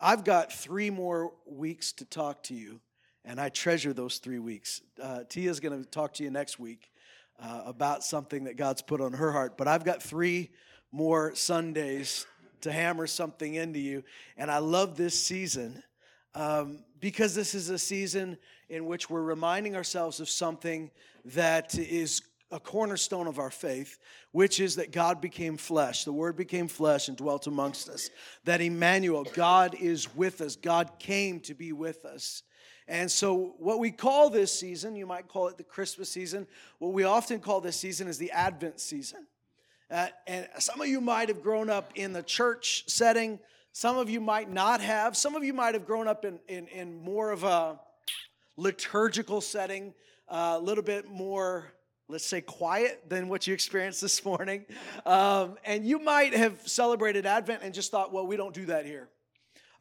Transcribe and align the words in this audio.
I've 0.00 0.22
got 0.22 0.52
three 0.52 0.90
more 0.90 1.32
weeks 1.44 1.92
to 1.94 2.04
talk 2.04 2.44
to 2.44 2.54
you, 2.54 2.80
and 3.24 3.40
I 3.40 3.48
treasure 3.48 3.92
those 3.92 4.18
three 4.18 4.38
weeks. 4.38 4.80
Uh, 5.02 5.24
Tia's 5.28 5.58
going 5.58 5.82
to 5.82 5.88
talk 5.88 6.14
to 6.14 6.24
you 6.24 6.30
next 6.30 6.60
week 6.60 6.90
uh, 7.42 7.62
about 7.66 8.04
something 8.04 8.44
that 8.44 8.56
God's 8.56 8.80
put 8.80 9.00
on 9.00 9.12
her 9.14 9.32
heart, 9.32 9.58
but 9.58 9.66
I've 9.66 9.84
got 9.84 10.00
three 10.00 10.50
more 10.92 11.34
Sundays 11.34 12.26
to 12.60 12.70
hammer 12.70 13.08
something 13.08 13.54
into 13.54 13.80
you, 13.80 14.04
and 14.36 14.52
I 14.52 14.58
love 14.58 14.96
this 14.96 15.20
season 15.20 15.82
um, 16.34 16.84
because 17.00 17.34
this 17.34 17.56
is 17.56 17.68
a 17.68 17.78
season 17.78 18.38
in 18.68 18.86
which 18.86 19.10
we're 19.10 19.22
reminding 19.22 19.74
ourselves 19.74 20.20
of 20.20 20.28
something 20.28 20.92
that 21.24 21.76
is 21.76 22.22
a 22.50 22.58
cornerstone 22.58 23.26
of 23.26 23.38
our 23.38 23.50
faith, 23.50 23.98
which 24.32 24.60
is 24.60 24.76
that 24.76 24.90
God 24.90 25.20
became 25.20 25.56
flesh. 25.56 26.04
The 26.04 26.12
Word 26.12 26.36
became 26.36 26.68
flesh 26.68 27.08
and 27.08 27.16
dwelt 27.16 27.46
amongst 27.46 27.88
us. 27.88 28.10
That 28.44 28.60
Emmanuel, 28.60 29.24
God 29.34 29.74
is 29.78 30.14
with 30.14 30.40
us. 30.40 30.56
God 30.56 30.92
came 30.98 31.40
to 31.40 31.54
be 31.54 31.72
with 31.72 32.04
us. 32.04 32.42
And 32.86 33.10
so, 33.10 33.54
what 33.58 33.78
we 33.78 33.90
call 33.90 34.30
this 34.30 34.50
season, 34.52 34.96
you 34.96 35.06
might 35.06 35.28
call 35.28 35.48
it 35.48 35.58
the 35.58 35.64
Christmas 35.64 36.08
season. 36.08 36.46
What 36.78 36.94
we 36.94 37.04
often 37.04 37.38
call 37.38 37.60
this 37.60 37.76
season 37.76 38.08
is 38.08 38.16
the 38.16 38.30
Advent 38.30 38.80
season. 38.80 39.26
Uh, 39.90 40.08
and 40.26 40.48
some 40.58 40.80
of 40.80 40.88
you 40.88 41.00
might 41.00 41.28
have 41.28 41.42
grown 41.42 41.68
up 41.68 41.92
in 41.94 42.14
the 42.14 42.22
church 42.22 42.84
setting. 42.88 43.38
Some 43.72 43.98
of 43.98 44.08
you 44.08 44.20
might 44.20 44.50
not 44.50 44.80
have. 44.80 45.16
Some 45.16 45.34
of 45.34 45.44
you 45.44 45.52
might 45.52 45.74
have 45.74 45.86
grown 45.86 46.08
up 46.08 46.24
in, 46.24 46.40
in, 46.48 46.66
in 46.68 47.02
more 47.02 47.30
of 47.30 47.44
a 47.44 47.78
liturgical 48.56 49.40
setting, 49.42 49.92
uh, 50.28 50.56
a 50.58 50.60
little 50.60 50.82
bit 50.82 51.08
more 51.08 51.72
let's 52.10 52.24
say 52.24 52.40
quiet 52.40 53.04
than 53.06 53.28
what 53.28 53.46
you 53.46 53.52
experienced 53.52 54.00
this 54.00 54.24
morning. 54.24 54.64
Um, 55.04 55.58
and 55.64 55.86
you 55.86 55.98
might 55.98 56.34
have 56.34 56.66
celebrated 56.66 57.26
advent 57.26 57.62
and 57.62 57.74
just 57.74 57.90
thought 57.90 58.12
well 58.12 58.26
we 58.26 58.36
don't 58.36 58.54
do 58.54 58.66
that 58.66 58.86
here. 58.86 59.08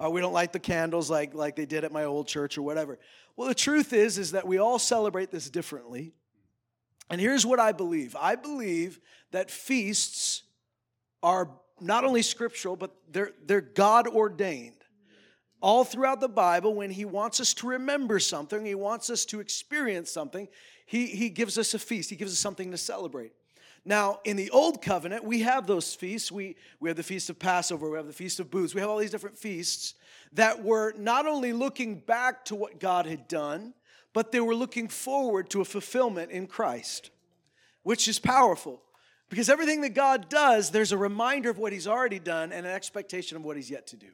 Uh, 0.03 0.09
we 0.09 0.21
don't 0.21 0.33
light 0.33 0.53
the 0.53 0.59
candles 0.59 1.09
like, 1.09 1.33
like 1.33 1.55
they 1.55 1.65
did 1.65 1.83
at 1.83 1.91
my 1.91 2.03
old 2.03 2.27
church 2.27 2.57
or 2.57 2.61
whatever. 2.61 2.99
Well 3.37 3.47
the 3.47 3.55
truth 3.55 3.93
is 3.93 4.17
is 4.17 4.31
that 4.33 4.45
we 4.45 4.57
all 4.57 4.77
celebrate 4.77 5.31
this 5.31 5.49
differently. 5.49 6.13
And 7.09 7.21
here's 7.21 7.45
what 7.45 7.59
i 7.59 7.71
believe. 7.71 8.15
I 8.19 8.35
believe 8.35 8.99
that 9.31 9.49
feasts 9.49 10.43
are 11.23 11.49
not 11.79 12.03
only 12.03 12.21
scriptural 12.21 12.75
but 12.75 12.93
they're, 13.09 13.31
they're 13.45 13.61
god 13.61 14.05
ordained. 14.05 14.73
All 15.59 15.83
throughout 15.83 16.19
the 16.19 16.29
Bible, 16.29 16.75
when 16.75 16.91
He 16.91 17.03
wants 17.03 17.39
us 17.39 17.55
to 17.55 17.67
remember 17.67 18.19
something, 18.19 18.63
He 18.63 18.75
wants 18.75 19.09
us 19.09 19.25
to 19.25 19.39
experience 19.39 20.11
something, 20.11 20.47
he, 20.87 21.07
he 21.07 21.29
gives 21.29 21.57
us 21.57 21.73
a 21.73 21.79
feast, 21.79 22.09
He 22.09 22.15
gives 22.15 22.31
us 22.31 22.39
something 22.39 22.71
to 22.71 22.77
celebrate. 22.77 23.33
Now, 23.83 24.19
in 24.23 24.37
the 24.37 24.49
Old 24.49 24.81
Covenant, 24.81 25.23
we 25.23 25.41
have 25.41 25.67
those 25.67 25.93
feasts. 25.93 26.31
We, 26.31 26.55
we 26.79 26.89
have 26.89 26.97
the 26.97 27.03
Feast 27.03 27.29
of 27.29 27.37
Passover, 27.37 27.89
we 27.89 27.97
have 27.97 28.07
the 28.07 28.13
Feast 28.13 28.39
of 28.39 28.49
Booths, 28.49 28.73
we 28.73 28.81
have 28.81 28.89
all 28.89 28.97
these 28.97 29.11
different 29.11 29.37
feasts 29.37 29.93
that 30.33 30.63
were 30.63 30.93
not 30.97 31.25
only 31.25 31.53
looking 31.53 31.99
back 31.99 32.45
to 32.45 32.55
what 32.55 32.79
God 32.79 33.05
had 33.05 33.27
done, 33.27 33.73
but 34.13 34.31
they 34.31 34.39
were 34.39 34.55
looking 34.55 34.87
forward 34.87 35.49
to 35.51 35.61
a 35.61 35.65
fulfillment 35.65 36.31
in 36.31 36.47
Christ, 36.47 37.11
which 37.83 38.07
is 38.07 38.17
powerful. 38.17 38.81
Because 39.29 39.49
everything 39.49 39.81
that 39.81 39.93
God 39.93 40.29
does, 40.29 40.71
there's 40.71 40.93
a 40.93 40.97
reminder 40.97 41.49
of 41.49 41.57
what 41.57 41.73
He's 41.73 41.87
already 41.87 42.19
done 42.19 42.53
and 42.53 42.65
an 42.65 42.71
expectation 42.71 43.35
of 43.35 43.43
what 43.43 43.57
He's 43.57 43.69
yet 43.69 43.87
to 43.87 43.97
do. 43.97 44.07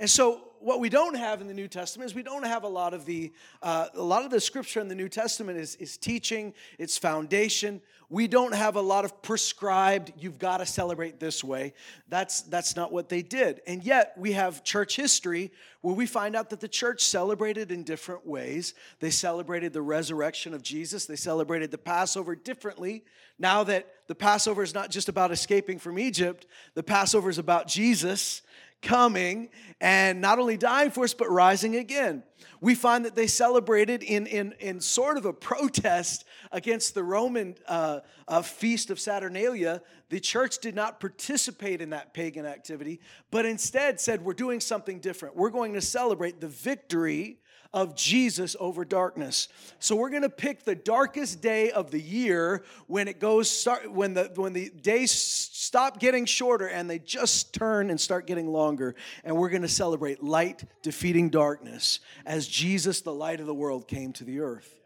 And 0.00 0.08
so, 0.08 0.40
what 0.60 0.80
we 0.80 0.88
don't 0.88 1.14
have 1.14 1.42
in 1.42 1.46
the 1.46 1.54
New 1.54 1.68
Testament 1.68 2.10
is 2.10 2.14
we 2.14 2.22
don't 2.22 2.46
have 2.46 2.64
a 2.64 2.68
lot 2.68 2.94
of 2.94 3.04
the 3.04 3.32
uh, 3.62 3.88
a 3.94 4.02
lot 4.02 4.24
of 4.24 4.30
the 4.30 4.40
scripture 4.40 4.80
in 4.80 4.88
the 4.88 4.94
New 4.94 5.10
Testament 5.10 5.58
is, 5.58 5.76
is 5.76 5.98
teaching, 5.98 6.54
it's 6.78 6.96
foundation. 6.96 7.82
We 8.08 8.26
don't 8.26 8.54
have 8.54 8.76
a 8.76 8.80
lot 8.80 9.04
of 9.04 9.20
prescribed. 9.20 10.12
You've 10.18 10.38
got 10.38 10.56
to 10.56 10.66
celebrate 10.66 11.20
this 11.20 11.44
way. 11.44 11.74
That's 12.08 12.40
that's 12.42 12.76
not 12.76 12.92
what 12.92 13.10
they 13.10 13.20
did. 13.20 13.60
And 13.66 13.84
yet 13.84 14.14
we 14.16 14.32
have 14.32 14.64
church 14.64 14.96
history 14.96 15.52
where 15.82 15.94
we 15.94 16.06
find 16.06 16.34
out 16.34 16.48
that 16.48 16.60
the 16.60 16.68
church 16.68 17.04
celebrated 17.04 17.70
in 17.70 17.84
different 17.84 18.26
ways. 18.26 18.72
They 19.00 19.10
celebrated 19.10 19.74
the 19.74 19.82
resurrection 19.82 20.54
of 20.54 20.62
Jesus. 20.62 21.04
They 21.04 21.16
celebrated 21.16 21.70
the 21.70 21.78
Passover 21.78 22.34
differently. 22.34 23.04
Now 23.38 23.64
that 23.64 23.86
the 24.06 24.14
Passover 24.14 24.62
is 24.62 24.74
not 24.74 24.90
just 24.90 25.10
about 25.10 25.30
escaping 25.30 25.78
from 25.78 25.98
Egypt, 25.98 26.46
the 26.74 26.82
Passover 26.82 27.28
is 27.28 27.38
about 27.38 27.68
Jesus 27.68 28.40
coming 28.82 29.48
and 29.80 30.20
not 30.20 30.38
only 30.38 30.56
dying 30.56 30.90
for 30.90 31.04
us, 31.04 31.14
but 31.14 31.30
rising 31.30 31.76
again. 31.76 32.22
We 32.60 32.74
find 32.74 33.04
that 33.04 33.14
they 33.14 33.26
celebrated 33.26 34.02
in, 34.02 34.26
in, 34.26 34.54
in 34.60 34.80
sort 34.80 35.16
of 35.16 35.24
a 35.24 35.32
protest 35.32 36.24
against 36.52 36.94
the 36.94 37.02
Roman 37.02 37.56
uh, 37.66 38.00
uh, 38.28 38.42
feast 38.42 38.90
of 38.90 39.00
Saturnalia. 39.00 39.82
The 40.10 40.20
church 40.20 40.58
did 40.58 40.74
not 40.74 41.00
participate 41.00 41.80
in 41.80 41.90
that 41.90 42.12
pagan 42.12 42.46
activity, 42.46 43.00
but 43.30 43.46
instead 43.46 44.00
said, 44.00 44.24
We're 44.24 44.34
doing 44.34 44.60
something 44.60 45.00
different. 45.00 45.36
We're 45.36 45.50
going 45.50 45.72
to 45.74 45.80
celebrate 45.80 46.40
the 46.40 46.48
victory 46.48 47.39
of 47.72 47.94
Jesus 47.94 48.56
over 48.58 48.84
darkness. 48.84 49.48
So 49.78 49.94
we're 49.94 50.10
going 50.10 50.22
to 50.22 50.28
pick 50.28 50.64
the 50.64 50.74
darkest 50.74 51.40
day 51.40 51.70
of 51.70 51.90
the 51.90 52.00
year 52.00 52.64
when 52.88 53.06
it 53.06 53.20
goes 53.20 53.48
start, 53.48 53.90
when 53.90 54.14
the 54.14 54.32
when 54.34 54.52
the 54.52 54.70
days 54.70 55.12
stop 55.12 56.00
getting 56.00 56.24
shorter 56.24 56.68
and 56.68 56.90
they 56.90 56.98
just 56.98 57.54
turn 57.54 57.90
and 57.90 58.00
start 58.00 58.26
getting 58.26 58.48
longer 58.48 58.96
and 59.22 59.36
we're 59.36 59.50
going 59.50 59.62
to 59.62 59.68
celebrate 59.68 60.22
light 60.22 60.64
defeating 60.82 61.30
darkness 61.30 62.00
as 62.26 62.48
Jesus 62.48 63.02
the 63.02 63.14
light 63.14 63.40
of 63.40 63.46
the 63.46 63.54
world 63.54 63.86
came 63.86 64.12
to 64.14 64.24
the 64.24 64.40
earth. 64.40 64.80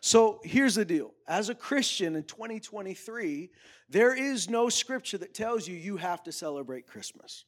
So 0.00 0.40
here's 0.44 0.76
the 0.76 0.84
deal. 0.84 1.12
As 1.26 1.48
a 1.48 1.54
Christian 1.54 2.16
in 2.16 2.22
2023, 2.22 3.50
there 3.88 4.14
is 4.14 4.48
no 4.48 4.68
scripture 4.68 5.18
that 5.18 5.34
tells 5.34 5.68
you 5.68 5.76
you 5.76 5.96
have 5.96 6.22
to 6.24 6.32
celebrate 6.32 6.86
Christmas. 6.86 7.44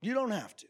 You 0.00 0.14
don't 0.14 0.30
have 0.30 0.56
to. 0.56 0.66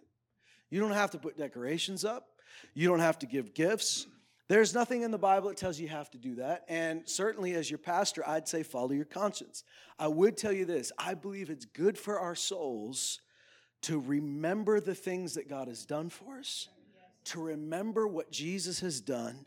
You 0.76 0.82
don't 0.82 0.92
have 0.92 1.12
to 1.12 1.18
put 1.18 1.38
decorations 1.38 2.04
up. 2.04 2.28
You 2.74 2.86
don't 2.86 3.00
have 3.00 3.18
to 3.20 3.26
give 3.26 3.54
gifts. 3.54 4.06
There's 4.46 4.74
nothing 4.74 5.00
in 5.00 5.10
the 5.10 5.16
Bible 5.16 5.48
that 5.48 5.56
tells 5.56 5.78
you 5.78 5.84
you 5.86 5.88
have 5.88 6.10
to 6.10 6.18
do 6.18 6.34
that. 6.34 6.66
And 6.68 7.00
certainly, 7.08 7.54
as 7.54 7.70
your 7.70 7.78
pastor, 7.78 8.22
I'd 8.28 8.46
say 8.46 8.62
follow 8.62 8.90
your 8.90 9.06
conscience. 9.06 9.64
I 9.98 10.08
would 10.08 10.36
tell 10.36 10.52
you 10.52 10.66
this 10.66 10.92
I 10.98 11.14
believe 11.14 11.48
it's 11.48 11.64
good 11.64 11.96
for 11.96 12.20
our 12.20 12.34
souls 12.34 13.22
to 13.84 13.98
remember 13.98 14.78
the 14.78 14.94
things 14.94 15.32
that 15.36 15.48
God 15.48 15.68
has 15.68 15.86
done 15.86 16.10
for 16.10 16.36
us, 16.36 16.68
to 17.24 17.40
remember 17.40 18.06
what 18.06 18.30
Jesus 18.30 18.80
has 18.80 19.00
done, 19.00 19.46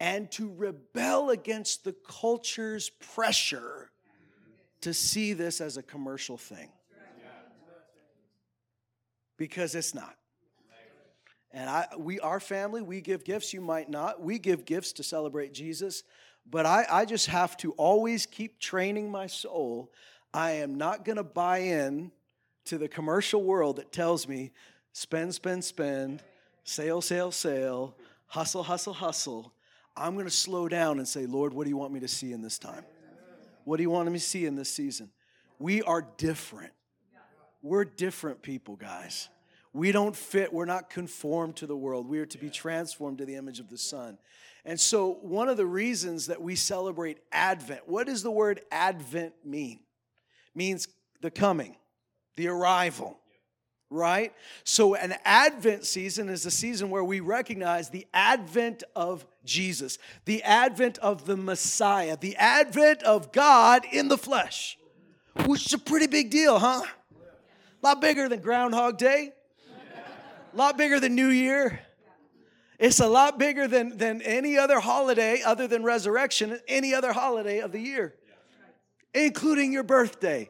and 0.00 0.28
to 0.32 0.52
rebel 0.52 1.30
against 1.30 1.84
the 1.84 1.94
culture's 2.08 2.88
pressure 2.88 3.92
to 4.80 4.92
see 4.92 5.32
this 5.32 5.60
as 5.60 5.76
a 5.76 5.82
commercial 5.84 6.36
thing. 6.36 6.70
Because 9.36 9.76
it's 9.76 9.94
not. 9.94 10.16
And 11.56 11.70
I, 11.70 11.86
we, 11.96 12.20
our 12.20 12.38
family, 12.38 12.82
we 12.82 13.00
give 13.00 13.24
gifts. 13.24 13.54
You 13.54 13.62
might 13.62 13.88
not. 13.88 14.20
We 14.20 14.38
give 14.38 14.66
gifts 14.66 14.92
to 14.92 15.02
celebrate 15.02 15.54
Jesus. 15.54 16.02
But 16.48 16.66
I, 16.66 16.84
I 16.90 17.04
just 17.06 17.28
have 17.28 17.56
to 17.58 17.72
always 17.72 18.26
keep 18.26 18.60
training 18.60 19.10
my 19.10 19.26
soul. 19.26 19.90
I 20.34 20.50
am 20.52 20.76
not 20.76 21.06
going 21.06 21.16
to 21.16 21.24
buy 21.24 21.60
in 21.60 22.12
to 22.66 22.76
the 22.76 22.88
commercial 22.88 23.42
world 23.42 23.76
that 23.76 23.90
tells 23.90 24.28
me 24.28 24.52
spend, 24.92 25.34
spend, 25.34 25.64
spend, 25.64 26.22
sale, 26.64 27.00
sale, 27.00 27.32
sale, 27.32 27.96
hustle, 28.26 28.62
hustle, 28.62 28.92
hustle. 28.92 29.54
I'm 29.96 30.12
going 30.12 30.26
to 30.26 30.30
slow 30.30 30.68
down 30.68 30.98
and 30.98 31.08
say, 31.08 31.24
Lord, 31.24 31.54
what 31.54 31.64
do 31.64 31.70
you 31.70 31.78
want 31.78 31.90
me 31.90 32.00
to 32.00 32.08
see 32.08 32.34
in 32.34 32.42
this 32.42 32.58
time? 32.58 32.84
What 33.64 33.78
do 33.78 33.82
you 33.82 33.88
want 33.88 34.12
me 34.12 34.18
to 34.18 34.24
see 34.24 34.44
in 34.44 34.56
this 34.56 34.68
season? 34.68 35.08
We 35.58 35.80
are 35.80 36.06
different. 36.18 36.74
We're 37.62 37.86
different 37.86 38.42
people, 38.42 38.76
guys. 38.76 39.30
We 39.76 39.92
don't 39.92 40.16
fit, 40.16 40.54
we're 40.54 40.64
not 40.64 40.88
conformed 40.88 41.56
to 41.56 41.66
the 41.66 41.76
world. 41.76 42.08
We 42.08 42.18
are 42.20 42.26
to 42.26 42.38
be 42.38 42.48
transformed 42.48 43.18
to 43.18 43.26
the 43.26 43.34
image 43.34 43.60
of 43.60 43.68
the 43.68 43.76
Son. 43.76 44.16
And 44.64 44.80
so, 44.80 45.18
one 45.20 45.50
of 45.50 45.58
the 45.58 45.66
reasons 45.66 46.28
that 46.28 46.40
we 46.40 46.56
celebrate 46.56 47.18
Advent, 47.30 47.82
what 47.86 48.06
does 48.06 48.22
the 48.22 48.30
word 48.30 48.62
Advent 48.70 49.34
mean? 49.44 49.80
It 50.54 50.56
means 50.56 50.88
the 51.20 51.30
coming, 51.30 51.76
the 52.36 52.48
arrival, 52.48 53.18
right? 53.90 54.32
So, 54.64 54.94
an 54.94 55.14
Advent 55.26 55.84
season 55.84 56.30
is 56.30 56.46
a 56.46 56.50
season 56.50 56.88
where 56.88 57.04
we 57.04 57.20
recognize 57.20 57.90
the 57.90 58.06
advent 58.14 58.82
of 58.96 59.26
Jesus, 59.44 59.98
the 60.24 60.42
advent 60.42 60.96
of 60.98 61.26
the 61.26 61.36
Messiah, 61.36 62.16
the 62.18 62.34
advent 62.36 63.02
of 63.02 63.30
God 63.30 63.84
in 63.92 64.08
the 64.08 64.16
flesh, 64.16 64.78
which 65.44 65.66
is 65.66 65.74
a 65.74 65.78
pretty 65.78 66.06
big 66.06 66.30
deal, 66.30 66.58
huh? 66.58 66.80
A 67.82 67.86
lot 67.86 68.00
bigger 68.00 68.26
than 68.26 68.40
Groundhog 68.40 68.96
Day, 68.96 69.34
a 70.56 70.58
lot 70.58 70.78
bigger 70.78 70.98
than 70.98 71.14
New 71.14 71.28
Year. 71.28 71.80
It's 72.78 73.00
a 73.00 73.06
lot 73.06 73.38
bigger 73.38 73.68
than, 73.68 73.98
than 73.98 74.22
any 74.22 74.56
other 74.56 74.80
holiday 74.80 75.42
other 75.42 75.68
than 75.68 75.82
resurrection, 75.82 76.58
any 76.66 76.94
other 76.94 77.12
holiday 77.12 77.58
of 77.58 77.72
the 77.72 77.78
year, 77.78 78.14
including 79.12 79.70
your 79.70 79.82
birthday. 79.82 80.48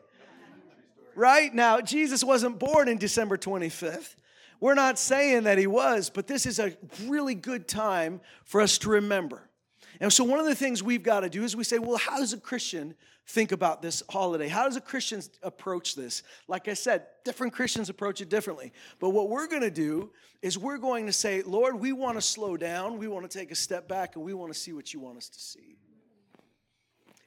Right? 1.16 1.52
Now, 1.52 1.80
Jesus 1.80 2.22
wasn't 2.22 2.60
born 2.60 2.86
in 2.86 2.98
December 2.98 3.36
25th. 3.36 4.14
We're 4.60 4.74
not 4.74 4.96
saying 4.96 5.42
that 5.42 5.58
he 5.58 5.66
was, 5.66 6.08
but 6.08 6.28
this 6.28 6.46
is 6.46 6.60
a 6.60 6.76
really 7.06 7.34
good 7.34 7.66
time 7.66 8.20
for 8.44 8.60
us 8.60 8.78
to 8.78 8.90
remember. 8.90 9.50
And 9.98 10.12
so, 10.12 10.22
one 10.22 10.38
of 10.38 10.46
the 10.46 10.54
things 10.54 10.84
we've 10.84 11.02
got 11.02 11.20
to 11.20 11.28
do 11.28 11.42
is 11.42 11.56
we 11.56 11.64
say, 11.64 11.80
well, 11.80 11.96
how 11.96 12.18
does 12.18 12.32
a 12.32 12.38
Christian 12.38 12.94
think 13.26 13.52
about 13.52 13.82
this 13.82 14.02
holiday? 14.08 14.48
How 14.48 14.64
does 14.64 14.76
a 14.76 14.80
Christian 14.80 15.20
approach 15.42 15.94
this? 15.94 16.22
Like 16.46 16.68
I 16.68 16.74
said, 16.74 17.06
different 17.24 17.52
Christians 17.52 17.88
approach 17.88 18.20
it 18.20 18.28
differently. 18.28 18.72
But 19.00 19.10
what 19.10 19.28
we're 19.28 19.48
going 19.48 19.62
to 19.62 19.70
do 19.70 20.10
is 20.42 20.56
we're 20.56 20.78
going 20.78 21.06
to 21.06 21.12
say, 21.12 21.42
Lord, 21.42 21.80
we 21.80 21.92
want 21.92 22.16
to 22.16 22.22
slow 22.22 22.56
down, 22.56 22.98
we 22.98 23.08
want 23.08 23.28
to 23.28 23.38
take 23.38 23.50
a 23.50 23.56
step 23.56 23.88
back, 23.88 24.16
and 24.16 24.24
we 24.24 24.32
want 24.32 24.52
to 24.52 24.58
see 24.58 24.72
what 24.72 24.94
you 24.94 25.00
want 25.00 25.18
us 25.18 25.28
to 25.28 25.40
see. 25.40 25.76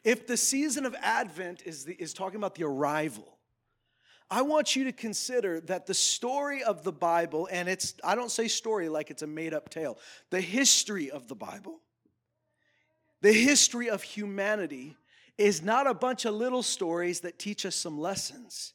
If 0.04 0.25
the 0.25 0.38
season 0.38 0.86
of 0.86 0.96
Advent 1.01 1.63
is, 1.66 1.84
the, 1.84 1.94
is 1.94 2.13
talking 2.13 2.38
about 2.38 2.56
the 2.56 2.63
arrival, 2.63 3.38
I 4.31 4.44
want 4.44 4.75
you 4.75 4.86
to 4.86 4.92
consider 4.94 5.60
that 5.62 5.86
the 5.86 5.94
story 5.94 6.63
of 6.63 6.84
the 6.84 6.92
Bible, 6.94 7.50
and 7.51 7.68
it's, 7.68 7.96
I 8.04 8.16
don't 8.16 8.31
say 8.31 8.48
story 8.48 8.88
like 8.88 9.12
it's 9.12 9.24
a 9.24 9.28
made 9.28 9.54
up 9.54 9.69
tale, 9.69 9.98
the 10.30 10.40
history 10.40 11.12
of 11.12 11.28
the 11.28 11.36
Bible, 11.36 11.81
the 13.22 13.34
history 13.34 13.90
of 13.90 14.01
humanity 14.01 14.96
is 15.39 15.62
not 15.62 15.88
a 15.88 15.94
bunch 15.94 16.25
of 16.25 16.33
little 16.36 16.62
stories 16.62 17.21
that 17.21 17.39
teach 17.39 17.65
us 17.65 17.75
some 17.75 17.97
lessons. 17.97 18.74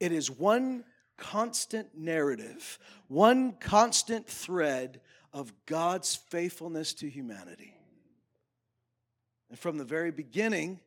It 0.00 0.12
is 0.12 0.30
one 0.30 0.84
constant 1.16 1.96
narrative, 1.96 2.78
one 3.08 3.52
constant 3.52 4.26
thread 4.26 5.00
of 5.32 5.52
God's 5.66 6.16
faithfulness 6.16 6.94
to 6.94 7.08
humanity. 7.08 7.74
And 9.50 9.58
from 9.58 9.78
the 9.78 9.84
very 9.84 10.10
beginning 10.10 10.80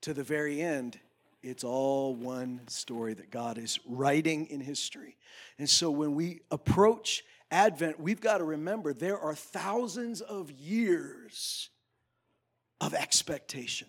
to 0.00 0.14
the 0.14 0.22
very 0.22 0.62
end, 0.62 0.98
it's 1.42 1.64
all 1.64 2.14
one 2.14 2.60
story 2.68 3.14
that 3.14 3.30
God 3.30 3.58
is 3.58 3.78
writing 3.86 4.46
in 4.46 4.60
history. 4.60 5.16
And 5.58 5.68
so 5.68 5.90
when 5.90 6.14
we 6.14 6.40
approach 6.50 7.22
Advent, 7.50 7.98
we've 7.98 8.20
got 8.20 8.38
to 8.38 8.44
remember 8.44 8.92
there 8.92 9.18
are 9.18 9.34
thousands 9.34 10.20
of 10.20 10.50
years 10.50 11.68
of 12.80 12.94
expectation, 12.94 13.88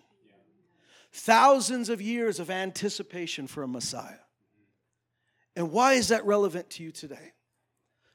thousands 1.12 1.88
of 1.88 2.00
years 2.00 2.40
of 2.40 2.50
anticipation 2.50 3.46
for 3.46 3.62
a 3.62 3.68
Messiah. 3.68 4.14
And 5.54 5.70
why 5.70 5.94
is 5.94 6.08
that 6.08 6.24
relevant 6.24 6.70
to 6.70 6.82
you 6.82 6.90
today? 6.90 7.32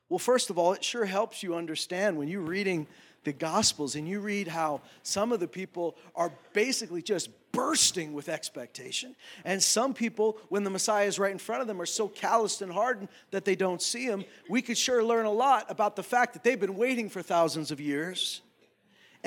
Well, 0.09 0.19
first 0.19 0.49
of 0.49 0.57
all, 0.57 0.73
it 0.73 0.83
sure 0.83 1.05
helps 1.05 1.43
you 1.43 1.55
understand 1.55 2.17
when 2.17 2.27
you're 2.27 2.41
reading 2.41 2.87
the 3.23 3.33
Gospels 3.33 3.95
and 3.95 4.07
you 4.07 4.21
read 4.21 4.47
how 4.47 4.81
some 5.03 5.31
of 5.31 5.39
the 5.39 5.47
people 5.47 5.97
are 6.15 6.31
basically 6.53 7.01
just 7.01 7.29
bursting 7.51 8.13
with 8.13 8.29
expectation. 8.29 9.15
And 9.43 9.61
some 9.61 9.93
people, 9.93 10.37
when 10.47 10.63
the 10.63 10.69
Messiah 10.69 11.07
is 11.07 11.19
right 11.19 11.31
in 11.31 11.37
front 11.37 11.61
of 11.61 11.67
them, 11.67 11.81
are 11.81 11.85
so 11.85 12.07
calloused 12.07 12.61
and 12.61 12.71
hardened 12.71 13.09
that 13.31 13.43
they 13.43 13.55
don't 13.55 13.81
see 13.81 14.05
him. 14.05 14.23
We 14.49 14.61
could 14.61 14.77
sure 14.77 15.03
learn 15.03 15.25
a 15.25 15.31
lot 15.31 15.69
about 15.69 15.95
the 15.95 16.03
fact 16.03 16.33
that 16.33 16.43
they've 16.43 16.59
been 16.59 16.77
waiting 16.77 17.09
for 17.09 17.21
thousands 17.21 17.69
of 17.71 17.81
years. 17.81 18.41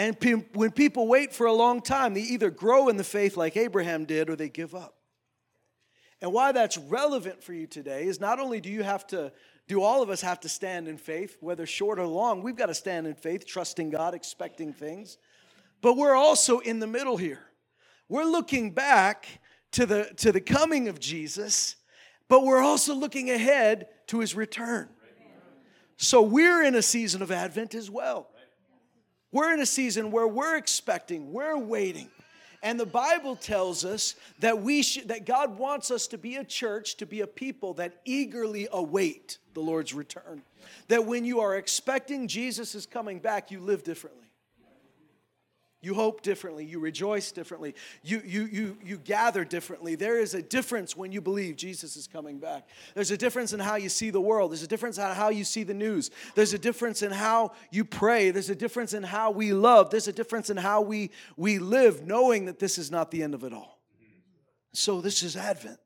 And 0.00 0.18
pe- 0.18 0.32
when 0.54 0.70
people 0.70 1.06
wait 1.06 1.34
for 1.34 1.46
a 1.46 1.52
long 1.52 1.82
time, 1.82 2.14
they 2.14 2.22
either 2.22 2.48
grow 2.48 2.88
in 2.88 2.96
the 2.96 3.04
faith 3.04 3.36
like 3.36 3.54
Abraham 3.54 4.06
did 4.06 4.30
or 4.30 4.34
they 4.34 4.48
give 4.48 4.74
up. 4.74 4.94
And 6.22 6.32
why 6.32 6.52
that's 6.52 6.78
relevant 6.78 7.44
for 7.44 7.52
you 7.52 7.66
today 7.66 8.04
is 8.04 8.18
not 8.18 8.40
only 8.40 8.62
do 8.62 8.70
you 8.70 8.82
have 8.82 9.06
to 9.08 9.30
do 9.68 9.82
all 9.82 10.02
of 10.02 10.08
us 10.08 10.22
have 10.22 10.40
to 10.40 10.48
stand 10.48 10.88
in 10.88 10.96
faith, 10.96 11.36
whether 11.40 11.66
short 11.66 11.98
or 11.98 12.06
long? 12.06 12.42
We've 12.42 12.56
got 12.56 12.66
to 12.66 12.74
stand 12.74 13.06
in 13.06 13.14
faith, 13.14 13.44
trusting 13.46 13.90
God, 13.90 14.14
expecting 14.14 14.72
things. 14.72 15.18
But 15.82 15.98
we're 15.98 16.16
also 16.16 16.60
in 16.60 16.78
the 16.78 16.86
middle 16.86 17.18
here. 17.18 17.44
We're 18.08 18.24
looking 18.24 18.70
back 18.72 19.26
to 19.72 19.84
the, 19.84 20.04
to 20.16 20.32
the 20.32 20.40
coming 20.40 20.88
of 20.88 20.98
Jesus, 20.98 21.76
but 22.26 22.42
we're 22.42 22.62
also 22.62 22.94
looking 22.94 23.30
ahead 23.30 23.88
to 24.06 24.20
his 24.20 24.34
return. 24.34 24.88
So 25.98 26.22
we're 26.22 26.62
in 26.64 26.74
a 26.74 26.82
season 26.82 27.20
of 27.20 27.30
Advent 27.30 27.74
as 27.74 27.90
well. 27.90 28.30
We're 29.32 29.52
in 29.54 29.60
a 29.60 29.66
season 29.66 30.10
where 30.10 30.26
we're 30.26 30.56
expecting, 30.56 31.32
we're 31.32 31.58
waiting. 31.58 32.08
And 32.62 32.78
the 32.78 32.86
Bible 32.86 33.36
tells 33.36 33.84
us 33.84 34.14
that 34.40 34.60
we 34.60 34.82
should, 34.82 35.08
that 35.08 35.24
God 35.24 35.56
wants 35.58 35.90
us 35.90 36.06
to 36.08 36.18
be 36.18 36.36
a 36.36 36.44
church, 36.44 36.96
to 36.96 37.06
be 37.06 37.22
a 37.22 37.26
people 37.26 37.74
that 37.74 38.00
eagerly 38.04 38.68
await 38.70 39.38
the 39.54 39.60
Lord's 39.60 39.94
return. 39.94 40.42
That 40.88 41.06
when 41.06 41.24
you 41.24 41.40
are 41.40 41.56
expecting 41.56 42.28
Jesus 42.28 42.74
is 42.74 42.84
coming 42.84 43.18
back, 43.18 43.50
you 43.50 43.60
live 43.60 43.82
differently. 43.82 44.29
You 45.82 45.94
hope 45.94 46.20
differently. 46.20 46.66
You 46.66 46.78
rejoice 46.78 47.32
differently. 47.32 47.74
You, 48.02 48.20
you, 48.24 48.44
you, 48.44 48.76
you 48.84 48.98
gather 48.98 49.46
differently. 49.46 49.94
There 49.94 50.18
is 50.18 50.34
a 50.34 50.42
difference 50.42 50.94
when 50.94 51.10
you 51.10 51.22
believe 51.22 51.56
Jesus 51.56 51.96
is 51.96 52.06
coming 52.06 52.38
back. 52.38 52.68
There's 52.94 53.10
a 53.10 53.16
difference 53.16 53.54
in 53.54 53.60
how 53.60 53.76
you 53.76 53.88
see 53.88 54.10
the 54.10 54.20
world. 54.20 54.50
There's 54.50 54.62
a 54.62 54.66
difference 54.66 54.98
in 54.98 55.04
how 55.04 55.30
you 55.30 55.42
see 55.42 55.62
the 55.62 55.72
news. 55.72 56.10
There's 56.34 56.52
a 56.52 56.58
difference 56.58 57.00
in 57.00 57.10
how 57.10 57.52
you 57.70 57.86
pray. 57.86 58.30
There's 58.30 58.50
a 58.50 58.54
difference 58.54 58.92
in 58.92 59.02
how 59.02 59.30
we 59.30 59.54
love. 59.54 59.88
There's 59.88 60.08
a 60.08 60.12
difference 60.12 60.50
in 60.50 60.58
how 60.58 60.82
we, 60.82 61.10
we 61.38 61.58
live, 61.58 62.06
knowing 62.06 62.44
that 62.44 62.58
this 62.58 62.76
is 62.76 62.90
not 62.90 63.10
the 63.10 63.22
end 63.22 63.32
of 63.32 63.42
it 63.42 63.54
all. 63.54 63.78
So, 64.72 65.00
this 65.00 65.22
is 65.22 65.36
Advent. 65.36 65.78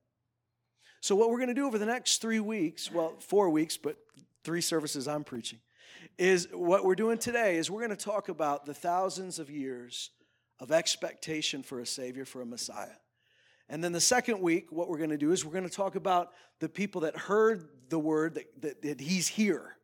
So, 1.00 1.14
what 1.14 1.30
we're 1.30 1.38
going 1.38 1.48
to 1.48 1.54
do 1.54 1.66
over 1.66 1.78
the 1.78 1.86
next 1.86 2.20
three 2.20 2.40
weeks 2.40 2.90
well, 2.90 3.14
four 3.20 3.48
weeks, 3.48 3.76
but 3.76 3.96
three 4.42 4.60
services 4.60 5.08
I'm 5.08 5.24
preaching 5.24 5.60
is 6.18 6.48
what 6.52 6.84
we're 6.84 6.94
doing 6.94 7.18
today 7.18 7.56
is 7.56 7.70
we're 7.70 7.80
going 7.80 7.96
to 7.96 8.04
talk 8.04 8.28
about 8.28 8.66
the 8.66 8.74
thousands 8.74 9.38
of 9.38 9.50
years 9.50 10.10
of 10.60 10.70
expectation 10.70 11.62
for 11.62 11.80
a 11.80 11.86
Savior, 11.86 12.24
for 12.24 12.42
a 12.42 12.46
Messiah. 12.46 12.96
And 13.68 13.82
then 13.82 13.92
the 13.92 14.00
second 14.00 14.40
week, 14.40 14.70
what 14.70 14.88
we're 14.88 14.98
going 14.98 15.10
to 15.10 15.18
do 15.18 15.32
is 15.32 15.44
we're 15.44 15.52
going 15.52 15.68
to 15.68 15.74
talk 15.74 15.96
about 15.96 16.32
the 16.60 16.68
people 16.68 17.02
that 17.02 17.16
heard 17.16 17.68
the 17.88 17.98
word 17.98 18.34
that, 18.34 18.62
that, 18.62 18.82
that 18.82 19.00
He's 19.00 19.28
here. 19.28 19.76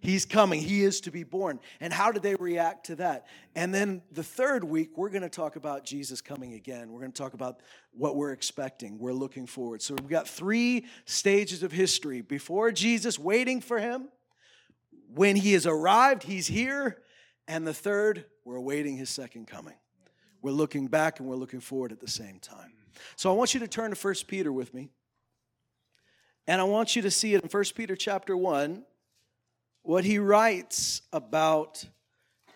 He's 0.00 0.24
coming. 0.24 0.60
He 0.60 0.84
is 0.84 1.00
to 1.02 1.10
be 1.10 1.24
born. 1.24 1.58
And 1.80 1.92
how 1.92 2.12
did 2.12 2.22
they 2.22 2.36
react 2.36 2.86
to 2.86 2.96
that? 2.96 3.26
And 3.56 3.74
then 3.74 4.02
the 4.12 4.22
third 4.22 4.62
week, 4.62 4.96
we're 4.96 5.08
going 5.08 5.22
to 5.22 5.28
talk 5.28 5.56
about 5.56 5.84
Jesus 5.84 6.20
coming 6.20 6.54
again. 6.54 6.92
We're 6.92 7.00
going 7.00 7.10
to 7.10 7.20
talk 7.20 7.34
about 7.34 7.60
what 7.90 8.14
we're 8.14 8.30
expecting, 8.30 8.98
we're 8.98 9.12
looking 9.12 9.46
forward. 9.46 9.82
So 9.82 9.94
we've 9.94 10.08
got 10.08 10.28
three 10.28 10.86
stages 11.04 11.64
of 11.64 11.72
history 11.72 12.20
before 12.20 12.70
Jesus, 12.70 13.18
waiting 13.18 13.60
for 13.60 13.80
him, 13.80 14.08
when 15.14 15.36
he 15.36 15.52
has 15.52 15.66
arrived, 15.66 16.22
he's 16.22 16.46
here. 16.46 16.98
And 17.46 17.66
the 17.66 17.74
third, 17.74 18.26
we're 18.44 18.56
awaiting 18.56 18.96
his 18.96 19.08
second 19.08 19.46
coming. 19.46 19.74
We're 20.42 20.52
looking 20.52 20.86
back 20.86 21.18
and 21.18 21.28
we're 21.28 21.36
looking 21.36 21.60
forward 21.60 21.92
at 21.92 22.00
the 22.00 22.08
same 22.08 22.38
time. 22.38 22.72
So 23.16 23.30
I 23.30 23.34
want 23.34 23.54
you 23.54 23.60
to 23.60 23.68
turn 23.68 23.92
to 23.92 23.96
1 23.96 24.14
Peter 24.26 24.52
with 24.52 24.74
me. 24.74 24.90
And 26.46 26.60
I 26.60 26.64
want 26.64 26.96
you 26.96 27.02
to 27.02 27.10
see 27.10 27.34
it 27.34 27.42
in 27.42 27.48
1 27.48 27.64
Peter 27.74 27.96
chapter 27.96 28.36
1, 28.36 28.84
what 29.82 30.04
he 30.04 30.18
writes 30.18 31.02
about 31.12 31.84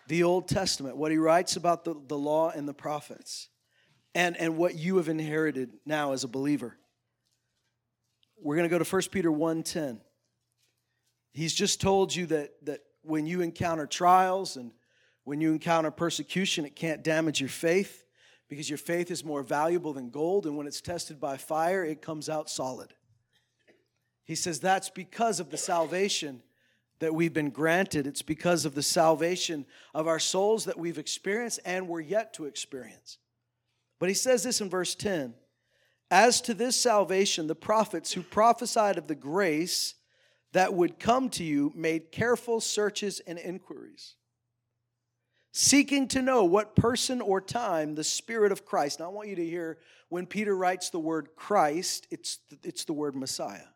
the 0.07 0.23
Old 0.23 0.47
Testament, 0.47 0.97
what 0.97 1.11
he 1.11 1.17
writes 1.17 1.55
about 1.55 1.85
the, 1.85 1.95
the 2.07 2.17
law 2.17 2.49
and 2.49 2.67
the 2.67 2.73
prophets, 2.73 3.49
and, 4.15 4.35
and 4.37 4.57
what 4.57 4.75
you 4.75 4.97
have 4.97 5.09
inherited 5.09 5.71
now 5.85 6.13
as 6.13 6.23
a 6.23 6.27
believer. 6.27 6.77
We're 8.41 8.55
going 8.55 8.69
to 8.69 8.77
go 8.77 8.83
to 8.83 8.89
1 8.89 9.01
Peter 9.11 9.31
1:10. 9.31 9.99
He's 11.33 11.53
just 11.53 11.81
told 11.81 12.15
you 12.15 12.27
that, 12.27 12.51
that 12.65 12.81
when 13.01 13.25
you 13.25 13.41
encounter 13.41 13.87
trials 13.87 14.55
and 14.55 14.71
when 15.23 15.41
you 15.41 15.51
encounter 15.51 15.91
persecution, 15.91 16.65
it 16.65 16.75
can't 16.75 17.03
damage 17.03 17.39
your 17.39 17.49
faith 17.49 18.05
because 18.49 18.69
your 18.69 18.77
faith 18.77 19.09
is 19.09 19.23
more 19.23 19.41
valuable 19.41 19.93
than 19.93 20.09
gold. 20.09 20.45
And 20.45 20.55
when 20.55 20.67
it's 20.67 20.81
tested 20.81 21.19
by 21.19 21.37
fire, 21.37 21.83
it 21.83 22.01
comes 22.01 22.29
out 22.29 22.49
solid. 22.49 22.93
He 24.25 24.35
says 24.35 24.59
that's 24.59 24.89
because 24.89 25.39
of 25.39 25.49
the 25.49 25.57
salvation 25.57 26.43
that 26.99 27.13
we've 27.13 27.33
been 27.33 27.49
granted. 27.49 28.07
It's 28.07 28.21
because 28.21 28.63
of 28.63 28.75
the 28.75 28.83
salvation 28.83 29.65
of 29.93 30.07
our 30.07 30.19
souls 30.19 30.65
that 30.65 30.77
we've 30.77 30.97
experienced 30.99 31.59
and 31.65 31.87
we're 31.87 31.99
yet 31.99 32.33
to 32.35 32.45
experience. 32.45 33.17
But 33.99 34.09
he 34.09 34.15
says 34.15 34.43
this 34.43 34.61
in 34.61 34.69
verse 34.69 34.95
10 34.95 35.33
As 36.11 36.41
to 36.41 36.53
this 36.53 36.75
salvation, 36.79 37.47
the 37.47 37.55
prophets 37.55 38.13
who 38.13 38.21
prophesied 38.21 38.97
of 38.97 39.07
the 39.07 39.15
grace 39.15 39.95
that 40.53 40.73
would 40.73 40.99
come 40.99 41.29
to 41.31 41.43
you 41.43 41.71
made 41.75 42.11
careful 42.11 42.61
searches 42.61 43.19
and 43.27 43.37
inquiries, 43.37 44.15
seeking 45.51 46.07
to 46.09 46.21
know 46.21 46.45
what 46.45 46.75
person 46.75 47.21
or 47.21 47.41
time 47.41 47.95
the 47.95 48.03
Spirit 48.03 48.51
of 48.51 48.65
Christ. 48.65 48.99
Now, 48.99 49.05
I 49.05 49.09
want 49.09 49.29
you 49.29 49.35
to 49.35 49.45
hear 49.45 49.79
when 50.09 50.25
Peter 50.25 50.55
writes 50.55 50.89
the 50.89 50.99
word 50.99 51.29
Christ, 51.35 52.07
it's, 52.11 52.39
it's 52.63 52.85
the 52.85 52.93
word 52.93 53.15
Messiah. 53.15 53.67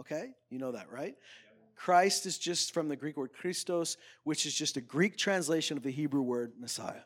Okay? 0.00 0.30
You 0.50 0.58
know 0.58 0.72
that, 0.72 0.90
right? 0.90 1.14
Christ 1.76 2.26
is 2.26 2.38
just 2.38 2.72
from 2.72 2.88
the 2.88 2.96
Greek 2.96 3.16
word 3.16 3.32
Christos, 3.32 3.96
which 4.24 4.46
is 4.46 4.54
just 4.54 4.76
a 4.76 4.80
Greek 4.80 5.16
translation 5.16 5.76
of 5.76 5.82
the 5.82 5.90
Hebrew 5.90 6.22
word 6.22 6.52
Messiah. 6.58 7.02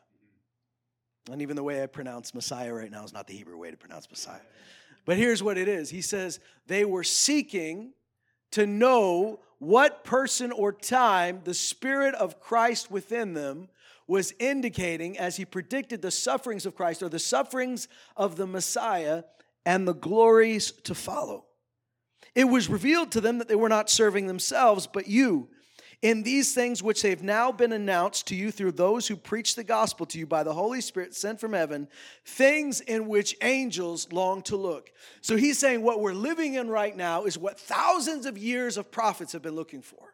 And 1.31 1.41
even 1.41 1.55
the 1.55 1.63
way 1.63 1.83
I 1.83 1.87
pronounce 1.87 2.33
Messiah 2.33 2.73
right 2.73 2.89
now 2.89 3.03
is 3.03 3.11
not 3.11 3.27
the 3.27 3.33
Hebrew 3.33 3.57
way 3.57 3.71
to 3.71 3.77
pronounce 3.77 4.09
Messiah. 4.09 4.39
But 5.03 5.17
here's 5.17 5.41
what 5.41 5.57
it 5.57 5.67
is 5.67 5.89
He 5.89 6.01
says, 6.01 6.39
they 6.67 6.85
were 6.85 7.03
seeking 7.03 7.93
to 8.51 8.65
know 8.65 9.39
what 9.59 10.03
person 10.03 10.51
or 10.51 10.71
time 10.71 11.41
the 11.43 11.53
Spirit 11.53 12.13
of 12.15 12.39
Christ 12.39 12.91
within 12.91 13.33
them 13.33 13.69
was 14.07 14.33
indicating 14.39 15.17
as 15.17 15.35
he 15.35 15.45
predicted 15.45 16.01
the 16.01 16.11
sufferings 16.11 16.65
of 16.65 16.75
Christ 16.75 17.03
or 17.03 17.09
the 17.09 17.19
sufferings 17.19 17.87
of 18.15 18.37
the 18.37 18.47
Messiah 18.47 19.23
and 19.65 19.87
the 19.87 19.93
glories 19.93 20.71
to 20.83 20.95
follow. 20.95 21.45
It 22.33 22.45
was 22.45 22.69
revealed 22.69 23.11
to 23.11 23.21
them 23.21 23.39
that 23.39 23.47
they 23.47 23.55
were 23.55 23.67
not 23.67 23.89
serving 23.89 24.27
themselves, 24.27 24.87
but 24.87 25.07
you, 25.07 25.49
in 26.01 26.21
these 26.21 26.53
things 26.53 26.83
which 26.83 27.01
have 27.01 27.23
now 27.23 27.51
been 27.51 27.71
announced 27.71 28.27
to 28.27 28.35
you 28.35 28.51
through 28.51 28.73
those 28.73 29.07
who 29.07 29.15
preach 29.15 29.55
the 29.55 29.63
gospel 29.63 30.05
to 30.05 30.19
you 30.19 30.27
by 30.27 30.43
the 30.43 30.53
Holy 30.53 30.79
Spirit 30.79 31.15
sent 31.15 31.39
from 31.39 31.53
heaven, 31.53 31.87
things 32.23 32.81
in 32.81 33.07
which 33.07 33.35
angels 33.41 34.07
long 34.11 34.43
to 34.43 34.55
look. 34.55 34.91
So 35.21 35.35
he's 35.35 35.57
saying 35.57 35.81
what 35.81 35.99
we're 35.99 36.13
living 36.13 36.53
in 36.53 36.69
right 36.69 36.95
now 36.95 37.23
is 37.23 37.37
what 37.37 37.59
thousands 37.59 38.27
of 38.27 38.37
years 38.37 38.77
of 38.77 38.91
prophets 38.91 39.33
have 39.33 39.41
been 39.41 39.55
looking 39.55 39.81
for. 39.81 40.13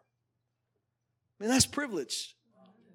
I 1.38 1.44
mean, 1.44 1.50
that's 1.50 1.66
privilege. 1.66 2.34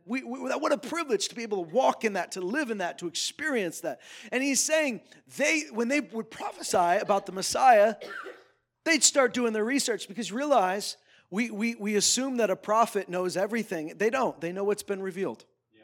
We, 0.05 0.24
we, 0.24 0.39
what 0.39 0.72
a 0.72 0.77
privilege 0.77 1.27
to 1.27 1.36
be 1.36 1.43
able 1.43 1.63
to 1.63 1.72
walk 1.72 2.03
in 2.03 2.13
that, 2.13 2.31
to 2.31 2.41
live 2.41 2.72
in 2.72 2.79
that, 2.79 2.98
to 3.00 3.08
experience 3.08 3.81
that. 3.81 4.01
And 4.31 4.41
he's 4.41 4.60
saying 4.60 5.01
they, 5.38 5.65
when 5.72 5.88
they 5.88 6.00
would 6.00 6.31
prophesy 6.31 7.00
about 7.00 7.27
the 7.27 7.31
Messiah, 7.31 7.93
they'd 8.86 9.03
start 9.03 9.36
doing 9.36 9.53
their 9.53 9.63
research 9.63 10.08
because 10.08 10.31
realize 10.31 10.98
we, 11.32 11.52
we, 11.52 11.76
we 11.76 11.96
assume 11.96 12.38
that 12.38 12.50
a 12.50 12.56
prophet 12.56 13.10
knows 13.10 13.38
everything. 13.38 13.94
They 13.98 14.10
don't. 14.10 14.40
They 14.42 14.52
know 14.52 14.64
what's 14.64 14.84
been 14.84 15.02
revealed. 15.02 15.46
Yeah. 15.76 15.84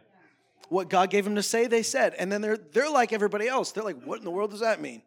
What 0.70 0.90
God 0.90 1.10
gave 1.10 1.24
them 1.24 1.36
to 1.36 1.44
say, 1.44 1.68
they 1.68 1.84
said. 1.84 2.16
And 2.16 2.32
then 2.32 2.42
they're, 2.42 2.58
they're 2.58 2.90
like 2.90 3.14
everybody 3.14 3.48
else. 3.48 3.72
They're 3.72 3.84
like, 3.84 4.02
what 4.04 4.18
in 4.20 4.26
the 4.26 4.32
world 4.32 4.52
does 4.52 4.62
that 4.62 4.82
mean? 4.82 5.02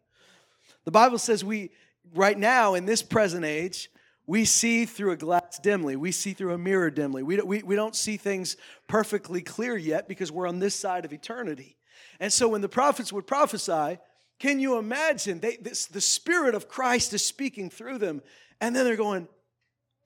The 0.84 0.92
Bible 0.92 1.18
says 1.18 1.44
we, 1.44 1.70
right 2.14 2.38
now, 2.38 2.74
in 2.74 2.86
this 2.86 3.02
present 3.02 3.44
age, 3.44 3.90
we 4.26 4.44
see 4.44 4.84
through 4.84 5.12
a 5.12 5.16
glass 5.16 5.58
dimly. 5.58 5.96
We 5.96 6.12
see 6.12 6.34
through 6.34 6.52
a 6.52 6.58
mirror 6.58 6.90
dimly. 6.90 7.22
We, 7.22 7.40
we, 7.40 7.62
we 7.62 7.76
don't 7.76 7.96
see 7.96 8.16
things 8.16 8.56
perfectly 8.86 9.40
clear 9.40 9.76
yet 9.76 10.06
because 10.06 10.30
we're 10.30 10.46
on 10.46 10.58
this 10.58 10.74
side 10.74 11.04
of 11.04 11.12
eternity. 11.12 11.76
And 12.20 12.32
so 12.32 12.48
when 12.48 12.60
the 12.60 12.68
prophets 12.68 13.12
would 13.12 13.26
prophesy, 13.26 13.98
can 14.38 14.60
you 14.60 14.78
imagine? 14.78 15.40
They, 15.40 15.56
this, 15.56 15.86
the 15.86 16.00
Spirit 16.00 16.54
of 16.54 16.68
Christ 16.68 17.12
is 17.12 17.24
speaking 17.24 17.70
through 17.70 17.98
them. 17.98 18.22
And 18.60 18.76
then 18.76 18.84
they're 18.84 18.96
going, 18.96 19.28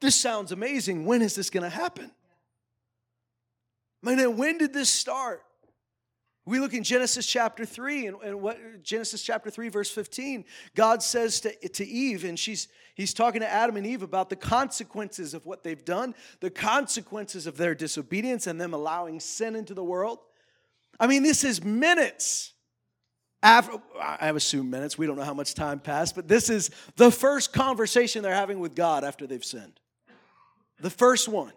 this 0.02 0.16
sounds 0.16 0.52
amazing. 0.52 1.06
When 1.06 1.22
is 1.22 1.34
this 1.34 1.48
going 1.48 1.62
to 1.62 1.70
happen? 1.70 2.10
I 4.04 4.14
mean, 4.14 4.36
when 4.36 4.58
did 4.58 4.74
this 4.74 4.90
start? 4.90 5.42
We 6.44 6.58
look 6.58 6.74
in 6.74 6.82
Genesis 6.82 7.24
chapter 7.24 7.64
3, 7.64 8.06
and, 8.06 8.16
and 8.24 8.42
what 8.42 8.82
Genesis 8.82 9.22
chapter 9.22 9.48
3, 9.48 9.68
verse 9.68 9.90
15, 9.90 10.44
God 10.74 11.00
says 11.00 11.40
to, 11.42 11.68
to 11.68 11.86
Eve, 11.86 12.24
and 12.24 12.36
she's 12.36 12.66
he's 12.96 13.14
talking 13.14 13.42
to 13.42 13.48
Adam 13.48 13.76
and 13.76 13.86
Eve 13.86 14.02
about 14.02 14.28
the 14.28 14.34
consequences 14.34 15.34
of 15.34 15.46
what 15.46 15.62
they've 15.62 15.84
done, 15.84 16.16
the 16.40 16.50
consequences 16.50 17.46
of 17.46 17.56
their 17.56 17.76
disobedience 17.76 18.48
and 18.48 18.60
them 18.60 18.74
allowing 18.74 19.20
sin 19.20 19.54
into 19.54 19.72
the 19.72 19.84
world. 19.84 20.18
I 20.98 21.06
mean, 21.06 21.22
this 21.22 21.44
is 21.44 21.64
minutes. 21.64 22.52
After, 23.44 23.78
I 24.00 24.28
assume 24.30 24.70
minutes, 24.70 24.96
we 24.96 25.06
don't 25.06 25.16
know 25.16 25.24
how 25.24 25.34
much 25.34 25.54
time 25.54 25.80
passed, 25.80 26.14
but 26.14 26.28
this 26.28 26.48
is 26.48 26.70
the 26.96 27.10
first 27.10 27.52
conversation 27.52 28.22
they're 28.22 28.34
having 28.34 28.60
with 28.60 28.74
God 28.76 29.02
after 29.02 29.26
they've 29.26 29.44
sinned. 29.44 29.80
The 30.82 30.90
first 30.90 31.28
one. 31.28 31.52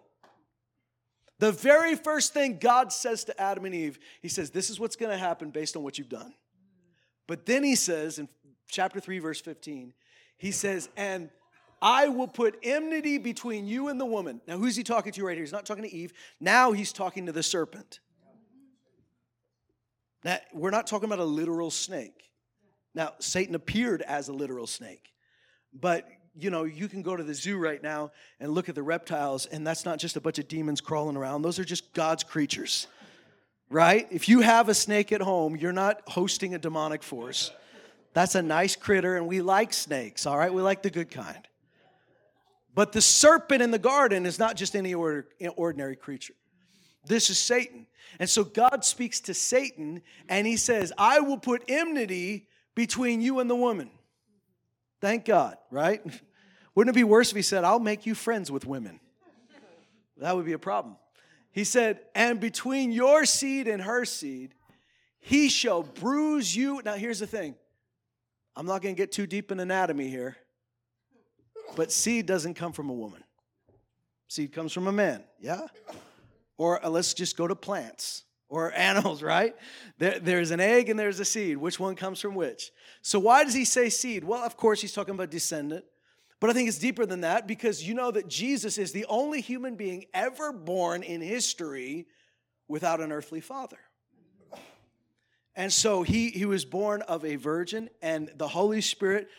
The 1.39 1.51
very 1.51 1.96
first 1.96 2.34
thing 2.34 2.60
God 2.60 2.94
says 2.94 3.25
to 3.25 3.41
Adam 3.41 3.65
and 3.65 3.75
Eve, 3.75 4.00
He 4.22 4.29
says, 4.29 4.51
This 4.51 4.70
is 4.70 4.79
what's 4.79 4.96
going 4.96 5.12
to 5.12 5.17
happen 5.17 5.50
based 5.50 5.75
on 5.75 5.84
what 5.84 5.98
you've 5.98 6.10
done. 6.10 6.34
But 7.27 7.46
then 7.46 7.63
He 7.63 7.75
says 7.75 8.20
in 8.20 8.29
chapter 8.70 9.00
3, 9.00 9.20
verse 9.20 9.41
15, 9.41 9.94
He 10.38 10.51
says, 10.51 10.89
And 10.96 11.32
I 11.82 12.08
will 12.08 12.27
put 12.27 12.58
enmity 12.63 13.17
between 13.17 13.67
you 13.67 13.89
and 13.89 14.00
the 14.00 14.05
woman. 14.05 14.41
Now, 14.48 14.58
who's 14.58 14.75
He 14.75 14.84
talking 14.84 15.12
to 15.12 15.25
right 15.25 15.36
here? 15.36 15.44
He's 15.44 15.51
not 15.51 15.65
talking 15.65 15.84
to 15.84 15.94
Eve. 15.94 16.13
Now 16.39 16.72
He's 16.72 16.94
talking 16.94 17.25
to 17.25 17.32
the 17.32 17.44
serpent. 17.44 18.00
Now, 20.24 20.38
we're 20.53 20.72
not 20.72 20.86
talking 20.88 21.05
about 21.05 21.20
a 21.20 21.25
literal 21.25 21.72
snake. 21.72 22.29
Now, 22.94 23.13
Satan 23.20 23.55
appeared 23.55 24.03
as 24.03 24.29
a 24.29 24.34
literal 24.34 24.67
snake, 24.67 25.12
but 25.74 26.08
you 26.37 26.49
know, 26.49 26.63
you 26.63 26.87
can 26.87 27.01
go 27.01 27.15
to 27.15 27.23
the 27.23 27.33
zoo 27.33 27.57
right 27.57 27.81
now 27.81 28.11
and 28.39 28.51
look 28.51 28.69
at 28.69 28.75
the 28.75 28.83
reptiles, 28.83 29.45
and 29.45 29.65
that's 29.65 29.85
not 29.85 29.99
just 29.99 30.15
a 30.15 30.21
bunch 30.21 30.37
of 30.39 30.47
demons 30.47 30.81
crawling 30.81 31.15
around. 31.15 31.41
Those 31.41 31.59
are 31.59 31.65
just 31.65 31.93
God's 31.93 32.23
creatures, 32.23 32.87
right? 33.69 34.07
If 34.11 34.27
you 34.27 34.41
have 34.41 34.69
a 34.69 34.73
snake 34.73 35.11
at 35.11 35.21
home, 35.21 35.55
you're 35.55 35.71
not 35.71 36.01
hosting 36.07 36.53
a 36.53 36.59
demonic 36.59 37.03
force. 37.03 37.51
That's 38.13 38.35
a 38.35 38.41
nice 38.41 38.75
critter, 38.75 39.15
and 39.15 39.27
we 39.27 39.41
like 39.41 39.73
snakes, 39.73 40.25
all 40.25 40.37
right? 40.37 40.53
We 40.53 40.61
like 40.61 40.83
the 40.83 40.89
good 40.89 41.09
kind. 41.09 41.47
But 42.73 42.91
the 42.91 43.01
serpent 43.01 43.61
in 43.61 43.71
the 43.71 43.79
garden 43.79 44.25
is 44.25 44.37
not 44.37 44.57
just 44.57 44.75
any 44.75 44.93
eh, 44.93 45.47
ordinary 45.55 45.95
creature. 45.95 46.33
This 47.05 47.29
is 47.29 47.39
Satan. 47.39 47.87
And 48.19 48.29
so 48.29 48.43
God 48.43 48.83
speaks 48.83 49.21
to 49.21 49.33
Satan, 49.33 50.01
and 50.27 50.45
he 50.45 50.57
says, 50.57 50.91
I 50.97 51.21
will 51.21 51.37
put 51.37 51.63
enmity 51.67 52.47
between 52.73 53.21
you 53.21 53.39
and 53.39 53.49
the 53.49 53.55
woman. 53.55 53.89
Thank 55.05 55.25
God, 55.25 55.55
right? 55.69 56.01
Wouldn't 56.74 56.95
it 56.95 56.97
be 56.97 57.03
worse 57.03 57.29
if 57.29 57.35
he 57.35 57.43
said, 57.43 57.63
I'll 57.63 57.77
make 57.77 58.07
you 58.07 58.15
friends 58.15 58.51
with 58.51 58.65
women? 58.65 59.00
That 60.17 60.35
would 60.35 60.47
be 60.47 60.53
a 60.53 60.57
problem. 60.57 60.97
He 61.51 61.63
said, 61.63 62.00
And 62.15 62.39
between 62.39 62.91
your 62.91 63.24
seed 63.25 63.67
and 63.67 63.83
her 63.83 64.03
seed, 64.03 64.55
he 65.19 65.47
shall 65.47 65.83
bruise 65.83 66.55
you. 66.55 66.81
Now, 66.83 66.95
here's 66.95 67.19
the 67.19 67.27
thing 67.27 67.53
I'm 68.55 68.65
not 68.65 68.81
going 68.81 68.95
to 68.95 69.00
get 69.00 69.12
too 69.12 69.27
deep 69.27 69.51
in 69.51 69.59
anatomy 69.59 70.09
here, 70.09 70.38
but 71.75 71.91
seed 71.91 72.25
doesn't 72.25 72.55
come 72.55 72.71
from 72.71 72.89
a 72.89 72.93
woman, 72.93 73.24
seed 74.27 74.53
comes 74.53 74.74
from 74.74 74.88
a 74.88 74.91
man, 74.91 75.24
yeah? 75.39 75.67
Or 76.57 76.83
uh, 76.83 76.89
let's 76.89 77.13
just 77.13 77.38
go 77.38 77.47
to 77.47 77.55
plants 77.55 78.24
or 78.55 78.71
animals, 78.75 79.21
right? 79.21 79.55
There, 79.97 80.19
there's 80.19 80.51
an 80.51 80.59
egg 80.59 80.89
and 80.89 81.00
there's 81.00 81.19
a 81.19 81.25
seed. 81.25 81.57
Which 81.57 81.79
one 81.79 81.95
comes 81.95 82.19
from 82.19 82.35
which? 82.35 82.71
So, 83.01 83.19
why 83.19 83.43
does 83.43 83.53
he 83.53 83.65
say 83.65 83.89
seed? 83.89 84.24
Well, 84.24 84.43
of 84.43 84.57
course, 84.57 84.81
he's 84.81 84.93
talking 84.93 85.13
about 85.13 85.29
descendant. 85.29 85.85
But 86.39 86.50
I 86.50 86.53
think 86.53 86.67
it's 86.67 86.77
deeper 86.77 87.05
than 87.05 87.21
that 87.21 87.47
because 87.47 87.88
you 87.88 87.93
know 87.93 88.12
that 88.12 88.27
Jesus 88.27 88.77
is 88.77 88.91
the 88.91 89.05
only 89.07 89.41
human 89.41 89.75
being 89.75 90.05
ever 90.13 90.51
born 90.51 91.01
in 91.01 91.21
history 91.21 92.07
without 92.67 93.00
an 93.00 93.12
earthly 93.12 93.41
father. 93.41 93.79
And 95.55 95.71
so 95.71 96.03
he, 96.03 96.31
he 96.31 96.45
was 96.45 96.65
born 96.65 97.01
of 97.03 97.24
a 97.24 97.38
virgin, 97.38 97.89
and 98.01 98.29
the 98.35 98.47
Holy 98.47 98.81
Spirit 98.81 99.29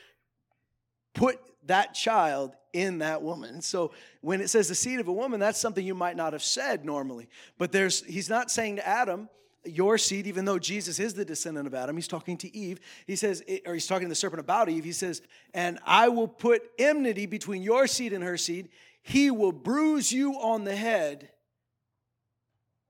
put 1.15 1.39
that 1.67 1.93
child 1.93 2.57
in 2.77 2.99
that 2.99 3.23
woman. 3.23 3.63
So 3.63 3.93
when 4.21 4.43
it 4.43 4.49
says 4.49 4.69
the 4.69 4.75
seed 4.75 5.01
of 5.01 5.09
a 5.09 5.13
woman, 5.13 5.41
that's 5.41 5.59
something 5.59 5.85
you 5.85 5.95
might 5.95 6.15
not 6.15 6.35
have 6.35 6.43
said 6.43 6.85
normally. 6.85 7.29
But 7.57 7.73
there's 7.73 8.05
he's 8.05 8.29
not 8.29 8.51
saying 8.51 8.77
to 8.77 8.87
Adam, 8.87 9.31
your 9.65 9.97
seed, 9.97 10.27
even 10.27 10.45
though 10.45 10.59
Jesus 10.59 11.01
is 11.01 11.15
the 11.15 11.25
descendant 11.25 11.67
of 11.67 11.75
Adam, 11.75 11.97
he's 11.97 12.07
talking 12.07 12.37
to 12.37 12.55
Eve. 12.55 12.79
He 13.07 13.17
says, 13.17 13.43
or 13.65 13.73
he's 13.73 13.87
talking 13.87 14.05
to 14.05 14.11
the 14.11 14.15
serpent 14.15 14.41
about 14.41 14.69
Eve. 14.69 14.85
He 14.85 14.93
says, 14.93 15.23
and 15.55 15.79
I 15.87 16.09
will 16.09 16.29
put 16.29 16.63
enmity 16.79 17.25
between 17.25 17.63
your 17.63 17.87
seed 17.87 18.13
and 18.13 18.23
her 18.23 18.37
seed. 18.37 18.69
He 19.03 19.31
will 19.31 19.53
bruise 19.53 20.13
you 20.13 20.35
on 20.35 20.65
the 20.65 20.77
head, 20.77 21.31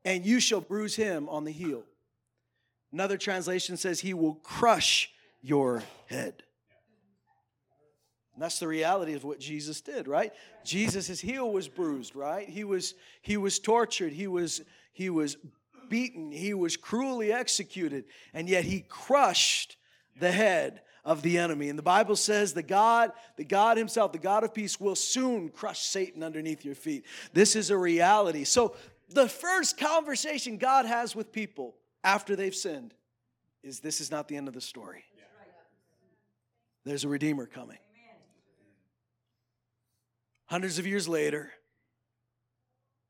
and 0.05 0.27
you 0.27 0.41
shall 0.41 0.61
bruise 0.61 0.97
him 0.97 1.29
on 1.29 1.45
the 1.45 1.53
heel. 1.53 1.85
Another 2.93 3.17
translation 3.17 3.77
says, 3.77 4.01
He 4.01 4.15
will 4.15 4.35
crush 4.37 5.11
your 5.43 5.83
head. 6.07 6.43
And 8.37 8.43
that's 8.43 8.59
the 8.59 8.69
reality 8.69 9.15
of 9.15 9.25
what 9.25 9.41
Jesus 9.41 9.81
did, 9.81 10.07
right? 10.07 10.31
Jesus' 10.63 11.07
his 11.07 11.23
heel 11.23 11.51
was 11.51 11.69
bruised, 11.69 12.15
right? 12.15 12.47
He 12.47 12.65
was 12.65 12.93
he 13.23 13.39
was 13.39 13.59
tortured, 13.59 14.13
he 14.13 14.27
was 14.27 14.61
he 14.93 15.09
was 15.09 15.39
beaten, 15.89 16.33
he 16.33 16.53
was 16.53 16.77
cruelly 16.77 17.33
executed, 17.33 18.05
and 18.35 18.47
yet 18.47 18.65
he 18.65 18.85
crushed 18.87 19.79
the 20.21 20.31
head 20.31 20.83
of 21.03 21.23
the 21.23 21.39
enemy. 21.39 21.71
And 21.71 21.79
the 21.79 21.83
Bible 21.83 22.15
says 22.15 22.53
the 22.53 22.63
God, 22.63 23.13
the 23.37 23.45
God 23.45 23.79
himself, 23.79 24.13
the 24.13 24.19
God 24.19 24.45
of 24.45 24.53
peace 24.53 24.79
will 24.79 24.97
soon 24.97 25.49
crush 25.49 25.81
Satan 25.81 26.23
underneath 26.23 26.63
your 26.63 26.75
feet. 26.75 27.07
This 27.33 27.57
is 27.57 27.71
a 27.71 27.79
reality. 27.79 28.45
So 28.45 28.77
the 29.09 29.31
first 29.31 29.79
conversation 29.79 30.59
God 30.59 30.85
has 30.85 31.17
with 31.17 31.33
people 31.33 31.75
after 32.05 32.37
they've 32.37 32.55
sinned 32.55 32.93
is 33.63 33.81
this 33.81 34.03
is 34.03 34.11
not 34.11 34.29
the 34.29 34.37
end 34.37 34.47
of 34.47 34.53
the 34.53 34.61
story. 34.61 35.05
There's 36.85 37.05
a 37.05 37.09
redeemer 37.09 37.47
coming. 37.47 37.79
Hundreds 40.47 40.79
of 40.79 40.87
years 40.87 41.09
later, 41.09 41.51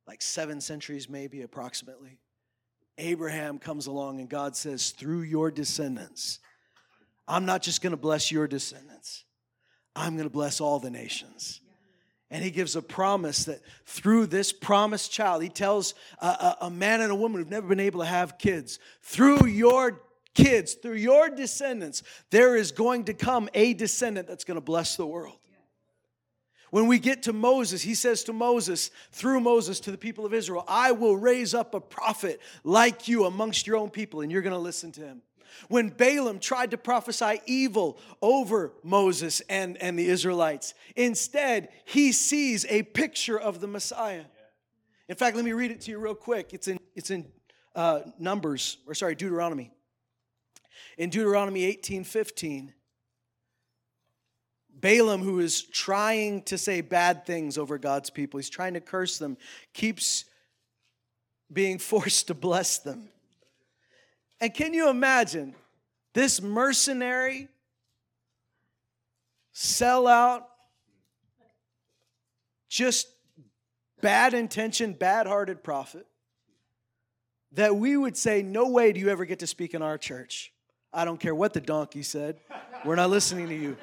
like 0.06 0.22
seven 0.22 0.60
centuries 0.60 1.08
maybe 1.08 1.42
approximately, 1.42 2.18
Abraham 2.98 3.58
comes 3.58 3.86
along 3.86 4.20
and 4.20 4.28
God 4.28 4.56
says, 4.56 4.90
through 4.90 5.22
your 5.22 5.50
descendants, 5.50 6.38
I'm 7.28 7.44
not 7.44 7.62
just 7.62 7.82
gonna 7.82 7.96
bless 7.96 8.32
your 8.32 8.46
descendants, 8.46 9.24
I'm 9.94 10.16
gonna 10.16 10.30
bless 10.30 10.60
all 10.60 10.78
the 10.78 10.90
nations. 10.90 11.60
And 12.30 12.42
he 12.42 12.50
gives 12.50 12.74
a 12.74 12.82
promise 12.82 13.44
that 13.44 13.60
through 13.84 14.26
this 14.26 14.52
promised 14.52 15.12
child, 15.12 15.44
he 15.44 15.48
tells 15.48 15.94
a, 16.20 16.26
a, 16.26 16.56
a, 16.62 16.70
man 16.70 17.00
and 17.00 17.12
a 17.12 17.14
woman 17.14 17.38
who've 17.38 17.50
never 17.50 17.68
been 17.68 17.78
able 17.78 18.00
to 18.00 18.06
have 18.06 18.36
kids, 18.36 18.80
through 19.00 19.46
your 19.46 20.02
kids, 20.34 20.74
through 20.74 20.96
your 20.96 21.28
descendants, 21.28 22.02
there 22.30 22.56
is 22.56 22.72
going 22.72 23.04
to 23.04 23.14
come 23.14 23.48
a 23.54 23.74
descendant 23.74 24.26
that's 24.26 24.42
going 24.42 24.56
to 24.56 24.60
bless 24.60 24.96
the 24.96 25.06
world. 25.06 25.38
When 26.76 26.88
we 26.88 26.98
get 26.98 27.22
to 27.22 27.32
Moses, 27.32 27.80
he 27.80 27.94
says 27.94 28.22
to 28.24 28.34
Moses, 28.34 28.90
through 29.10 29.40
Moses 29.40 29.80
to 29.80 29.90
the 29.90 29.96
people 29.96 30.26
of 30.26 30.34
Israel, 30.34 30.62
I 30.68 30.92
will 30.92 31.16
raise 31.16 31.54
up 31.54 31.72
a 31.72 31.80
prophet 31.80 32.38
like 32.64 33.08
you 33.08 33.24
amongst 33.24 33.66
your 33.66 33.78
own 33.78 33.88
people, 33.88 34.20
and 34.20 34.30
you're 34.30 34.42
going 34.42 34.52
to 34.52 34.58
listen 34.58 34.92
to 34.92 35.00
him. 35.00 35.22
When 35.68 35.88
Balaam 35.88 36.38
tried 36.38 36.72
to 36.72 36.76
prophesy 36.76 37.40
evil 37.46 37.98
over 38.20 38.74
Moses 38.82 39.40
and, 39.48 39.78
and 39.78 39.98
the 39.98 40.06
Israelites, 40.06 40.74
instead, 40.96 41.70
he 41.86 42.12
sees 42.12 42.66
a 42.66 42.82
picture 42.82 43.40
of 43.40 43.62
the 43.62 43.66
Messiah. 43.66 44.26
In 45.08 45.16
fact, 45.16 45.34
let 45.34 45.46
me 45.46 45.52
read 45.52 45.70
it 45.70 45.80
to 45.80 45.90
you 45.90 45.98
real 45.98 46.14
quick. 46.14 46.52
It's 46.52 46.68
in, 46.68 46.78
it's 46.94 47.10
in 47.10 47.24
uh, 47.74 48.00
Numbers, 48.18 48.76
or 48.86 48.92
sorry, 48.94 49.14
Deuteronomy. 49.14 49.70
In 50.98 51.08
Deuteronomy 51.08 51.64
18 51.64 52.04
15, 52.04 52.74
Balaam, 54.78 55.22
who 55.22 55.40
is 55.40 55.62
trying 55.62 56.42
to 56.42 56.58
say 56.58 56.82
bad 56.82 57.24
things 57.24 57.56
over 57.56 57.78
God's 57.78 58.10
people, 58.10 58.38
he's 58.38 58.50
trying 58.50 58.74
to 58.74 58.80
curse 58.80 59.18
them, 59.18 59.36
keeps 59.72 60.24
being 61.52 61.78
forced 61.80 62.28
to 62.28 62.34
bless 62.34 62.78
them. 62.78 63.08
And 64.40 64.52
can 64.52 64.74
you 64.74 64.90
imagine 64.90 65.54
this 66.12 66.42
mercenary, 66.42 67.48
sellout, 69.54 70.44
just 72.68 73.08
bad 74.02 74.34
intention, 74.34 74.92
bad 74.92 75.26
hearted 75.26 75.64
prophet 75.64 76.06
that 77.52 77.74
we 77.76 77.96
would 77.96 78.16
say, 78.16 78.42
No 78.42 78.68
way 78.68 78.92
do 78.92 79.00
you 79.00 79.08
ever 79.08 79.24
get 79.24 79.38
to 79.38 79.46
speak 79.46 79.72
in 79.72 79.80
our 79.80 79.96
church. 79.96 80.52
I 80.92 81.04
don't 81.04 81.18
care 81.18 81.34
what 81.34 81.54
the 81.54 81.60
donkey 81.60 82.02
said, 82.02 82.38
we're 82.84 82.96
not 82.96 83.10
listening 83.10 83.48
to 83.48 83.54
you. 83.54 83.76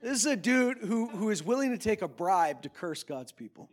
This 0.00 0.18
is 0.18 0.26
a 0.26 0.36
dude 0.36 0.78
who, 0.78 1.08
who 1.08 1.30
is 1.30 1.42
willing 1.42 1.70
to 1.70 1.78
take 1.78 2.02
a 2.02 2.08
bribe 2.08 2.62
to 2.62 2.68
curse 2.68 3.02
God's 3.02 3.32
people. 3.32 3.68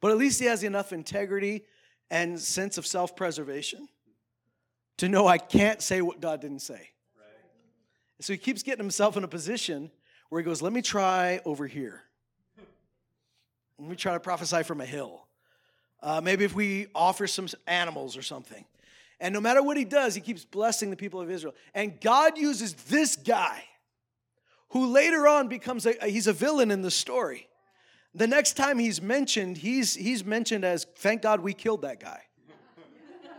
But 0.00 0.10
at 0.10 0.18
least 0.18 0.40
he 0.40 0.46
has 0.46 0.64
enough 0.64 0.92
integrity 0.92 1.64
and 2.10 2.40
sense 2.40 2.78
of 2.78 2.86
self 2.86 3.14
preservation 3.14 3.88
to 4.96 5.08
know 5.08 5.26
I 5.26 5.38
can't 5.38 5.80
say 5.80 6.02
what 6.02 6.20
God 6.20 6.40
didn't 6.40 6.60
say. 6.60 6.90
So 8.20 8.32
he 8.32 8.38
keeps 8.38 8.62
getting 8.62 8.82
himself 8.82 9.16
in 9.16 9.24
a 9.24 9.28
position 9.28 9.90
where 10.28 10.40
he 10.40 10.44
goes, 10.44 10.62
Let 10.62 10.72
me 10.72 10.82
try 10.82 11.40
over 11.44 11.66
here. 11.66 12.02
Let 13.78 13.88
me 13.88 13.96
try 13.96 14.12
to 14.12 14.20
prophesy 14.20 14.62
from 14.62 14.80
a 14.80 14.84
hill. 14.84 15.26
Uh, 16.02 16.20
maybe 16.20 16.44
if 16.44 16.54
we 16.54 16.88
offer 16.94 17.26
some 17.26 17.48
animals 17.66 18.16
or 18.16 18.22
something. 18.22 18.64
And 19.20 19.34
no 19.34 19.40
matter 19.40 19.62
what 19.62 19.76
he 19.76 19.84
does, 19.84 20.14
he 20.14 20.20
keeps 20.20 20.44
blessing 20.44 20.90
the 20.90 20.96
people 20.96 21.20
of 21.20 21.30
Israel. 21.30 21.54
And 21.74 22.00
God 22.00 22.38
uses 22.38 22.72
this 22.74 23.16
guy, 23.16 23.64
who 24.70 24.86
later 24.86 25.26
on 25.26 25.48
becomes 25.48 25.86
a, 25.86 25.94
he's 26.06 26.26
a 26.26 26.32
villain 26.32 26.70
in 26.70 26.82
the 26.82 26.90
story. 26.90 27.48
The 28.14 28.26
next 28.26 28.54
time 28.54 28.78
he's 28.78 29.00
mentioned, 29.00 29.58
he's, 29.58 29.94
he's 29.94 30.24
mentioned 30.24 30.64
as, 30.64 30.86
thank 30.96 31.22
God 31.22 31.40
we 31.40 31.54
killed 31.54 31.82
that 31.82 32.00
guy. 32.00 32.22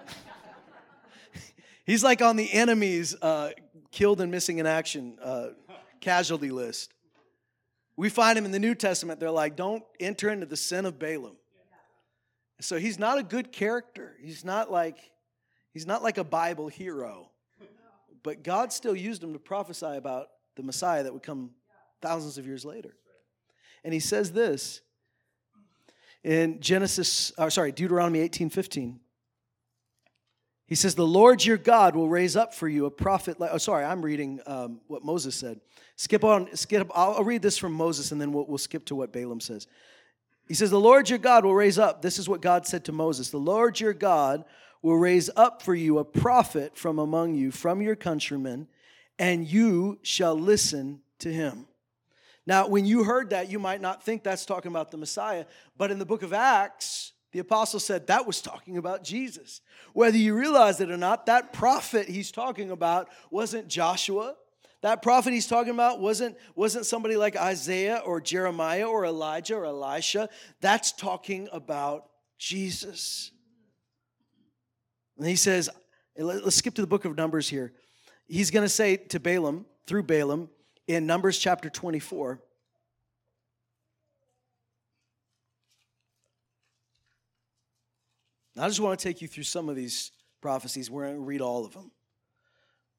he's 1.85 2.03
like 2.03 2.21
on 2.21 2.37
the 2.37 2.51
enemy's 2.51 3.15
uh, 3.21 3.51
killed 3.91 4.21
and 4.21 4.31
missing 4.31 4.59
in 4.59 4.65
action 4.65 5.17
uh, 5.21 5.47
casualty 5.99 6.51
list. 6.51 6.93
We 7.97 8.09
find 8.09 8.37
him 8.37 8.45
in 8.45 8.51
the 8.51 8.59
New 8.59 8.75
Testament. 8.75 9.19
They're 9.19 9.29
like, 9.29 9.55
don't 9.55 9.83
enter 9.99 10.29
into 10.29 10.45
the 10.45 10.57
sin 10.57 10.85
of 10.85 10.97
Balaam. 10.97 11.35
So 12.61 12.77
he's 12.77 12.99
not 12.99 13.17
a 13.17 13.23
good 13.23 13.51
character. 13.51 14.15
He's 14.21 14.45
not 14.45 14.71
like 14.71 14.97
he's 15.73 15.87
not 15.87 16.03
like 16.03 16.17
a 16.17 16.23
Bible 16.23 16.67
hero. 16.67 17.29
But 18.23 18.43
God 18.43 18.71
still 18.71 18.95
used 18.95 19.23
him 19.23 19.33
to 19.33 19.39
prophesy 19.39 19.95
about 19.97 20.27
the 20.61 20.65
Messiah 20.65 21.03
that 21.03 21.13
would 21.13 21.23
come 21.23 21.51
thousands 22.01 22.37
of 22.37 22.45
years 22.45 22.63
later. 22.63 22.95
And 23.83 23.93
he 23.93 23.99
says 23.99 24.31
this 24.31 24.81
in 26.23 26.59
Genesis, 26.59 27.31
or 27.37 27.47
uh, 27.47 27.49
sorry, 27.49 27.71
Deuteronomy 27.71 28.19
18 28.19 28.49
15. 28.49 28.99
He 30.67 30.75
says, 30.75 30.95
The 30.95 31.05
Lord 31.05 31.43
your 31.43 31.57
God 31.57 31.95
will 31.95 32.07
raise 32.07 32.35
up 32.35 32.53
for 32.53 32.69
you 32.69 32.85
a 32.85 32.91
prophet 32.91 33.39
like, 33.39 33.49
oh, 33.51 33.57
sorry, 33.57 33.83
I'm 33.83 34.01
reading 34.01 34.39
um, 34.45 34.81
what 34.87 35.03
Moses 35.03 35.35
said. 35.35 35.59
Skip 35.97 36.23
on, 36.23 36.55
skip, 36.55 36.89
I'll, 36.95 37.15
I'll 37.15 37.23
read 37.23 37.41
this 37.41 37.57
from 37.57 37.73
Moses 37.73 38.11
and 38.11 38.21
then 38.21 38.31
we'll, 38.31 38.45
we'll 38.45 38.57
skip 38.57 38.85
to 38.85 38.95
what 38.95 39.11
Balaam 39.11 39.41
says. 39.41 39.67
He 40.47 40.53
says, 40.53 40.69
The 40.69 40.79
Lord 40.79 41.09
your 41.09 41.19
God 41.19 41.43
will 41.43 41.55
raise 41.55 41.79
up. 41.79 42.01
This 42.01 42.19
is 42.19 42.29
what 42.29 42.41
God 42.41 42.65
said 42.67 42.85
to 42.85 42.91
Moses 42.91 43.31
The 43.31 43.37
Lord 43.37 43.79
your 43.79 43.93
God 43.93 44.45
will 44.81 44.97
raise 44.97 45.29
up 45.35 45.61
for 45.61 45.75
you 45.75 45.97
a 45.97 46.05
prophet 46.05 46.77
from 46.77 46.99
among 46.99 47.35
you, 47.35 47.51
from 47.51 47.81
your 47.81 47.95
countrymen, 47.95 48.67
and 49.21 49.47
you 49.47 49.99
shall 50.01 50.33
listen 50.33 50.99
to 51.19 51.31
him. 51.31 51.67
Now, 52.47 52.67
when 52.67 52.85
you 52.87 53.03
heard 53.03 53.29
that, 53.29 53.51
you 53.51 53.59
might 53.59 53.79
not 53.79 54.03
think 54.03 54.23
that's 54.23 54.47
talking 54.47 54.71
about 54.71 54.89
the 54.89 54.97
Messiah, 54.97 55.45
but 55.77 55.91
in 55.91 55.99
the 55.99 56.07
book 56.07 56.23
of 56.23 56.33
Acts, 56.33 57.13
the 57.31 57.37
apostle 57.37 57.79
said 57.79 58.07
that 58.07 58.25
was 58.25 58.41
talking 58.41 58.77
about 58.77 59.03
Jesus. 59.03 59.61
Whether 59.93 60.17
you 60.17 60.35
realize 60.35 60.81
it 60.81 60.89
or 60.89 60.97
not, 60.97 61.27
that 61.27 61.53
prophet 61.53 62.09
he's 62.09 62.31
talking 62.31 62.71
about 62.71 63.09
wasn't 63.29 63.67
Joshua. 63.67 64.33
That 64.81 65.03
prophet 65.03 65.33
he's 65.33 65.47
talking 65.47 65.71
about 65.71 65.99
wasn't, 65.99 66.35
wasn't 66.55 66.87
somebody 66.87 67.15
like 67.15 67.35
Isaiah 67.37 68.01
or 68.03 68.19
Jeremiah 68.21 68.87
or 68.87 69.05
Elijah 69.05 69.55
or 69.55 69.65
Elisha. 69.65 70.29
That's 70.61 70.91
talking 70.91 71.47
about 71.51 72.09
Jesus. 72.39 73.29
And 75.15 75.27
he 75.27 75.35
says, 75.35 75.69
let's 76.17 76.55
skip 76.55 76.73
to 76.73 76.81
the 76.81 76.87
book 76.87 77.05
of 77.05 77.15
Numbers 77.15 77.47
here. 77.47 77.71
He's 78.27 78.51
going 78.51 78.65
to 78.65 78.69
say 78.69 78.97
to 78.97 79.19
Balaam, 79.19 79.65
through 79.87 80.03
Balaam, 80.03 80.49
in 80.87 81.05
Numbers 81.05 81.37
chapter 81.37 81.69
24. 81.69 82.39
I 88.59 88.67
just 88.67 88.79
want 88.79 88.99
to 88.99 89.03
take 89.03 89.21
you 89.21 89.27
through 89.27 89.43
some 89.43 89.69
of 89.69 89.75
these 89.75 90.11
prophecies. 90.41 90.89
We're 90.89 91.05
going 91.05 91.15
to 91.15 91.21
read 91.21 91.41
all 91.41 91.65
of 91.65 91.73
them. 91.73 91.91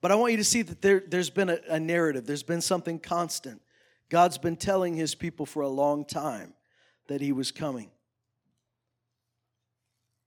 But 0.00 0.10
I 0.10 0.16
want 0.16 0.32
you 0.32 0.38
to 0.38 0.44
see 0.44 0.62
that 0.62 0.82
there, 0.82 1.02
there's 1.06 1.30
been 1.30 1.50
a, 1.50 1.58
a 1.68 1.78
narrative, 1.78 2.26
there's 2.26 2.42
been 2.42 2.60
something 2.60 2.98
constant. 2.98 3.62
God's 4.08 4.38
been 4.38 4.56
telling 4.56 4.94
his 4.94 5.14
people 5.14 5.46
for 5.46 5.62
a 5.62 5.68
long 5.68 6.04
time 6.04 6.54
that 7.08 7.20
he 7.20 7.32
was 7.32 7.50
coming. 7.50 7.90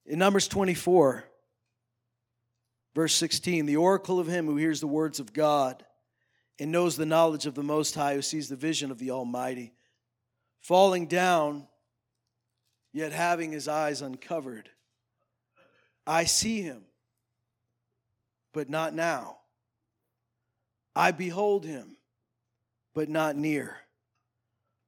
In 0.05 0.19
Numbers 0.19 0.47
24, 0.47 1.25
verse 2.95 3.13
16, 3.15 3.65
the 3.65 3.77
oracle 3.77 4.19
of 4.19 4.27
him 4.27 4.47
who 4.47 4.55
hears 4.55 4.79
the 4.79 4.87
words 4.87 5.19
of 5.19 5.33
God 5.33 5.85
and 6.57 6.71
knows 6.71 6.95
the 6.95 7.05
knowledge 7.05 7.45
of 7.45 7.53
the 7.53 7.63
Most 7.63 7.93
High, 7.93 8.15
who 8.15 8.21
sees 8.21 8.47
the 8.47 8.55
vision 8.55 8.89
of 8.89 8.97
the 8.97 9.11
Almighty, 9.11 9.73
falling 10.61 11.05
down, 11.05 11.67
yet 12.93 13.11
having 13.11 13.51
his 13.51 13.67
eyes 13.67 14.01
uncovered. 14.01 14.69
I 16.07 16.23
see 16.23 16.61
him, 16.61 16.83
but 18.53 18.69
not 18.69 18.93
now. 18.93 19.37
I 20.95 21.11
behold 21.11 21.65
him, 21.65 21.97
but 22.93 23.09
not 23.09 23.35
near. 23.35 23.75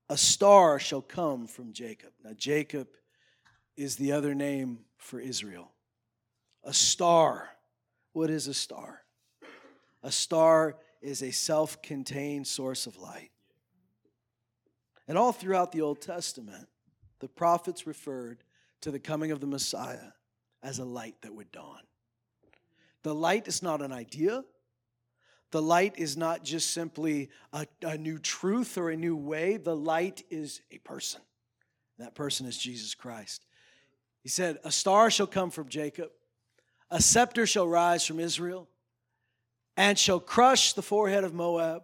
A 0.09 0.15
star 0.15 0.79
shall 0.79 1.01
come 1.01 1.47
from 1.47 1.73
Jacob. 1.73 2.11
Now, 2.23 2.31
Jacob 2.31 2.87
is 3.75 3.97
the 3.97 4.13
other 4.13 4.33
name 4.33 4.79
for 4.97 5.19
Israel. 5.19 5.69
A 6.63 6.73
star. 6.73 7.49
What 8.17 8.31
is 8.31 8.47
a 8.47 8.53
star? 8.55 9.03
A 10.01 10.11
star 10.11 10.77
is 11.03 11.21
a 11.21 11.29
self 11.29 11.83
contained 11.83 12.47
source 12.47 12.87
of 12.87 12.97
light. 12.97 13.29
And 15.07 15.19
all 15.19 15.31
throughout 15.31 15.71
the 15.71 15.81
Old 15.81 16.01
Testament, 16.01 16.67
the 17.19 17.27
prophets 17.27 17.85
referred 17.85 18.43
to 18.81 18.89
the 18.89 18.97
coming 18.97 19.29
of 19.29 19.39
the 19.39 19.45
Messiah 19.45 20.13
as 20.63 20.79
a 20.79 20.83
light 20.83 21.13
that 21.21 21.35
would 21.35 21.51
dawn. 21.51 21.81
The 23.03 23.13
light 23.13 23.47
is 23.47 23.61
not 23.61 23.83
an 23.83 23.91
idea. 23.91 24.43
The 25.51 25.61
light 25.61 25.93
is 25.99 26.17
not 26.17 26.43
just 26.43 26.71
simply 26.71 27.29
a, 27.53 27.67
a 27.83 27.99
new 27.99 28.17
truth 28.17 28.79
or 28.79 28.89
a 28.89 28.97
new 28.97 29.15
way. 29.15 29.57
The 29.57 29.75
light 29.75 30.23
is 30.31 30.61
a 30.71 30.79
person. 30.79 31.21
That 31.99 32.15
person 32.15 32.47
is 32.47 32.57
Jesus 32.57 32.95
Christ. 32.95 33.45
He 34.23 34.29
said, 34.29 34.57
A 34.63 34.71
star 34.71 35.11
shall 35.11 35.27
come 35.27 35.51
from 35.51 35.69
Jacob, 35.69 36.09
a 36.89 37.01
scepter 37.01 37.45
shall 37.45 37.67
rise 37.67 38.05
from 38.05 38.19
Israel 38.19 38.67
and 39.77 39.97
shall 39.97 40.19
crush 40.19 40.73
the 40.73 40.81
forehead 40.81 41.23
of 41.23 41.33
Moab, 41.33 41.83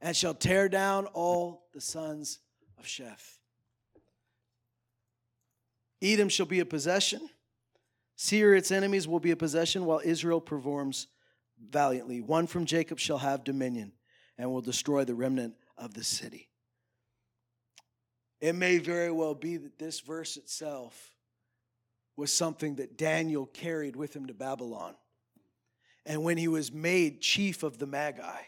and 0.00 0.14
shall 0.14 0.34
tear 0.34 0.68
down 0.68 1.06
all 1.06 1.66
the 1.72 1.80
sons 1.80 2.38
of 2.78 2.84
Sheth. 2.84 3.38
Edom 6.00 6.28
shall 6.28 6.46
be 6.46 6.60
a 6.60 6.66
possession. 6.66 7.28
Seir, 8.14 8.54
its 8.54 8.70
enemies, 8.70 9.08
will 9.08 9.20
be 9.20 9.30
a 9.30 9.36
possession, 9.36 9.86
while 9.86 10.00
Israel 10.04 10.40
performs 10.40 11.08
valiantly. 11.58 12.20
One 12.20 12.46
from 12.46 12.66
Jacob 12.66 12.98
shall 12.98 13.18
have 13.18 13.42
dominion, 13.42 13.92
and 14.36 14.52
will 14.52 14.60
destroy 14.60 15.04
the 15.04 15.14
remnant 15.14 15.54
of 15.76 15.94
the 15.94 16.04
city. 16.04 16.50
It 18.40 18.54
may 18.54 18.78
very 18.78 19.10
well 19.10 19.34
be 19.34 19.56
that 19.56 19.78
this 19.78 20.00
verse 20.00 20.36
itself 20.36 21.10
was 22.18 22.30
something 22.30 22.74
that 22.74 22.98
Daniel 22.98 23.46
carried 23.46 23.96
with 23.96 24.14
him 24.14 24.26
to 24.26 24.34
Babylon 24.34 24.94
and 26.08 26.24
when 26.24 26.38
he 26.38 26.48
was 26.48 26.72
made 26.72 27.20
chief 27.20 27.62
of 27.62 27.76
the 27.76 27.86
Magi, 27.86 28.40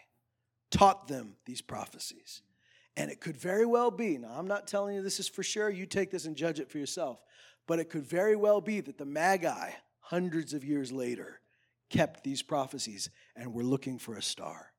taught 0.71 1.09
them 1.09 1.37
these 1.45 1.61
prophecies. 1.61 2.41
And 2.97 3.11
it 3.11 3.21
could 3.21 3.37
very 3.37 3.67
well 3.67 3.91
be, 3.91 4.17
now 4.17 4.35
I'm 4.35 4.49
not 4.49 4.67
telling 4.67 4.97
you 4.97 5.03
this 5.03 5.21
is 5.21 5.29
for 5.29 5.43
sure, 5.43 5.69
you 5.69 5.85
take 5.85 6.11
this 6.11 6.25
and 6.25 6.35
judge 6.35 6.59
it 6.59 6.71
for 6.71 6.79
yourself, 6.79 7.23
but 7.67 7.79
it 7.79 7.91
could 7.91 8.07
very 8.07 8.35
well 8.35 8.63
be 8.63 8.81
that 8.81 8.97
the 8.97 9.05
Magi, 9.05 9.73
hundreds 10.01 10.55
of 10.55 10.65
years 10.65 10.91
later, 10.91 11.41
kept 11.91 12.25
these 12.25 12.43
prophecies 12.43 13.11
and 13.37 13.53
were 13.53 13.63
looking 13.63 13.99
for 13.99 14.15
a 14.15 14.23
star. 14.23 14.73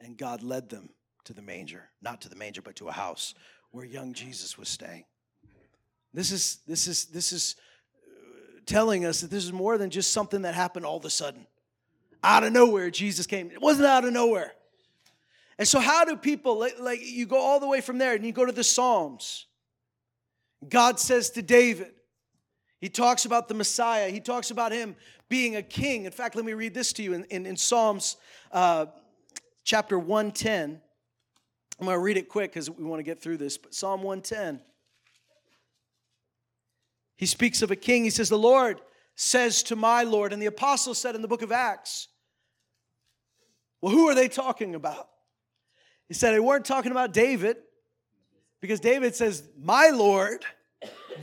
And 0.00 0.16
God 0.16 0.44
led 0.44 0.68
them 0.68 0.90
to 1.24 1.32
the 1.32 1.42
manger, 1.42 1.90
not 2.00 2.20
to 2.20 2.28
the 2.28 2.36
manger, 2.36 2.62
but 2.62 2.76
to 2.76 2.88
a 2.88 2.92
house 2.92 3.34
where 3.72 3.84
young 3.84 4.12
Jesus 4.12 4.56
was 4.56 4.68
staying. 4.68 5.04
This 6.14 6.30
is 6.30 6.60
this 6.66 6.86
is 6.86 7.06
this 7.06 7.32
is 7.32 7.56
telling 8.66 9.04
us 9.04 9.20
that 9.20 9.30
this 9.30 9.44
is 9.44 9.52
more 9.52 9.78
than 9.78 9.90
just 9.90 10.12
something 10.12 10.42
that 10.42 10.54
happened 10.54 10.84
all 10.84 10.96
of 10.96 11.04
a 11.04 11.10
sudden. 11.10 11.46
Out 12.22 12.44
of 12.44 12.52
nowhere, 12.52 12.90
Jesus 12.90 13.26
came. 13.26 13.50
It 13.50 13.60
wasn't 13.60 13.86
out 13.86 14.04
of 14.04 14.12
nowhere. 14.12 14.52
And 15.58 15.66
so, 15.66 15.80
how 15.80 16.04
do 16.04 16.16
people, 16.16 16.58
like, 16.58 16.78
like 16.78 17.00
you 17.02 17.26
go 17.26 17.38
all 17.38 17.60
the 17.60 17.68
way 17.68 17.80
from 17.80 17.98
there 17.98 18.14
and 18.14 18.24
you 18.26 18.32
go 18.32 18.44
to 18.44 18.52
the 18.52 18.64
Psalms? 18.64 19.46
God 20.68 20.98
says 20.98 21.30
to 21.30 21.42
David, 21.42 21.92
he 22.80 22.88
talks 22.88 23.24
about 23.24 23.48
the 23.48 23.54
Messiah. 23.54 24.10
He 24.10 24.20
talks 24.20 24.50
about 24.50 24.72
him 24.72 24.96
being 25.28 25.56
a 25.56 25.62
king. 25.62 26.04
In 26.04 26.12
fact, 26.12 26.36
let 26.36 26.44
me 26.44 26.52
read 26.52 26.74
this 26.74 26.92
to 26.94 27.02
you 27.02 27.14
in, 27.14 27.24
in, 27.24 27.46
in 27.46 27.56
Psalms 27.56 28.16
uh, 28.52 28.86
chapter 29.64 29.98
110. 29.98 30.80
I'm 31.78 31.86
going 31.86 31.94
to 31.94 32.00
read 32.00 32.16
it 32.16 32.28
quick 32.28 32.52
because 32.52 32.70
we 32.70 32.84
want 32.84 33.00
to 33.00 33.04
get 33.04 33.20
through 33.20 33.38
this. 33.38 33.56
But 33.56 33.74
Psalm 33.74 34.02
110, 34.02 34.60
he 37.16 37.26
speaks 37.26 37.62
of 37.62 37.70
a 37.70 37.76
king. 37.76 38.04
He 38.04 38.10
says, 38.10 38.28
The 38.28 38.38
Lord 38.38 38.80
says 39.14 39.62
to 39.64 39.76
my 39.76 40.02
Lord, 40.02 40.32
and 40.32 40.40
the 40.40 40.46
apostle 40.46 40.94
said 40.94 41.14
in 41.14 41.22
the 41.22 41.28
book 41.28 41.42
of 41.42 41.50
Acts, 41.50 42.08
Well, 43.80 43.92
who 43.92 44.08
are 44.08 44.14
they 44.14 44.28
talking 44.28 44.74
about? 44.74 45.08
He 46.08 46.14
said 46.14 46.32
they 46.32 46.40
weren't 46.40 46.64
talking 46.64 46.92
about 46.92 47.12
David 47.12 47.56
because 48.60 48.80
David 48.80 49.14
says, 49.14 49.42
My 49.58 49.88
Lord, 49.88 50.44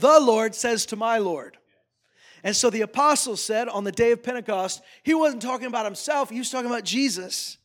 the 0.00 0.20
Lord 0.20 0.54
says 0.54 0.86
to 0.86 0.96
my 0.96 1.18
Lord. 1.18 1.56
And 2.42 2.54
so 2.54 2.68
the 2.68 2.82
apostle 2.82 3.36
said 3.36 3.68
on 3.68 3.84
the 3.84 3.92
day 3.92 4.12
of 4.12 4.22
Pentecost, 4.22 4.82
he 5.02 5.14
wasn't 5.14 5.40
talking 5.40 5.66
about 5.66 5.86
himself, 5.86 6.28
he 6.28 6.38
was 6.38 6.50
talking 6.50 6.70
about 6.70 6.84
Jesus. 6.84 7.56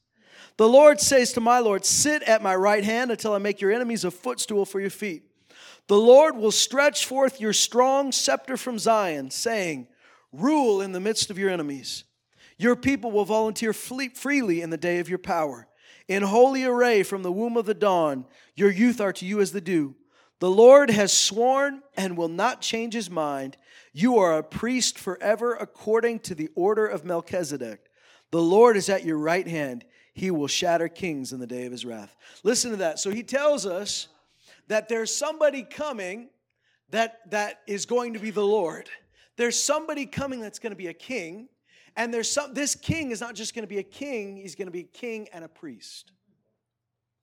The 0.56 0.68
Lord 0.68 1.00
says 1.00 1.34
to 1.34 1.42
my 1.42 1.60
Lord, 1.60 1.86
Sit 1.86 2.22
at 2.24 2.42
my 2.42 2.56
right 2.56 2.84
hand 2.84 3.12
until 3.12 3.34
I 3.34 3.38
make 3.38 3.62
your 3.62 3.72
enemies 3.72 4.06
a 4.06 4.12
footstool 4.12 4.65
for 4.65 4.80
your 4.80 4.89
feet. 4.89 5.24
The 5.89 5.97
Lord 5.97 6.38
will 6.38 6.52
stretch 6.52 7.04
forth 7.04 7.41
your 7.41 7.52
strong 7.52 8.12
scepter 8.12 8.58
from 8.58 8.78
Zion, 8.78 9.32
saying, 9.32 9.88
Rule 10.32 10.82
in 10.82 10.91
the 10.91 10.99
midst 10.99 11.32
of 11.32 11.39
your 11.39 11.49
enemies. 11.49 12.04
Your 12.60 12.75
people 12.75 13.10
will 13.10 13.25
volunteer 13.25 13.73
freely 13.73 14.62
in 14.62 14.69
the 14.69 14.78
day 14.78 14.99
of 14.99 15.10
your 15.10 15.17
power. 15.17 15.67
In 16.08 16.21
holy 16.21 16.63
array 16.63 17.02
from 17.02 17.23
the 17.23 17.32
womb 17.32 17.58
of 17.58 17.65
the 17.65 17.73
dawn, 17.73 18.25
your 18.54 18.69
youth 18.69 19.02
are 19.02 19.13
to 19.13 19.25
you 19.25 19.41
as 19.41 19.52
the 19.52 19.62
dew. 19.62 19.95
The 20.38 20.49
Lord 20.52 20.91
has 20.91 21.12
sworn 21.12 21.82
and 21.97 22.15
will 22.15 22.30
not 22.30 22.62
change 22.62 22.93
his 22.93 23.10
mind. 23.10 23.58
You 23.91 24.19
are 24.19 24.38
a 24.38 24.43
priest 24.43 24.99
forever 24.99 25.56
according 25.56 26.19
to 26.19 26.36
the 26.36 26.49
order 26.54 26.86
of 26.86 27.04
Melchizedek. 27.04 27.89
The 28.30 28.41
Lord 28.41 28.78
is 28.78 28.89
at 28.89 29.06
your 29.06 29.17
right 29.17 29.47
hand. 29.47 29.86
He 30.13 30.30
will 30.30 30.47
shatter 30.47 30.88
kings 30.88 31.34
in 31.34 31.39
the 31.39 31.47
day 31.47 31.65
of 31.65 31.71
his 31.71 31.84
wrath. 31.84 32.15
Listen 32.43 32.69
to 32.69 32.78
that. 32.78 32.99
So 32.99 33.10
he 33.10 33.23
tells 33.23 33.65
us 33.65 34.08
that 34.70 34.88
there's 34.88 35.14
somebody 35.14 35.64
coming 35.64 36.30
that, 36.92 37.30
that 37.32 37.60
is 37.68 37.86
going 37.86 38.14
to 38.14 38.20
be 38.20 38.32
the 38.32 38.46
Lord. 38.46 38.90
There's 39.36 39.62
somebody 39.62 40.06
coming 40.06 40.40
that's 40.40 40.60
going 40.60 40.72
to 40.72 40.78
be 40.78 40.88
a 40.88 40.94
king. 40.94 41.50
And 41.96 42.14
there's 42.14 42.30
some, 42.32 42.54
this 42.54 42.76
king 42.76 43.12
is 43.12 43.20
not 43.20 43.36
just 43.36 43.54
going 43.54 43.64
to 43.64 43.70
be 43.70 43.80
a 43.80 43.84
king, 43.84 44.38
he's 44.38 44.56
going 44.56 44.68
to 44.68 44.72
be 44.72 44.82
a 44.82 44.84
king 44.84 45.28
and 45.34 45.44
a 45.44 45.48
priest, 45.48 46.12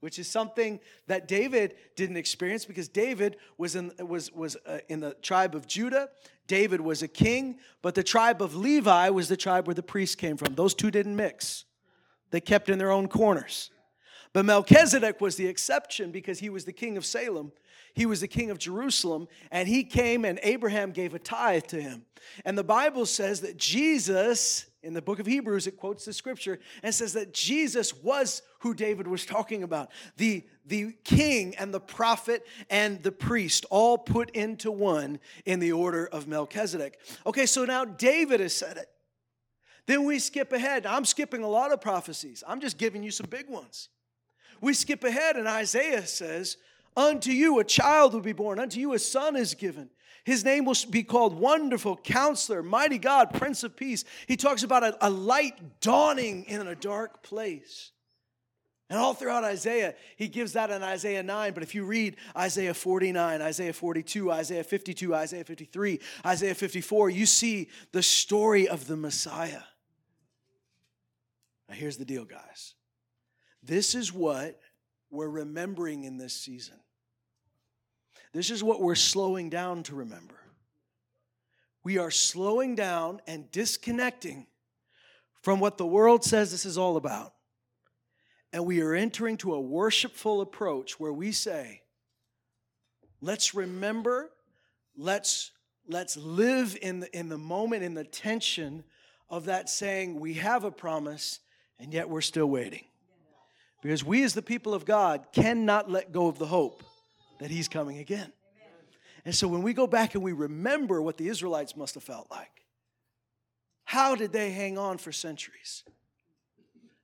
which 0.01 0.19
is 0.19 0.29
something 0.29 0.81
that 1.07 1.29
David 1.29 1.77
didn't 1.95 2.17
experience 2.17 2.65
because 2.65 2.89
David 2.89 3.37
was 3.59 3.77
in, 3.77 3.93
was, 4.01 4.33
was 4.33 4.57
uh, 4.67 4.79
in 4.89 5.01
the 5.01 5.15
tribe 5.23 5.55
of 5.55 5.67
Judah. 5.67 6.09
David 6.47 6.81
was 6.81 7.03
a 7.03 7.09
king, 7.09 7.59
but 7.81 7.95
the 7.95 8.03
tribe 8.03 8.43
of 8.43 8.55
Levi 8.55 9.09
was 9.11 9.29
the 9.29 9.37
tribe 9.37 9.67
where 9.67 9.75
the 9.75 9.83
priests 9.83 10.17
came 10.17 10.37
from. 10.37 10.55
Those 10.55 10.75
two 10.75 10.91
didn't 10.91 11.17
mix, 11.17 11.65
they 12.31 12.41
kept 12.41 12.69
in 12.69 12.79
their 12.79 12.91
own 12.91 13.09
corners. 13.09 13.71
But 14.37 14.45
Melchizedek 14.45 15.23
was 15.23 15.37
the 15.37 15.47
exception 15.47 16.11
because 16.11 16.41
he 16.41 16.51
was 16.51 16.67
the 16.67 16.73
king 16.73 16.99
of 16.99 17.07
Salem 17.07 17.53
he 17.97 18.05
was 18.05 18.21
the 18.21 18.29
king 18.29 18.51
of 18.51 18.59
Jerusalem, 18.59 19.27
and 19.51 19.67
he 19.67 19.83
came 19.83 20.27
and 20.27 20.39
Abraham 20.43 20.93
gave 20.93 21.15
a 21.15 21.19
tithe 21.19 21.65
to 21.69 21.81
him. 21.81 22.05
And 22.45 22.57
the 22.57 22.63
Bible 22.63 23.07
says 23.07 23.41
that 23.41 23.57
Jesus, 23.57 24.67
in 24.83 24.93
the 24.93 25.01
book 25.01 25.19
of 25.19 25.25
Hebrews, 25.25 25.67
it 25.67 25.79
quotes 25.79 26.05
the 26.05 26.13
scripture 26.13 26.59
and 26.83 26.95
says 26.95 27.15
that 27.15 27.33
Jesus 27.33 27.97
was 27.97 28.43
who 28.59 28.75
David 28.75 29.09
was 29.09 29.25
talking 29.25 29.63
about 29.63 29.91
the, 30.19 30.45
the 30.67 30.93
king 31.05 31.57
and 31.57 31.73
the 31.73 31.81
prophet 31.81 32.47
and 32.69 33.03
the 33.03 33.13
priest, 33.13 33.65
all 33.71 33.97
put 33.97 34.29
into 34.33 34.71
one 34.71 35.19
in 35.47 35.59
the 35.59 35.73
order 35.73 36.07
of 36.07 36.29
Melchizedek. 36.29 37.01
Okay, 37.25 37.47
so 37.47 37.65
now 37.65 37.87
David 37.87 38.41
has 38.41 38.55
said 38.55 38.77
it. 38.77 38.91
Then 39.87 40.05
we 40.05 40.19
skip 40.19 40.53
ahead. 40.53 40.85
I'm 40.85 41.07
skipping 41.07 41.43
a 41.43 41.49
lot 41.49 41.73
of 41.73 41.81
prophecies, 41.81 42.45
I'm 42.47 42.61
just 42.61 42.77
giving 42.77 43.03
you 43.03 43.11
some 43.11 43.31
big 43.31 43.49
ones. 43.49 43.89
We 44.61 44.75
skip 44.75 45.05
ahead, 45.05 45.37
and 45.37 45.47
Isaiah 45.47 46.07
says, 46.07 46.57
Unto 46.97 47.31
you 47.31 47.59
a 47.59 47.65
child 47.65 48.15
will 48.15 48.21
be 48.21 48.33
born, 48.33 48.59
unto 48.59 48.81
you 48.81 48.95
a 48.95 48.99
son 48.99 49.37
is 49.37 49.55
given. 49.55 49.91
His 50.25 50.45
name 50.45 50.65
will 50.65 50.75
be 50.91 51.05
called 51.05 51.39
Wonderful 51.39 51.99
Counselor, 51.99 52.63
Mighty 52.63 52.99
God, 52.99 53.33
Prince 53.33 53.63
of 53.63 53.77
Peace. 53.77 54.05
He 54.27 54.37
talks 54.37 54.65
about 54.65 54.83
a, 54.83 55.07
a, 55.07 55.11
light 55.11 55.81
dawning 55.81 56.45
in 56.49 56.67
a 56.67 56.75
dark 56.75 57.23
place. 57.23 57.93
And 58.89 58.99
all 58.99 59.15
throughout 59.15 59.45
Isaiah, 59.45 59.95
he 60.17 60.29
gives 60.29 60.55
that 60.55 60.71
in 60.71 60.83
Isaiah 60.83 61.23
9. 61.23 61.53
But 61.55 61.63
if 61.63 61.75
you 61.75 61.85
read 61.85 62.17
Isaiah 62.37 62.75
49, 62.75 63.43
Isaiah 63.43 63.73
42, 63.73 64.33
Isaiah 64.33 64.65
52, 64.65 65.15
Isaiah 65.15 65.45
53, 65.45 66.01
Isaiah 66.25 66.55
54, 66.55 67.11
you 67.11 67.27
see 67.27 67.69
the 67.93 68.03
story 68.03 68.69
of 68.69 68.87
the 68.87 68.97
Messiah. 68.97 69.63
Now, 71.69 71.75
here's 71.75 71.97
the 71.97 72.05
deal, 72.05 72.25
guys. 72.25 72.76
This 73.67 73.95
is 73.95 74.13
what 74.13 74.61
we're 75.11 75.29
remembering 75.29 76.05
in 76.05 76.19
this 76.19 76.35
season. 76.35 76.77
This 78.33 78.51
is 78.51 78.63
what 78.63 78.81
we're 78.81 78.95
slowing 78.95 79.51
down 79.51 79.83
to 79.85 79.95
remember. 79.95 80.37
We 81.83 81.99
are 81.99 82.11
slowing 82.11 82.75
down 82.75 83.21
and 83.27 83.51
disconnecting 83.51 84.47
from 85.43 85.61
what 85.61 85.79
the 85.79 85.87
world 85.87 86.25
says 86.25 86.51
this 86.51 86.65
is 86.65 86.79
all 86.79 86.97
about. 86.97 87.33
And 88.53 88.67
we 88.67 88.81
are 88.81 88.95
entering 88.95 89.37
to 89.39 89.55
a 89.55 89.61
worshipful 89.61 90.41
approach 90.41 90.99
where 90.99 91.13
we 91.13 91.33
say, 91.33 91.83
let's 93.21 93.55
remember, 93.55 94.31
let's, 94.97 95.51
let's 95.89 96.17
live 96.17 96.77
in 96.81 97.01
the, 97.01 97.17
in 97.17 97.29
the 97.29 97.39
moment, 97.39 97.83
in 97.83 97.95
the 97.95 98.05
tension 98.05 98.85
of 99.29 99.47
that 99.47 99.69
saying, 99.69 100.19
we 100.19 100.35
have 100.35 100.65
a 100.65 100.71
promise, 100.71 101.41
and 101.79 101.93
yet 101.93 102.09
we're 102.09 102.21
still 102.21 102.47
waiting. 102.47 102.85
Because 103.87 104.03
we, 104.03 104.25
as 104.25 104.35
the 104.35 104.43
people 104.43 104.75
of 104.75 104.85
God, 104.85 105.27
cannot 105.31 105.89
let 105.89 106.11
go 106.11 106.27
of 106.27 106.41
the 106.41 106.47
hope 106.47 106.83
that 107.39 107.53
He's 107.53 107.69
coming 107.69 107.99
again. 107.99 108.33
And 109.25 109.33
so 109.33 109.47
when 109.47 109.63
we 109.63 109.75
go 109.75 109.87
back 109.87 110.17
and 110.17 110.25
we 110.25 110.33
remember 110.33 111.01
what 111.01 111.17
the 111.19 111.29
Israelites 111.29 111.77
must 111.77 111.95
have 111.95 112.03
felt 112.03 112.29
like, 112.29 112.65
how 113.85 114.17
did 114.17 114.33
they 114.33 114.51
hang 114.51 114.77
on 114.77 114.99
for 114.99 115.13
centuries? 115.13 115.85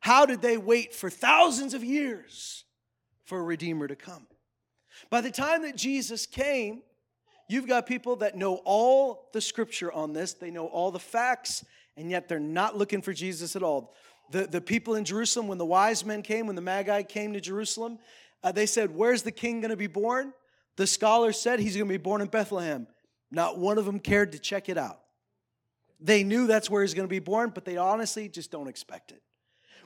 How 0.01 0.27
did 0.27 0.43
they 0.43 0.57
wait 0.57 0.93
for 0.93 1.09
thousands 1.09 1.73
of 1.73 1.85
years 1.85 2.65
for 3.27 3.39
a 3.39 3.45
Redeemer 3.45 3.87
to 3.87 3.95
come? 3.95 4.27
By 5.09 5.21
the 5.21 5.31
time 5.31 5.63
that 5.63 5.77
Jesus 5.77 6.27
came, 6.27 6.83
you've 7.49 7.69
got 7.69 7.87
people 7.87 8.17
that 8.17 8.37
know 8.37 8.57
all 8.65 9.29
the 9.33 9.41
scripture 9.41 9.93
on 9.93 10.15
this, 10.15 10.33
they 10.33 10.51
know 10.51 10.67
all 10.67 10.91
the 10.91 10.99
facts, 10.99 11.65
and 11.97 12.11
yet 12.11 12.29
they're 12.29 12.41
not 12.41 12.77
looking 12.77 13.03
for 13.03 13.13
Jesus 13.13 13.55
at 13.55 13.63
all. 13.63 13.95
The, 14.31 14.47
the 14.47 14.61
people 14.61 14.95
in 14.95 15.05
Jerusalem, 15.05 15.49
when 15.49 15.59
the 15.59 15.67
wise 15.67 16.05
men 16.05 16.23
came, 16.23 16.47
when 16.47 16.57
the 16.57 16.63
Magi 16.63 17.03
came 17.03 17.33
to 17.35 17.41
Jerusalem, 17.41 17.99
uh, 18.43 18.53
they 18.53 18.67
said, 18.67 18.95
Where's 18.95 19.23
the 19.23 19.33
king 19.33 19.61
going 19.61 19.71
to 19.71 19.77
be 19.77 19.87
born? 19.87 20.33
The 20.77 20.87
scholars 20.87 21.39
said 21.39 21.61
he's 21.61 21.77
going 21.77 21.89
to 21.89 21.93
be 21.93 21.99
born 21.99 22.21
in 22.23 22.29
Bethlehem. 22.29 22.87
Not 23.31 23.59
one 23.59 23.79
of 23.79 23.85
them 23.85 23.99
cared 23.99 24.33
to 24.33 24.39
check 24.39 24.69
it 24.69 24.79
out. 24.79 25.01
They 26.01 26.25
knew 26.25 26.47
that's 26.47 26.69
where 26.69 26.83
he's 26.83 26.95
going 26.95 27.07
to 27.07 27.11
be 27.11 27.19
born, 27.19 27.51
but 27.55 27.65
they 27.65 27.77
honestly 27.77 28.29
just 28.29 28.51
don't 28.51 28.69
expect 28.69 29.13
it. 29.13 29.23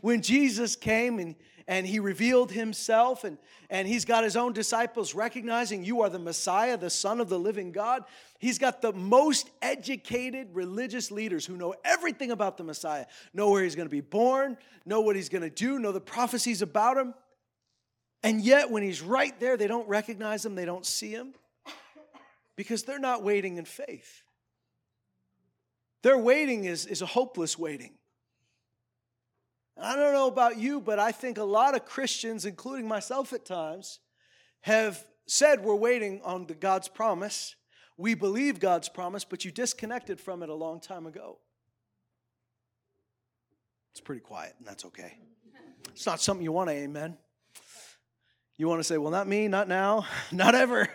When 0.01 0.23
Jesus 0.23 0.77
came 0.77 1.19
and, 1.19 1.35
and 1.69 1.87
he 1.87 1.99
revealed 1.99 2.53
himself, 2.53 3.25
and, 3.25 3.39
and 3.71 3.89
he's 3.89 4.05
got 4.05 4.23
his 4.23 4.37
own 4.37 4.53
disciples 4.53 5.15
recognizing 5.15 5.85
you 5.85 6.03
are 6.03 6.09
the 6.09 6.19
Messiah, 6.19 6.77
the 6.77 6.91
Son 6.91 7.21
of 7.21 7.29
the 7.29 7.39
living 7.39 7.73
God, 7.73 8.05
he's 8.39 8.59
got 8.59 8.83
the 8.83 8.93
most 8.93 9.51
educated 9.61 10.49
religious 10.55 11.11
leaders 11.11 11.45
who 11.45 11.57
know 11.57 11.75
everything 11.85 12.31
about 12.31 12.57
the 12.57 12.65
Messiah, 12.65 13.07
know 13.35 13.51
where 13.51 13.65
he's 13.65 13.75
going 13.75 13.89
to 13.89 13.91
be 13.91 14.01
born, 14.01 14.57
know 14.85 15.01
what 15.01 15.17
he's 15.17 15.29
going 15.29 15.43
to 15.43 15.51
do, 15.51 15.79
know 15.79 15.93
the 15.93 16.01
prophecies 16.01 16.63
about 16.63 16.97
him. 16.97 17.15
And 18.23 18.41
yet, 18.41 18.71
when 18.71 18.83
he's 18.83 19.03
right 19.03 19.39
there, 19.41 19.57
they 19.57 19.67
don't 19.67 19.89
recognize 19.89 20.47
him, 20.47 20.55
they 20.55 20.65
don't 20.65 20.87
see 20.87 21.11
him 21.11 21.35
because 22.57 22.85
they're 22.85 22.99
not 22.99 23.23
waiting 23.23 23.59
in 23.59 23.65
faith. 23.65 24.23
Their 26.03 26.19
waiting 26.19 26.65
is, 26.65 26.87
is 26.87 27.03
a 27.03 27.07
hopeless 27.07 27.59
waiting. 27.59 27.95
I 29.79 29.95
don't 29.95 30.15
know 30.15 30.29
about 30.29 30.59
you, 30.59 30.81
but 30.81 30.99
I 30.99 31.13
think 31.13 31.37
a 31.39 31.45
lot 31.45 31.75
of 31.75 31.85
Christians, 31.85 32.45
including 32.47 32.89
myself 32.89 33.33
at 33.33 33.45
times, 33.45 34.01
have 34.63 35.05
said 35.27 35.63
we're 35.63 35.75
waiting 35.75 36.21
on 36.25 36.47
the 36.47 36.55
God's 36.55 36.89
promise. 36.89 37.55
We 37.99 38.15
believe 38.15 38.59
God's 38.59 38.89
promise, 38.89 39.25
but 39.25 39.45
you 39.45 39.51
disconnected 39.51 40.21
from 40.21 40.43
it 40.43 40.49
a 40.49 40.55
long 40.55 40.81
time 40.81 41.07
ago. 41.07 41.39
It's 43.93 44.01
pretty 44.01 44.21
quiet, 44.21 44.55
and 44.59 44.67
that's 44.67 44.85
okay. 44.87 45.19
It's 45.91 46.07
not 46.07 46.21
something 46.21 46.45
you 46.45 46.53
want 46.53 46.69
to 46.71 46.75
amen. 46.75 47.17
You 48.57 48.69
want 48.69 48.81
to 48.81 48.85
say, 48.85 48.99
well, 48.99 49.11
not 49.11 49.29
me, 49.29 49.49
not 49.49 49.69
now, 49.69 50.07
not 50.33 50.55
ever. 50.55 50.89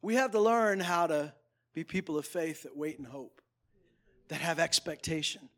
We 0.00 0.16
have 0.16 0.32
to 0.32 0.40
learn 0.40 0.80
how 0.80 1.06
to 1.06 1.32
be 1.74 1.84
people 1.84 2.18
of 2.18 2.26
faith 2.26 2.62
that 2.62 2.76
wait 2.76 2.98
and 2.98 3.06
hope, 3.06 3.40
that 4.28 4.40
have 4.40 4.58
expectation. 4.58 5.48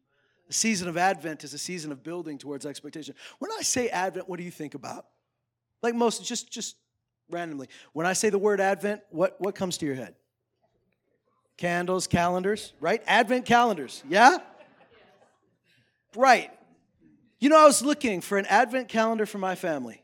The 0.46 0.54
season 0.54 0.88
of 0.88 0.96
Advent 0.96 1.44
is 1.44 1.54
a 1.54 1.58
season 1.58 1.90
of 1.92 2.02
building 2.02 2.38
towards 2.38 2.66
expectation. 2.66 3.14
When 3.38 3.50
I 3.50 3.62
say 3.62 3.88
Advent, 3.88 4.28
what 4.28 4.38
do 4.38 4.44
you 4.44 4.50
think 4.50 4.74
about? 4.74 5.06
Like 5.82 5.94
most, 5.94 6.24
just 6.24 6.50
just 6.50 6.76
randomly. 7.30 7.68
When 7.92 8.06
I 8.06 8.12
say 8.12 8.30
the 8.30 8.38
word 8.38 8.60
Advent, 8.60 9.02
what, 9.10 9.36
what 9.40 9.54
comes 9.54 9.78
to 9.78 9.86
your 9.86 9.94
head? 9.94 10.14
Candles, 11.56 12.06
calendars, 12.06 12.72
right? 12.80 13.02
Advent 13.06 13.46
calendars, 13.46 14.04
yeah? 14.08 14.38
Right. 16.14 16.50
You 17.38 17.48
know, 17.48 17.58
I 17.58 17.64
was 17.64 17.82
looking 17.82 18.20
for 18.20 18.38
an 18.38 18.46
Advent 18.46 18.88
calendar 18.88 19.26
for 19.26 19.38
my 19.38 19.54
family. 19.54 20.02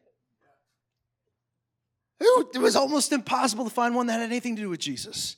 It 2.20 2.59
was 2.59 2.76
almost 2.76 3.12
impossible 3.12 3.64
to 3.64 3.70
find 3.70 3.96
one 3.96 4.07
that 4.07 4.20
had 4.20 4.22
anything 4.22 4.55
to 4.57 4.62
do 4.62 4.68
with 4.68 4.81
Jesus. 4.81 5.37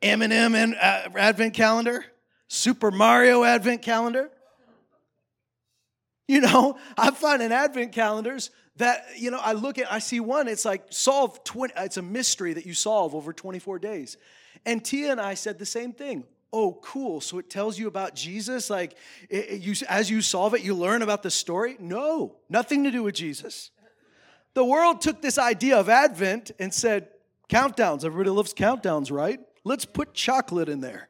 M&M 0.00 0.54
and 0.54 0.74
uh, 0.74 1.08
Advent 1.16 1.52
calendar, 1.52 2.04
Super 2.48 2.90
Mario 2.90 3.44
Advent 3.44 3.82
calendar. 3.82 4.30
You 6.28 6.40
know, 6.40 6.76
I'm 6.98 7.14
finding 7.14 7.52
Advent 7.52 7.92
calendars 7.92 8.50
that, 8.76 9.04
you 9.16 9.30
know, 9.30 9.40
I 9.40 9.52
look 9.52 9.78
at, 9.78 9.90
I 9.90 10.00
see 10.00 10.20
one, 10.20 10.48
it's 10.48 10.64
like 10.64 10.84
solve 10.90 11.42
20, 11.44 11.74
it's 11.76 11.96
a 11.96 12.02
mystery 12.02 12.52
that 12.52 12.66
you 12.66 12.74
solve 12.74 13.14
over 13.14 13.32
24 13.32 13.78
days. 13.78 14.16
And 14.64 14.84
Tia 14.84 15.12
and 15.12 15.20
I 15.20 15.34
said 15.34 15.58
the 15.58 15.66
same 15.66 15.92
thing. 15.92 16.24
Oh, 16.52 16.78
cool. 16.82 17.20
So 17.20 17.38
it 17.38 17.50
tells 17.50 17.78
you 17.78 17.86
about 17.86 18.14
Jesus. 18.14 18.70
Like, 18.70 18.96
it, 19.28 19.50
it, 19.50 19.60
you, 19.62 19.74
as 19.88 20.10
you 20.10 20.20
solve 20.22 20.54
it, 20.54 20.62
you 20.62 20.74
learn 20.74 21.02
about 21.02 21.22
the 21.22 21.30
story. 21.30 21.76
No, 21.78 22.36
nothing 22.48 22.84
to 22.84 22.90
do 22.90 23.02
with 23.02 23.14
Jesus. 23.14 23.70
The 24.54 24.64
world 24.64 25.00
took 25.00 25.20
this 25.20 25.38
idea 25.38 25.76
of 25.76 25.88
Advent 25.88 26.50
and 26.58 26.72
said, 26.72 27.08
countdowns. 27.48 28.04
Everybody 28.04 28.30
loves 28.30 28.54
countdowns, 28.54 29.12
right? 29.12 29.40
Let's 29.64 29.84
put 29.84 30.14
chocolate 30.14 30.68
in 30.68 30.80
there. 30.80 31.08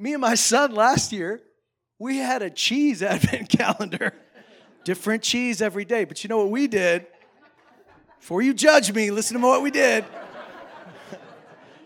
Me 0.00 0.14
and 0.14 0.20
my 0.22 0.34
son 0.34 0.74
last 0.74 1.12
year, 1.12 1.42
we 1.98 2.16
had 2.16 2.40
a 2.40 2.48
cheese 2.48 3.02
Advent 3.02 3.50
calendar. 3.50 4.14
Different 4.84 5.22
cheese 5.22 5.60
every 5.60 5.84
day. 5.84 6.04
But 6.04 6.24
you 6.24 6.28
know 6.28 6.38
what 6.38 6.50
we 6.50 6.66
did? 6.66 7.06
Before 8.18 8.40
you 8.40 8.54
judge 8.54 8.92
me, 8.92 9.10
listen 9.10 9.38
to 9.38 9.46
what 9.46 9.62
we 9.62 9.70
did. 9.70 10.04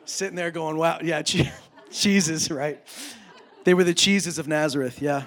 Sitting 0.04 0.36
there 0.36 0.52
going, 0.52 0.76
wow, 0.76 1.00
yeah, 1.02 1.22
che- 1.22 1.50
cheeses, 1.90 2.50
right? 2.50 2.80
They 3.64 3.74
were 3.74 3.84
the 3.84 3.94
cheeses 3.94 4.38
of 4.38 4.46
Nazareth, 4.46 5.02
yeah. 5.02 5.24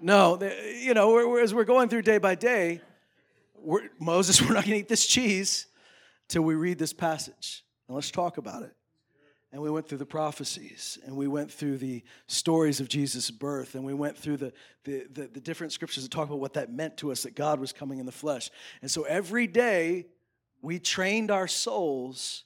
No, 0.00 0.36
they, 0.36 0.80
you 0.84 0.94
know, 0.94 1.10
we're, 1.10 1.28
we're, 1.28 1.40
as 1.42 1.52
we're 1.52 1.64
going 1.64 1.88
through 1.88 2.02
day 2.02 2.18
by 2.18 2.34
day, 2.34 2.80
we're, 3.60 3.88
Moses, 3.98 4.40
we're 4.48 4.54
not 4.54 4.64
going 4.64 4.74
to 4.74 4.76
eat 4.76 4.88
this 4.88 5.06
cheese 5.06 5.66
till 6.28 6.42
we 6.42 6.54
read 6.54 6.78
this 6.78 6.92
passage. 6.92 7.64
And 7.88 7.94
let's 7.94 8.10
talk 8.10 8.38
about 8.38 8.62
it 8.62 8.77
and 9.52 9.62
we 9.62 9.70
went 9.70 9.88
through 9.88 9.98
the 9.98 10.06
prophecies 10.06 10.98
and 11.06 11.16
we 11.16 11.26
went 11.26 11.50
through 11.50 11.78
the 11.78 12.02
stories 12.26 12.80
of 12.80 12.88
jesus' 12.88 13.30
birth 13.30 13.74
and 13.74 13.84
we 13.84 13.94
went 13.94 14.16
through 14.16 14.36
the, 14.36 14.52
the, 14.84 15.06
the, 15.12 15.26
the, 15.28 15.40
different 15.40 15.72
scriptures 15.72 16.02
that 16.02 16.10
talk 16.10 16.28
about 16.28 16.40
what 16.40 16.54
that 16.54 16.72
meant 16.72 16.96
to 16.98 17.10
us 17.10 17.22
that 17.22 17.34
god 17.34 17.60
was 17.60 17.72
coming 17.72 17.98
in 17.98 18.06
the 18.06 18.12
flesh. 18.12 18.50
And 18.82 18.90
so 18.90 19.04
every 19.04 19.46
day 19.46 20.06
we 20.60 20.78
trained 20.78 21.30
our 21.30 21.48
souls 21.48 22.44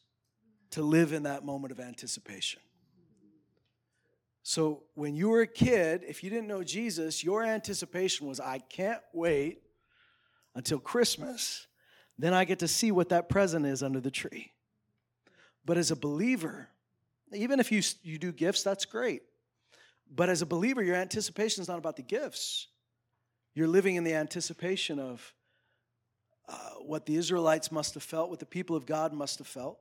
to 0.70 0.82
live 0.82 1.12
in 1.12 1.24
that 1.24 1.44
moment 1.44 1.72
of 1.72 1.80
anticipation. 1.80 2.60
So 4.42 4.84
when 4.94 5.14
you 5.14 5.28
were 5.28 5.42
a 5.42 5.46
kid 5.46 6.04
if 6.06 6.22
you 6.22 6.30
didn't 6.30 6.48
know 6.48 6.62
jesus 6.62 7.24
your 7.24 7.42
anticipation 7.44 8.26
was 8.26 8.40
i 8.40 8.58
can't 8.58 9.00
wait 9.12 9.62
until 10.54 10.78
christmas. 10.78 11.66
Then 12.18 12.34
i 12.34 12.44
get 12.44 12.60
to 12.60 12.68
see 12.68 12.92
what 12.92 13.08
that 13.08 13.28
present 13.28 13.66
is 13.66 13.82
under 13.82 14.00
the 14.00 14.10
tree. 14.10 14.52
But 15.64 15.78
as 15.78 15.90
a 15.90 15.96
believer 15.96 16.68
even 17.34 17.60
if 17.60 17.72
you, 17.72 17.82
you 18.02 18.18
do 18.18 18.32
gifts, 18.32 18.62
that's 18.62 18.84
great. 18.84 19.22
But 20.14 20.28
as 20.28 20.42
a 20.42 20.46
believer, 20.46 20.82
your 20.82 20.96
anticipation 20.96 21.62
is 21.62 21.68
not 21.68 21.78
about 21.78 21.96
the 21.96 22.02
gifts. 22.02 22.68
You're 23.54 23.68
living 23.68 23.96
in 23.96 24.04
the 24.04 24.14
anticipation 24.14 24.98
of 24.98 25.34
uh, 26.48 26.54
what 26.80 27.06
the 27.06 27.16
Israelites 27.16 27.70
must 27.70 27.94
have 27.94 28.02
felt, 28.02 28.30
what 28.30 28.40
the 28.40 28.46
people 28.46 28.76
of 28.76 28.86
God 28.86 29.12
must 29.12 29.38
have 29.38 29.46
felt. 29.46 29.78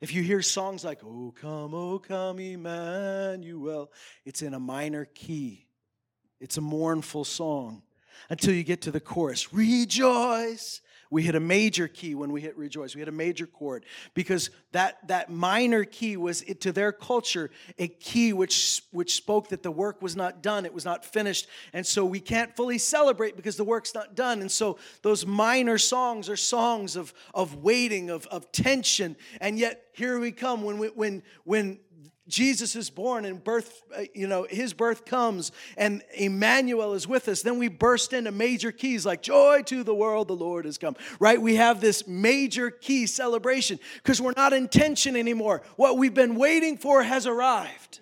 If 0.00 0.12
you 0.12 0.22
hear 0.22 0.42
songs 0.42 0.84
like, 0.84 1.00
Oh, 1.04 1.32
come, 1.40 1.74
oh, 1.74 1.98
come, 1.98 2.38
Emmanuel, 2.38 3.90
it's 4.24 4.42
in 4.42 4.54
a 4.54 4.60
minor 4.60 5.06
key. 5.14 5.66
It's 6.40 6.56
a 6.56 6.60
mournful 6.60 7.24
song 7.24 7.82
until 8.28 8.54
you 8.54 8.64
get 8.64 8.82
to 8.82 8.90
the 8.90 9.00
chorus 9.00 9.52
Rejoice 9.52 10.80
we 11.14 11.22
hit 11.22 11.36
a 11.36 11.40
major 11.40 11.86
key 11.86 12.16
when 12.16 12.32
we 12.32 12.40
hit 12.40 12.58
rejoice. 12.58 12.96
We 12.96 12.98
hit 12.98 13.06
a 13.06 13.12
major 13.12 13.46
chord 13.46 13.86
because 14.14 14.50
that, 14.72 15.06
that 15.06 15.30
minor 15.30 15.84
key 15.84 16.16
was 16.16 16.42
it, 16.42 16.60
to 16.62 16.72
their 16.72 16.90
culture 16.90 17.52
a 17.78 17.86
key 17.86 18.32
which, 18.32 18.82
which 18.90 19.14
spoke 19.14 19.50
that 19.50 19.62
the 19.62 19.70
work 19.70 20.02
was 20.02 20.16
not 20.16 20.42
done, 20.42 20.66
it 20.66 20.74
was 20.74 20.84
not 20.84 21.04
finished. 21.04 21.46
And 21.72 21.86
so 21.86 22.04
we 22.04 22.18
can't 22.18 22.56
fully 22.56 22.78
celebrate 22.78 23.36
because 23.36 23.56
the 23.56 23.62
work's 23.62 23.94
not 23.94 24.16
done. 24.16 24.40
And 24.40 24.50
so 24.50 24.76
those 25.02 25.24
minor 25.24 25.78
songs 25.78 26.28
are 26.28 26.36
songs 26.36 26.96
of, 26.96 27.14
of 27.32 27.62
waiting, 27.62 28.10
of, 28.10 28.26
of 28.26 28.50
tension. 28.50 29.14
And 29.40 29.56
yet 29.56 29.84
here 29.92 30.18
we 30.18 30.32
come 30.32 30.64
when, 30.64 30.78
we, 30.78 30.88
when, 30.88 31.22
when 31.44 31.78
Jesus 32.26 32.74
is 32.74 32.88
born 32.88 33.26
and 33.26 33.42
birth, 33.42 33.82
uh, 33.94 34.04
you 34.14 34.26
know, 34.26 34.46
his 34.48 34.72
birth 34.72 35.04
comes 35.04 35.52
and 35.76 36.02
Emmanuel 36.16 36.94
is 36.94 37.06
with 37.06 37.28
us. 37.28 37.42
Then 37.42 37.58
we 37.58 37.68
burst 37.68 38.14
into 38.14 38.32
major 38.32 38.72
keys 38.72 39.04
like 39.04 39.20
joy 39.20 39.62
to 39.66 39.84
the 39.84 39.94
world, 39.94 40.28
the 40.28 40.36
Lord 40.36 40.64
has 40.64 40.78
come, 40.78 40.96
right? 41.20 41.40
We 41.40 41.56
have 41.56 41.82
this 41.82 42.06
major 42.06 42.70
key 42.70 43.06
celebration 43.06 43.78
because 43.96 44.22
we're 44.22 44.32
not 44.36 44.54
in 44.54 44.68
tension 44.68 45.16
anymore. 45.16 45.62
What 45.76 45.98
we've 45.98 46.14
been 46.14 46.34
waiting 46.34 46.78
for 46.78 47.02
has 47.02 47.26
arrived. 47.26 48.00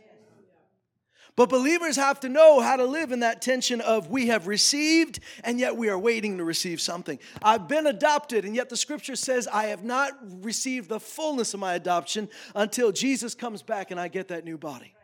But 1.35 1.49
believers 1.49 1.97
have 1.97 2.21
to 2.21 2.29
know 2.29 2.61
how 2.61 2.77
to 2.77 2.85
live 2.85 3.11
in 3.11 3.21
that 3.21 3.41
tension 3.41 3.81
of 3.81 4.11
we 4.11 4.27
have 4.27 4.47
received 4.47 5.21
and 5.45 5.59
yet 5.59 5.77
we 5.77 5.89
are 5.89 5.99
waiting 5.99 6.37
to 6.39 6.45
receive 6.45 6.79
something. 6.81 7.19
I've 7.43 7.69
been 7.69 7.87
adopted 7.87 8.45
and 8.45 8.55
yet 8.55 8.69
the 8.69 8.77
scripture 8.77 9.17
says 9.17 9.49
I 9.49 9.65
have 9.65 9.83
not 9.83 10.13
received 10.45 10.91
the 10.91 11.01
fullness 11.01 11.55
of 11.55 11.61
my 11.61 11.75
adoption 11.75 12.29
until 12.55 12.93
Jesus 12.93 13.35
comes 13.35 13.63
back 13.63 13.91
and 13.91 13.99
I 13.99 14.09
get 14.09 14.29
that 14.29 14.45
new 14.45 14.59
body. 14.59 14.95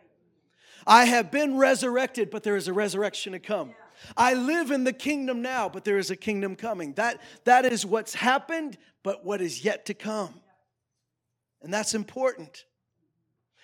I 0.87 1.07
have 1.07 1.31
been 1.31 1.57
resurrected, 1.57 2.31
but 2.31 2.43
there 2.43 2.57
is 2.57 2.69
a 2.69 2.73
resurrection 2.73 3.33
to 3.33 3.38
come. 3.38 3.75
I 4.17 4.35
live 4.35 4.71
in 4.71 4.85
the 4.85 4.93
kingdom 4.93 5.43
now, 5.43 5.69
but 5.69 5.85
there 5.85 5.99
is 5.99 6.11
a 6.11 6.17
kingdom 6.17 6.57
coming. 6.57 6.93
That, 6.95 7.21
that 7.45 7.64
is 7.64 7.85
what's 7.85 8.14
happened, 8.14 8.79
but 9.03 9.25
what 9.25 9.41
is 9.41 9.64
yet 9.64 9.87
to 9.87 9.95
come. 9.95 10.35
And 11.62 11.73
that's 11.73 11.95
important. 11.95 12.64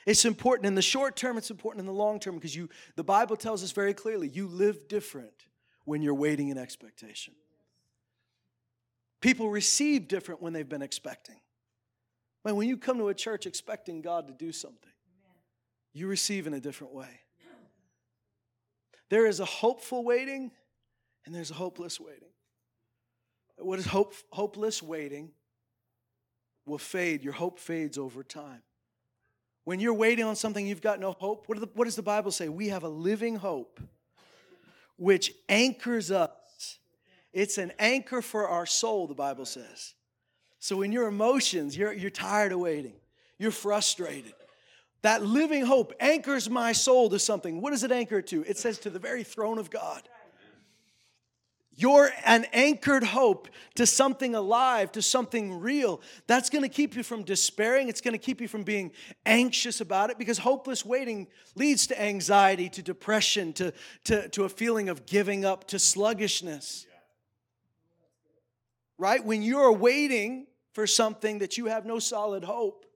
It's 0.07 0.25
important 0.25 0.67
in 0.67 0.75
the 0.75 0.83
short 0.83 1.17
term, 1.17 1.39
it's 1.39 1.51
important 1.51 1.81
in 1.81 1.87
the 1.87 1.93
long 1.93 2.21
term 2.21 2.35
because 2.35 2.55
you 2.55 2.69
the 2.97 3.05
Bible 3.05 3.37
tells 3.37 3.63
us 3.63 3.73
very 3.73 3.95
clearly 3.95 4.29
you 4.29 4.47
live 4.47 4.89
different 4.89 5.47
when 5.85 6.03
you're 6.03 6.15
waiting 6.15 6.49
in 6.49 6.59
expectation. 6.59 7.35
People 9.21 9.49
receive 9.49 10.07
different 10.09 10.43
when 10.43 10.53
they've 10.53 10.69
been 10.69 10.83
expecting. 10.83 11.37
Man, 12.45 12.57
when 12.57 12.69
you 12.69 12.77
come 12.77 12.99
to 12.99 13.09
a 13.09 13.15
church 13.15 13.47
expecting 13.47 14.03
God 14.03 14.29
to 14.29 14.35
do 14.35 14.53
something, 14.53 14.93
you 15.95 16.07
receive 16.09 16.47
in 16.47 16.53
a 16.53 16.61
different 16.61 16.93
way. 16.93 17.21
There 19.09 19.27
is 19.27 19.41
a 19.41 19.45
hopeful 19.45 20.05
waiting 20.05 20.51
and 21.25 21.35
there's 21.35 21.51
a 21.51 21.55
hopeless 21.55 21.99
waiting. 21.99 22.29
What 23.57 23.79
is 23.79 23.87
hope, 23.87 24.15
hopeless 24.31 24.83
waiting 24.83 25.31
will 26.67 26.79
fade. 26.79 27.23
Your 27.23 27.33
hope 27.33 27.59
fades 27.59 27.97
over 27.97 28.23
time. 28.23 28.63
When 29.65 29.81
you're 29.81 29.95
waiting 29.95 30.25
on 30.25 30.37
something 30.37 30.67
you've 30.67 30.83
got 30.83 31.01
no 31.01 31.13
hope, 31.13 31.49
what, 31.49 31.59
the, 31.59 31.69
what 31.75 31.85
does 31.85 31.97
the 31.97 32.03
Bible 32.03 32.31
say? 32.31 32.49
We 32.49 32.69
have 32.69 32.83
a 32.83 32.89
living 32.89 33.37
hope 33.37 33.81
which 34.97 35.33
anchors 35.49 36.11
us. 36.11 36.79
It's 37.33 37.59
an 37.59 37.73
anchor 37.79 38.23
for 38.23 38.49
our 38.49 38.67
soul, 38.67 39.07
the 39.07 39.15
Bible 39.15 39.47
says. 39.47 39.95
So 40.61 40.77
when 40.79 40.93
your 40.93 41.09
emotions, 41.09 41.77
you're, 41.77 41.93
you're 41.93 42.11
tired 42.11 42.53
of 42.53 42.61
waiting, 42.61 42.95
you're 43.39 43.51
frustrated. 43.51 44.35
That 45.03 45.23
living 45.23 45.67
hope 45.67 45.93
anchors 46.01 46.49
my 46.49 46.73
soul 46.73 47.11
to 47.11 47.19
something. 47.19 47.61
What 47.61 47.73
does 47.73 47.85
it 47.85 47.93
anchor 47.93 48.23
to? 48.23 48.45
It 48.45 48.57
says 48.57 48.79
to 48.81 48.91
the 48.91 48.99
very 48.99 49.23
throne 49.23 49.59
of 49.59 49.69
God. 49.69 50.09
You're 51.77 52.11
an 52.25 52.47
anchored 52.53 53.03
hope 53.03 53.49
to 53.75 53.87
something 53.87 54.35
alive, 54.35 54.93
to 54.93 55.03
something 55.03 55.59
real. 55.61 56.01
That's 56.27 56.49
going 56.51 56.63
to 56.63 56.69
keep 56.69 56.95
you 56.95 57.03
from 57.03 57.25
despairing. 57.25 57.89
It's 57.89 58.01
going 58.01 58.13
to 58.13 58.19
keep 58.19 58.41
you 58.41 58.49
from 58.49 58.63
being 58.63 58.93
anxious 59.27 59.81
about 59.81 60.11
it 60.11 60.19
because 60.19 60.39
hopeless 60.39 60.85
waiting 60.85 61.27
leads 61.57 61.87
to 61.89 62.01
anxiety, 62.01 62.69
to 62.71 62.83
depression, 62.83 63.53
to, 63.55 63.73
to, 64.05 64.29
to 64.29 64.45
a 64.45 64.49
feeling 64.49 64.89
of 64.89 65.07
giving 65.07 65.45
up, 65.45 65.67
to 65.69 65.79
sluggishness. 65.79 66.87
Right? 68.97 69.25
When 69.25 69.43
you're 69.43 69.73
waiting 69.73 70.47
for 70.73 70.87
something 70.87 71.41
that 71.41 71.59
you 71.59 71.67
have 71.67 71.85
no 71.85 71.99
solid 71.99 72.45
hope, 72.45 72.87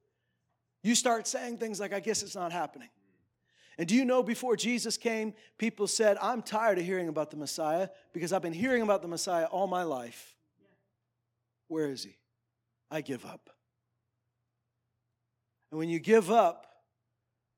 you 0.83 0.95
start 0.95 1.27
saying 1.27 1.59
things 1.59 1.81
like, 1.81 1.93
I 1.93 2.01
guess 2.01 2.23
it's 2.23 2.37
not 2.37 2.53
happening. 2.53 2.88
And 3.79 3.87
do 3.87 3.95
you 3.95 4.05
know 4.05 4.25
before 4.25 4.57
Jesus 4.57 4.97
came, 4.97 5.35
people 5.57 5.87
said, 5.87 6.19
I'm 6.21 6.43
tired 6.43 6.79
of 6.79 6.85
hearing 6.85 7.09
about 7.09 7.31
the 7.31 7.37
Messiah 7.37 7.88
because 8.12 8.33
I've 8.33 8.43
been 8.43 8.53
hearing 8.53 8.83
about 8.83 9.03
the 9.03 9.09
Messiah 9.09 9.45
all 9.45 9.69
my 9.69 9.85
life. 9.85 10.35
Where 11.69 11.88
is 11.88 12.03
he? 12.03 12.17
I 12.91 13.03
give 13.03 13.25
up. 13.25 13.51
And 15.71 15.79
when 15.79 15.88
you 15.88 16.01
give 16.01 16.31
up, 16.31 16.67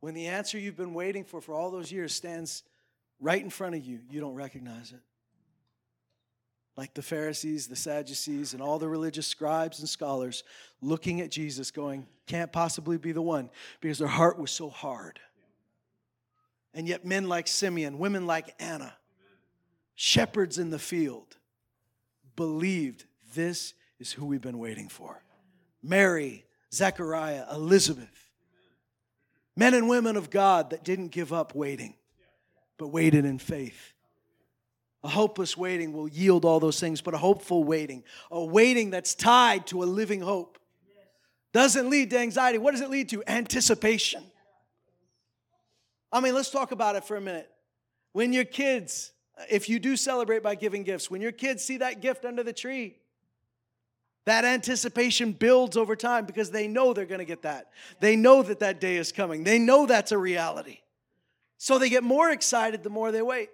when 0.01 0.15
the 0.15 0.27
answer 0.27 0.59
you've 0.59 0.77
been 0.77 0.95
waiting 0.95 1.25
for 1.25 1.41
for 1.41 1.55
all 1.55 1.71
those 1.71 1.91
years 1.91 2.15
stands 2.15 2.65
right 3.19 3.43
in 3.43 3.51
front 3.51 3.75
of 3.75 3.85
you, 3.85 4.01
you 4.11 4.21
don't 4.21 4.35
recognize 4.35 4.93
it. 4.93 5.01
Like 6.77 6.95
the 6.95 7.03
Pharisees, 7.03 7.67
the 7.67 7.77
Sadducees, 7.77 8.53
and 8.53 8.63
all 8.63 8.79
the 8.79 8.89
religious 8.89 9.27
scribes 9.27 9.81
and 9.81 9.89
scholars 9.89 10.45
looking 10.81 11.21
at 11.21 11.31
Jesus, 11.31 11.71
going, 11.71 12.07
Can't 12.27 12.53
possibly 12.53 12.97
be 12.97 13.13
the 13.13 13.23
one, 13.23 13.51
because 13.81 13.99
their 13.99 14.09
heart 14.09 14.39
was 14.39 14.51
so 14.51 14.71
hard. 14.71 15.21
And 16.73 16.87
yet, 16.87 17.05
men 17.05 17.29
like 17.29 17.49
Simeon, 17.49 17.99
women 17.99 18.27
like 18.27 18.55
Anna, 18.61 18.95
shepherds 19.95 20.59
in 20.59 20.71
the 20.71 20.79
field, 20.79 21.37
believed 22.37 23.05
this 23.35 23.75
is 23.99 24.13
who 24.13 24.25
we've 24.25 24.41
been 24.41 24.59
waiting 24.59 24.89
for. 24.89 25.23
Mary, 25.83 26.45
Zechariah, 26.73 27.45
Elizabeth, 27.53 28.31
men 29.57 29.75
and 29.75 29.89
women 29.89 30.17
of 30.17 30.31
God 30.31 30.71
that 30.71 30.85
didn't 30.85 31.09
give 31.09 31.33
up 31.33 31.55
waiting, 31.55 31.95
but 32.79 32.89
waited 32.89 33.25
in 33.25 33.39
faith. 33.39 33.93
A 35.03 35.09
hopeless 35.09 35.57
waiting 35.57 35.93
will 35.93 36.09
yield 36.09 36.45
all 36.45 36.61
those 36.61 36.79
things, 36.79 37.01
but 37.01 37.15
a 37.15 37.19
hopeful 37.19 37.65
waiting, 37.65 38.05
a 38.31 38.45
waiting 38.45 38.91
that's 38.91 39.15
tied 39.15 39.67
to 39.69 39.83
a 39.83 39.87
living 39.87 40.21
hope, 40.21 40.59
doesn't 41.53 41.91
lead 41.91 42.11
to 42.11 42.19
anxiety. 42.19 42.59
What 42.59 42.73
does 42.73 42.81
it 42.81 42.91
lead 42.91 43.09
to? 43.09 43.25
Anticipation. 43.27 44.23
I 46.13 46.21
mean, 46.21 46.35
let's 46.35 46.51
talk 46.51 46.73
about 46.73 46.97
it 46.97 47.05
for 47.05 47.17
a 47.17 47.21
minute. 47.21 47.51
When 48.13 48.33
your 48.33 48.45
kids, 48.45 49.13
if 49.49 49.69
you 49.69 49.79
do 49.79 49.97
celebrate 49.97 50.43
by 50.43 50.55
giving 50.55 50.83
gifts, 50.83 51.11
when 51.11 51.21
your 51.21 51.33
kids 51.33 51.65
see 51.65 51.79
that 51.79 52.01
gift 52.01 52.25
under 52.25 52.43
the 52.43 52.53
tree, 52.53 52.97
that 54.27 54.45
anticipation 54.45 55.33
builds 55.33 55.77
over 55.77 55.97
time 55.97 56.27
because 56.27 56.51
they 56.51 56.69
know 56.69 56.93
they're 56.93 57.07
going 57.07 57.21
to 57.21 57.25
get 57.25 57.43
that. 57.43 57.71
They 58.01 58.17
know 58.17 58.43
that 58.43 58.61
that 58.61 58.81
day 58.81 58.97
is 58.97 59.13
coming. 59.13 59.45
They 59.45 59.59
know 59.59 59.87
that's 59.87 60.13
a 60.13 60.19
reality. 60.19 60.79
So 61.57 61.79
they 61.79 61.89
get 61.89 62.03
more 62.03 62.31
excited 62.31 62.83
the 62.83 62.91
more 62.91 63.13
they 63.13 63.23
wait. 63.23 63.51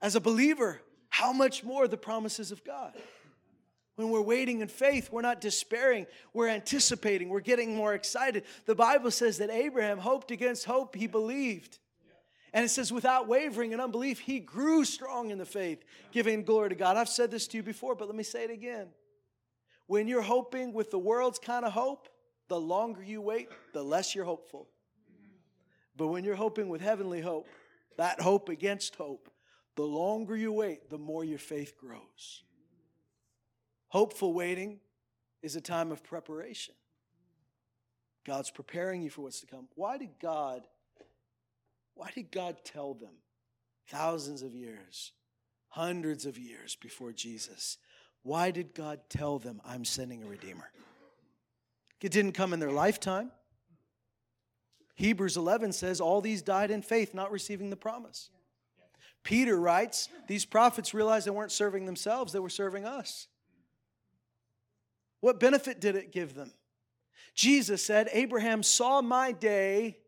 As 0.00 0.16
a 0.16 0.20
believer, 0.20 0.80
how 1.08 1.32
much 1.32 1.64
more 1.64 1.88
the 1.88 1.96
promises 1.96 2.52
of 2.52 2.64
God? 2.64 2.92
When 3.98 4.10
we're 4.10 4.20
waiting 4.20 4.60
in 4.60 4.68
faith, 4.68 5.10
we're 5.10 5.22
not 5.22 5.40
despairing, 5.40 6.06
we're 6.32 6.46
anticipating, 6.46 7.30
we're 7.30 7.40
getting 7.40 7.74
more 7.74 7.94
excited. 7.94 8.44
The 8.64 8.76
Bible 8.76 9.10
says 9.10 9.38
that 9.38 9.50
Abraham 9.50 9.98
hoped 9.98 10.30
against 10.30 10.66
hope, 10.66 10.94
he 10.94 11.08
believed. 11.08 11.80
And 12.52 12.64
it 12.64 12.68
says, 12.68 12.92
without 12.92 13.26
wavering 13.26 13.72
in 13.72 13.80
unbelief, 13.80 14.20
he 14.20 14.38
grew 14.38 14.84
strong 14.84 15.32
in 15.32 15.38
the 15.38 15.44
faith, 15.44 15.82
giving 16.12 16.44
glory 16.44 16.68
to 16.68 16.76
God. 16.76 16.96
I've 16.96 17.08
said 17.08 17.32
this 17.32 17.48
to 17.48 17.56
you 17.56 17.64
before, 17.64 17.96
but 17.96 18.06
let 18.06 18.16
me 18.16 18.22
say 18.22 18.44
it 18.44 18.52
again. 18.52 18.86
When 19.88 20.06
you're 20.06 20.22
hoping 20.22 20.72
with 20.72 20.92
the 20.92 20.98
world's 21.00 21.40
kind 21.40 21.64
of 21.64 21.72
hope, 21.72 22.08
the 22.46 22.60
longer 22.60 23.02
you 23.02 23.20
wait, 23.20 23.48
the 23.72 23.82
less 23.82 24.14
you're 24.14 24.24
hopeful. 24.24 24.68
But 25.96 26.06
when 26.06 26.22
you're 26.22 26.36
hoping 26.36 26.68
with 26.68 26.82
heavenly 26.82 27.20
hope, 27.20 27.48
that 27.96 28.20
hope 28.20 28.48
against 28.48 28.94
hope, 28.94 29.28
the 29.74 29.82
longer 29.82 30.36
you 30.36 30.52
wait, 30.52 30.88
the 30.88 30.98
more 30.98 31.24
your 31.24 31.40
faith 31.40 31.76
grows. 31.76 32.44
Hopeful 33.88 34.32
waiting 34.32 34.80
is 35.42 35.56
a 35.56 35.60
time 35.60 35.92
of 35.92 36.02
preparation. 36.02 36.74
God's 38.26 38.50
preparing 38.50 39.02
you 39.02 39.10
for 39.10 39.22
what's 39.22 39.40
to 39.40 39.46
come. 39.46 39.68
Why 39.74 39.96
did 39.98 40.10
God 40.20 40.62
why 41.98 42.12
did 42.14 42.30
God 42.30 42.58
tell 42.62 42.94
them 42.94 43.14
thousands 43.88 44.42
of 44.42 44.54
years, 44.54 45.10
hundreds 45.70 46.26
of 46.26 46.38
years 46.38 46.76
before 46.76 47.12
Jesus? 47.12 47.76
Why 48.22 48.52
did 48.52 48.72
God 48.72 49.00
tell 49.08 49.40
them 49.40 49.60
I'm 49.66 49.84
sending 49.84 50.22
a 50.22 50.26
redeemer? 50.26 50.70
It 52.00 52.12
didn't 52.12 52.32
come 52.32 52.52
in 52.52 52.60
their 52.60 52.70
lifetime. 52.70 53.32
Hebrews 54.94 55.36
11 55.36 55.72
says 55.72 56.00
all 56.00 56.20
these 56.20 56.40
died 56.40 56.70
in 56.70 56.82
faith, 56.82 57.14
not 57.14 57.32
receiving 57.32 57.68
the 57.68 57.76
promise. 57.76 58.30
Peter 59.24 59.58
writes, 59.58 60.08
these 60.28 60.44
prophets 60.44 60.94
realized 60.94 61.26
they 61.26 61.32
weren't 61.32 61.50
serving 61.50 61.84
themselves, 61.84 62.32
they 62.32 62.38
were 62.38 62.48
serving 62.48 62.84
us. 62.84 63.26
What 65.20 65.40
benefit 65.40 65.80
did 65.80 65.96
it 65.96 66.12
give 66.12 66.34
them? 66.34 66.52
Jesus 67.34 67.84
said, 67.84 68.08
Abraham 68.12 68.62
saw 68.62 69.00
my 69.00 69.32
day 69.32 69.98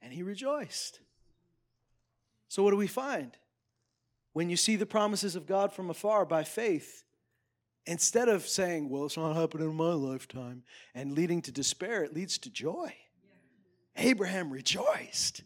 and 0.00 0.12
he 0.12 0.22
rejoiced. 0.22 1.00
So, 2.48 2.62
what 2.62 2.70
do 2.70 2.76
we 2.76 2.86
find? 2.86 3.36
When 4.32 4.50
you 4.50 4.56
see 4.56 4.76
the 4.76 4.86
promises 4.86 5.36
of 5.36 5.46
God 5.46 5.72
from 5.72 5.90
afar 5.90 6.24
by 6.24 6.44
faith, 6.44 7.04
instead 7.86 8.28
of 8.28 8.46
saying, 8.46 8.88
Well, 8.88 9.06
it's 9.06 9.16
not 9.16 9.34
happening 9.36 9.70
in 9.70 9.76
my 9.76 9.92
lifetime, 9.92 10.62
and 10.94 11.12
leading 11.12 11.42
to 11.42 11.52
despair, 11.52 12.02
it 12.04 12.14
leads 12.14 12.38
to 12.38 12.50
joy. 12.50 12.94
Abraham 13.96 14.50
rejoiced. 14.50 15.42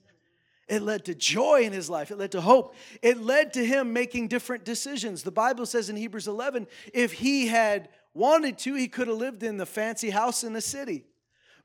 It 0.69 0.83
led 0.83 1.05
to 1.05 1.15
joy 1.15 1.63
in 1.63 1.73
his 1.73 1.89
life. 1.89 2.11
It 2.11 2.19
led 2.19 2.33
to 2.33 2.41
hope. 2.41 2.75
It 3.01 3.19
led 3.19 3.53
to 3.53 3.65
him 3.65 3.93
making 3.93 4.29
different 4.29 4.65
decisions. 4.65 5.23
The 5.23 5.31
Bible 5.31 5.65
says 5.65 5.89
in 5.89 5.97
Hebrews 5.97 6.27
11 6.27 6.67
if 6.93 7.13
he 7.13 7.47
had 7.47 7.89
wanted 8.17 8.59
to, 8.59 8.75
he 8.75 8.89
could 8.89 9.09
have 9.09 9.17
lived 9.17 9.43
in 9.43 9.59
the 9.59 9.67
fancy 9.67 10.11
house 10.11 10.43
in 10.43 10.53
the 10.53 10.61
city. 10.61 11.05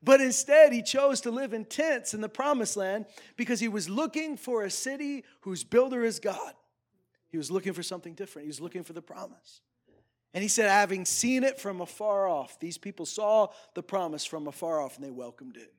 But 0.04 0.20
instead, 0.20 0.74
he 0.74 0.82
chose 0.82 1.22
to 1.22 1.32
live 1.32 1.54
in 1.54 1.66
tents 1.66 2.14
in 2.14 2.22
the 2.22 2.30
promised 2.30 2.76
land 2.76 3.06
because 3.38 3.60
he 3.60 3.68
was 3.68 3.88
looking 3.88 4.36
for 4.36 4.64
a 4.64 4.70
city 4.70 5.24
whose 5.42 5.64
builder 5.64 6.04
is 6.04 6.20
God. 6.20 6.54
He 7.30 7.38
was 7.38 7.52
looking 7.52 7.74
for 7.74 7.84
something 7.84 8.14
different, 8.14 8.46
he 8.46 8.50
was 8.50 8.62
looking 8.62 8.84
for 8.84 8.94
the 8.94 9.02
promise. 9.02 9.62
And 10.34 10.42
he 10.42 10.48
said, 10.48 10.70
having 10.70 11.06
seen 11.06 11.44
it 11.44 11.60
from 11.60 11.82
afar 11.82 12.28
off, 12.28 12.60
these 12.60 12.78
people 12.78 13.06
saw 13.06 13.48
the 13.74 13.84
promise 13.84 14.24
from 14.26 14.48
afar 14.48 14.82
off 14.82 14.96
and 14.96 15.06
they 15.06 15.12
welcomed 15.12 15.58
it. 15.58 15.74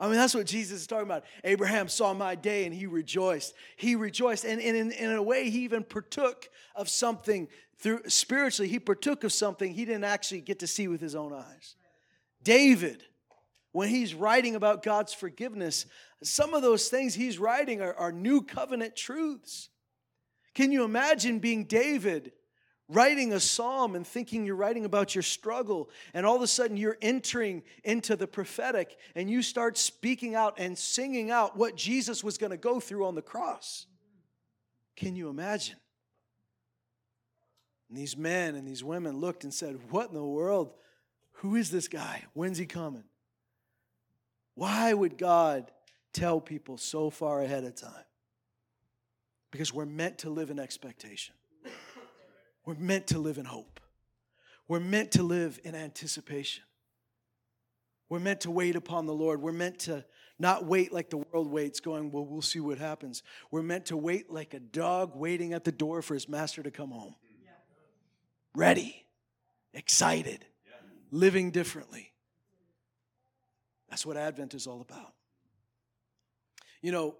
I 0.00 0.06
mean, 0.06 0.16
that's 0.16 0.34
what 0.34 0.46
Jesus 0.46 0.80
is 0.80 0.86
talking 0.86 1.06
about. 1.06 1.24
Abraham 1.44 1.88
saw 1.88 2.12
my 2.12 2.34
day 2.34 2.64
and 2.64 2.74
he 2.74 2.86
rejoiced. 2.86 3.54
He 3.76 3.94
rejoiced. 3.94 4.44
And, 4.44 4.60
in, 4.60 4.90
in 4.90 5.12
a 5.12 5.22
way, 5.22 5.50
he 5.50 5.60
even 5.64 5.84
partook 5.84 6.48
of 6.74 6.88
something 6.88 7.48
through 7.78 8.02
spiritually, 8.08 8.68
he 8.68 8.78
partook 8.78 9.24
of 9.24 9.32
something 9.32 9.72
he 9.72 9.84
didn't 9.84 10.04
actually 10.04 10.40
get 10.40 10.60
to 10.60 10.66
see 10.66 10.88
with 10.88 11.00
his 11.00 11.14
own 11.14 11.32
eyes. 11.32 11.76
David, 12.42 13.02
when 13.72 13.88
he's 13.88 14.14
writing 14.14 14.54
about 14.54 14.82
God's 14.82 15.12
forgiveness, 15.12 15.86
some 16.22 16.54
of 16.54 16.62
those 16.62 16.88
things 16.88 17.14
he's 17.14 17.38
writing 17.38 17.80
are, 17.80 17.94
are 17.94 18.12
new 18.12 18.42
covenant 18.42 18.96
truths. 18.96 19.68
Can 20.54 20.70
you 20.70 20.84
imagine 20.84 21.40
being 21.40 21.64
David? 21.64 22.32
Writing 22.88 23.32
a 23.32 23.40
psalm 23.40 23.94
and 23.94 24.06
thinking 24.06 24.44
you're 24.44 24.56
writing 24.56 24.84
about 24.84 25.14
your 25.14 25.22
struggle, 25.22 25.88
and 26.12 26.26
all 26.26 26.36
of 26.36 26.42
a 26.42 26.46
sudden 26.46 26.76
you're 26.76 26.98
entering 27.00 27.62
into 27.82 28.16
the 28.16 28.26
prophetic 28.26 28.96
and 29.14 29.30
you 29.30 29.42
start 29.42 29.78
speaking 29.78 30.34
out 30.34 30.54
and 30.58 30.76
singing 30.76 31.30
out 31.30 31.56
what 31.56 31.76
Jesus 31.76 32.22
was 32.22 32.38
going 32.38 32.50
to 32.50 32.56
go 32.56 32.80
through 32.80 33.06
on 33.06 33.14
the 33.14 33.22
cross. 33.22 33.86
Can 34.96 35.16
you 35.16 35.28
imagine? 35.28 35.76
And 37.88 37.98
these 37.98 38.16
men 38.16 38.54
and 38.54 38.66
these 38.66 38.84
women 38.84 39.18
looked 39.18 39.44
and 39.44 39.52
said, 39.52 39.78
What 39.90 40.08
in 40.08 40.14
the 40.14 40.24
world? 40.24 40.72
Who 41.38 41.56
is 41.56 41.70
this 41.70 41.88
guy? 41.88 42.24
When's 42.32 42.58
he 42.58 42.66
coming? 42.66 43.04
Why 44.54 44.92
would 44.92 45.18
God 45.18 45.70
tell 46.12 46.40
people 46.40 46.78
so 46.78 47.10
far 47.10 47.42
ahead 47.42 47.64
of 47.64 47.74
time? 47.74 48.04
Because 49.50 49.72
we're 49.72 49.86
meant 49.86 50.18
to 50.18 50.30
live 50.30 50.50
in 50.50 50.58
expectation. 50.58 51.34
We're 52.64 52.74
meant 52.74 53.08
to 53.08 53.18
live 53.18 53.38
in 53.38 53.44
hope. 53.44 53.80
We're 54.68 54.80
meant 54.80 55.12
to 55.12 55.22
live 55.22 55.60
in 55.64 55.74
anticipation. 55.74 56.64
We're 58.08 58.20
meant 58.20 58.40
to 58.42 58.50
wait 58.50 58.76
upon 58.76 59.06
the 59.06 59.14
Lord. 59.14 59.42
We're 59.42 59.52
meant 59.52 59.80
to 59.80 60.04
not 60.38 60.64
wait 60.64 60.92
like 60.92 61.10
the 61.10 61.18
world 61.18 61.50
waits, 61.50 61.80
going, 61.80 62.10
well, 62.10 62.24
we'll 62.24 62.42
see 62.42 62.60
what 62.60 62.78
happens. 62.78 63.22
We're 63.50 63.62
meant 63.62 63.86
to 63.86 63.96
wait 63.96 64.30
like 64.30 64.54
a 64.54 64.60
dog 64.60 65.14
waiting 65.14 65.52
at 65.52 65.64
the 65.64 65.72
door 65.72 66.02
for 66.02 66.14
his 66.14 66.28
master 66.28 66.62
to 66.62 66.70
come 66.70 66.90
home. 66.90 67.14
Ready, 68.54 69.04
excited, 69.72 70.44
living 71.10 71.50
differently. 71.50 72.12
That's 73.90 74.06
what 74.06 74.16
Advent 74.16 74.54
is 74.54 74.66
all 74.66 74.80
about. 74.80 75.12
You 76.82 76.92
know, 76.92 77.16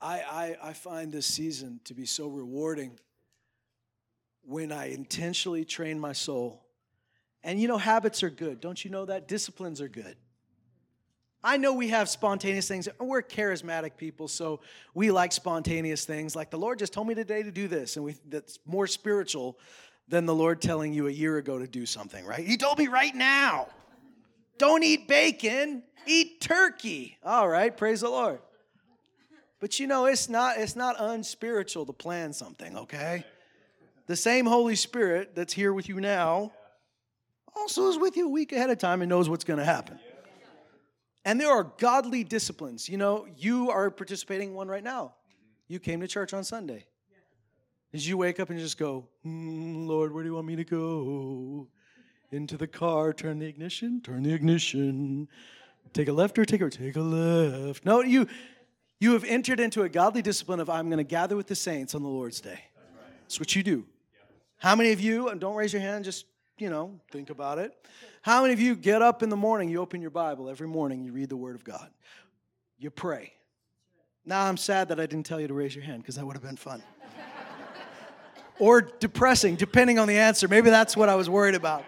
I, 0.00 0.20
I, 0.62 0.70
I 0.70 0.72
find 0.72 1.12
this 1.12 1.26
season 1.26 1.80
to 1.84 1.94
be 1.94 2.06
so 2.06 2.28
rewarding 2.28 2.98
when 4.48 4.72
I 4.72 4.86
intentionally 4.86 5.66
train 5.66 6.00
my 6.00 6.14
soul. 6.14 6.64
And 7.44 7.60
you 7.60 7.68
know, 7.68 7.76
habits 7.76 8.22
are 8.22 8.30
good. 8.30 8.60
Don't 8.60 8.82
you 8.82 8.90
know 8.90 9.04
that? 9.04 9.28
Disciplines 9.28 9.80
are 9.82 9.88
good. 9.88 10.16
I 11.44 11.58
know 11.58 11.74
we 11.74 11.88
have 11.88 12.08
spontaneous 12.08 12.66
things. 12.66 12.88
We're 12.98 13.22
charismatic 13.22 13.96
people, 13.96 14.26
so 14.26 14.60
we 14.94 15.10
like 15.10 15.32
spontaneous 15.32 16.04
things. 16.04 16.34
Like 16.34 16.50
the 16.50 16.58
Lord 16.58 16.78
just 16.78 16.94
told 16.94 17.06
me 17.06 17.14
today 17.14 17.42
to 17.42 17.52
do 17.52 17.68
this, 17.68 17.96
and 17.96 18.04
we, 18.06 18.16
that's 18.28 18.58
more 18.66 18.86
spiritual 18.86 19.58
than 20.08 20.24
the 20.24 20.34
Lord 20.34 20.62
telling 20.62 20.94
you 20.94 21.06
a 21.06 21.12
year 21.12 21.36
ago 21.36 21.58
to 21.58 21.66
do 21.66 21.84
something, 21.84 22.24
right? 22.24 22.44
He 22.44 22.56
told 22.56 22.78
me 22.78 22.88
right 22.88 23.14
now, 23.14 23.68
don't 24.56 24.82
eat 24.82 25.06
bacon, 25.06 25.82
eat 26.06 26.40
turkey. 26.40 27.18
All 27.22 27.48
right, 27.48 27.76
praise 27.76 28.00
the 28.00 28.08
Lord. 28.08 28.40
But 29.60 29.78
you 29.78 29.86
know, 29.86 30.06
it's 30.06 30.28
not 30.28 30.56
it's 30.56 30.74
not 30.74 30.96
unspiritual 30.98 31.84
to 31.86 31.92
plan 31.92 32.32
something, 32.32 32.76
okay? 32.78 33.24
The 34.08 34.16
same 34.16 34.46
Holy 34.46 34.74
Spirit 34.74 35.34
that's 35.34 35.52
here 35.52 35.74
with 35.74 35.86
you 35.86 36.00
now 36.00 36.50
also 37.54 37.90
is 37.90 37.98
with 37.98 38.16
you 38.16 38.26
a 38.26 38.30
week 38.30 38.52
ahead 38.52 38.70
of 38.70 38.78
time 38.78 39.02
and 39.02 39.08
knows 39.08 39.28
what's 39.28 39.44
going 39.44 39.58
to 39.58 39.66
happen. 39.66 40.00
And 41.26 41.38
there 41.38 41.50
are 41.50 41.64
godly 41.76 42.24
disciplines. 42.24 42.88
You 42.88 42.96
know, 42.96 43.26
you 43.36 43.70
are 43.70 43.90
participating 43.90 44.48
in 44.48 44.54
one 44.54 44.66
right 44.66 44.82
now. 44.82 45.12
You 45.68 45.78
came 45.78 46.00
to 46.00 46.08
church 46.08 46.32
on 46.32 46.42
Sunday. 46.42 46.86
Did 47.92 48.06
you 48.06 48.16
wake 48.16 48.40
up 48.40 48.48
and 48.48 48.58
just 48.58 48.78
go, 48.78 49.06
mm, 49.26 49.86
Lord, 49.86 50.14
where 50.14 50.22
do 50.22 50.30
you 50.30 50.34
want 50.34 50.46
me 50.46 50.56
to 50.56 50.64
go? 50.64 51.68
Into 52.32 52.56
the 52.56 52.66
car, 52.66 53.12
turn 53.12 53.38
the 53.38 53.46
ignition, 53.46 54.00
turn 54.00 54.22
the 54.22 54.32
ignition. 54.32 55.28
Take 55.92 56.08
a 56.08 56.12
left 56.12 56.38
or 56.38 56.46
take 56.46 56.62
a 56.62 56.70
take 56.70 56.96
a 56.96 57.00
left. 57.00 57.84
No, 57.84 58.02
you 58.02 58.26
you 59.00 59.12
have 59.12 59.24
entered 59.24 59.60
into 59.60 59.82
a 59.82 59.88
godly 59.88 60.22
discipline 60.22 60.60
of 60.60 60.70
I'm 60.70 60.88
going 60.88 60.98
to 60.98 61.04
gather 61.04 61.36
with 61.36 61.46
the 61.46 61.54
saints 61.54 61.94
on 61.94 62.02
the 62.02 62.08
Lord's 62.08 62.40
day. 62.40 62.60
That's 63.22 63.38
what 63.38 63.54
you 63.54 63.62
do. 63.62 63.84
How 64.58 64.74
many 64.74 64.92
of 64.92 65.00
you, 65.00 65.28
and 65.28 65.40
don't 65.40 65.54
raise 65.54 65.72
your 65.72 65.82
hand, 65.82 66.04
just, 66.04 66.26
you 66.58 66.68
know, 66.68 67.00
think 67.12 67.30
about 67.30 67.58
it. 67.58 67.72
How 68.22 68.42
many 68.42 68.52
of 68.52 68.60
you 68.60 68.74
get 68.74 69.02
up 69.02 69.22
in 69.22 69.28
the 69.28 69.36
morning, 69.36 69.68
you 69.68 69.80
open 69.80 70.00
your 70.00 70.10
Bible 70.10 70.48
every 70.50 70.66
morning, 70.66 71.04
you 71.04 71.12
read 71.12 71.28
the 71.28 71.36
Word 71.36 71.54
of 71.54 71.64
God, 71.64 71.88
you 72.78 72.90
pray. 72.90 73.32
Now 74.24 74.44
I'm 74.44 74.56
sad 74.56 74.88
that 74.88 74.98
I 74.98 75.06
didn't 75.06 75.26
tell 75.26 75.40
you 75.40 75.48
to 75.48 75.54
raise 75.54 75.74
your 75.74 75.84
hand 75.84 76.02
because 76.02 76.16
that 76.16 76.26
would 76.26 76.34
have 76.34 76.42
been 76.42 76.56
fun. 76.56 76.82
or 78.58 78.82
depressing, 78.82 79.54
depending 79.54 79.98
on 79.98 80.08
the 80.08 80.18
answer. 80.18 80.48
Maybe 80.48 80.70
that's 80.70 80.96
what 80.96 81.08
I 81.08 81.14
was 81.14 81.30
worried 81.30 81.54
about. 81.54 81.84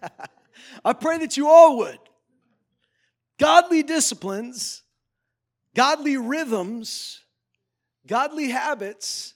I 0.84 0.92
pray 0.92 1.18
that 1.18 1.36
you 1.36 1.48
all 1.48 1.78
would. 1.78 1.98
Godly 3.38 3.82
disciplines, 3.82 4.82
godly 5.74 6.16
rhythms, 6.16 7.20
godly 8.06 8.50
habits 8.50 9.34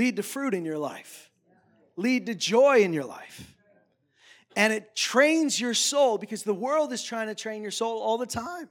lead 0.00 0.16
to 0.16 0.22
fruit 0.22 0.54
in 0.54 0.64
your 0.64 0.78
life, 0.78 1.30
lead 1.96 2.24
to 2.24 2.34
joy 2.34 2.78
in 2.78 2.94
your 2.94 3.04
life. 3.04 3.54
And 4.56 4.72
it 4.72 4.96
trains 4.96 5.60
your 5.60 5.74
soul 5.74 6.16
because 6.16 6.42
the 6.42 6.54
world 6.54 6.90
is 6.94 7.02
trying 7.02 7.26
to 7.26 7.34
train 7.34 7.60
your 7.60 7.70
soul 7.70 8.00
all 8.00 8.16
the 8.16 8.24
time. 8.24 8.70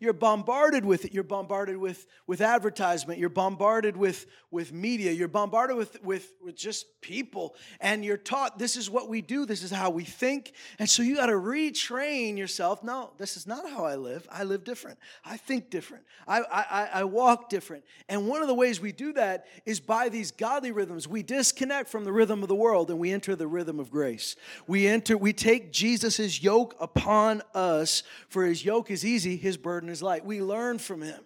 You're 0.00 0.12
bombarded 0.12 0.84
with 0.84 1.04
it. 1.04 1.12
You're 1.12 1.24
bombarded 1.24 1.76
with, 1.76 2.06
with 2.26 2.40
advertisement. 2.40 3.18
You're 3.18 3.28
bombarded 3.28 3.96
with, 3.96 4.26
with 4.50 4.72
media. 4.72 5.12
You're 5.12 5.28
bombarded 5.28 5.76
with, 5.76 6.02
with, 6.02 6.32
with 6.42 6.56
just 6.56 7.00
people. 7.00 7.54
And 7.80 8.04
you're 8.04 8.16
taught 8.16 8.58
this 8.58 8.76
is 8.76 8.90
what 8.90 9.08
we 9.08 9.20
do, 9.20 9.46
this 9.46 9.62
is 9.62 9.70
how 9.70 9.90
we 9.90 10.04
think. 10.04 10.52
And 10.78 10.88
so 10.88 11.02
you 11.02 11.16
got 11.16 11.26
to 11.26 11.32
retrain 11.32 12.38
yourself. 12.38 12.82
No, 12.82 13.12
this 13.18 13.36
is 13.36 13.46
not 13.46 13.68
how 13.68 13.84
I 13.84 13.96
live. 13.96 14.26
I 14.30 14.44
live 14.44 14.64
different. 14.64 14.98
I 15.24 15.36
think 15.36 15.70
different. 15.70 16.04
I, 16.26 16.40
I, 16.40 16.88
I 17.00 17.04
walk 17.04 17.48
different. 17.48 17.84
And 18.08 18.26
one 18.26 18.42
of 18.42 18.48
the 18.48 18.54
ways 18.54 18.80
we 18.80 18.92
do 18.92 19.12
that 19.14 19.46
is 19.66 19.80
by 19.80 20.08
these 20.08 20.30
godly 20.30 20.72
rhythms. 20.72 21.06
We 21.06 21.22
disconnect 21.22 21.88
from 21.88 22.04
the 22.04 22.12
rhythm 22.12 22.42
of 22.42 22.48
the 22.48 22.54
world 22.54 22.90
and 22.90 22.98
we 22.98 23.12
enter 23.12 23.36
the 23.36 23.46
rhythm 23.46 23.78
of 23.78 23.90
grace. 23.90 24.36
We 24.66 24.86
enter, 24.86 25.16
we 25.16 25.32
take 25.32 25.72
Jesus' 25.72 26.42
yoke 26.42 26.74
upon 26.80 27.42
us, 27.54 28.02
for 28.28 28.44
his 28.44 28.64
yoke 28.64 28.90
is 28.90 29.04
easy, 29.04 29.36
his 29.36 29.56
burden 29.56 29.83
is 29.88 30.02
light. 30.02 30.24
We 30.24 30.42
learn 30.42 30.78
from 30.78 31.02
him. 31.02 31.20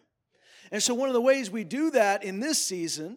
And 0.70 0.82
so, 0.82 0.94
one 0.94 1.08
of 1.08 1.14
the 1.14 1.20
ways 1.20 1.50
we 1.50 1.64
do 1.64 1.90
that 1.92 2.24
in 2.24 2.40
this 2.40 2.62
season, 2.62 3.16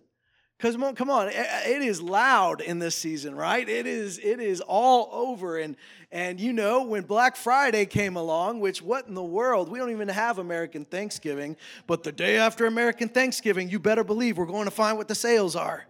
because 0.57 0.77
come 0.95 1.09
on, 1.09 1.27
it 1.29 1.81
is 1.81 2.01
loud 2.01 2.61
in 2.61 2.79
this 2.79 2.95
season, 2.95 3.35
right? 3.35 3.67
It 3.67 3.87
is, 3.87 4.19
it 4.19 4.39
is 4.39 4.61
all 4.61 5.09
over. 5.11 5.57
And, 5.57 5.75
and 6.11 6.39
you 6.39 6.53
know, 6.53 6.83
when 6.83 7.03
Black 7.03 7.35
Friday 7.35 7.85
came 7.85 8.15
along, 8.15 8.59
which 8.59 8.81
what 8.81 9.07
in 9.07 9.15
the 9.15 9.23
world? 9.23 9.69
We 9.69 9.79
don't 9.79 9.91
even 9.91 10.07
have 10.07 10.37
American 10.37 10.85
Thanksgiving, 10.85 11.57
but 11.87 12.03
the 12.03 12.11
day 12.11 12.37
after 12.37 12.67
American 12.67 13.09
Thanksgiving, 13.09 13.69
you 13.69 13.79
better 13.79 14.03
believe 14.03 14.37
we're 14.37 14.45
going 14.45 14.65
to 14.65 14.71
find 14.71 14.97
what 14.97 15.07
the 15.07 15.15
sales 15.15 15.55
are. 15.55 15.85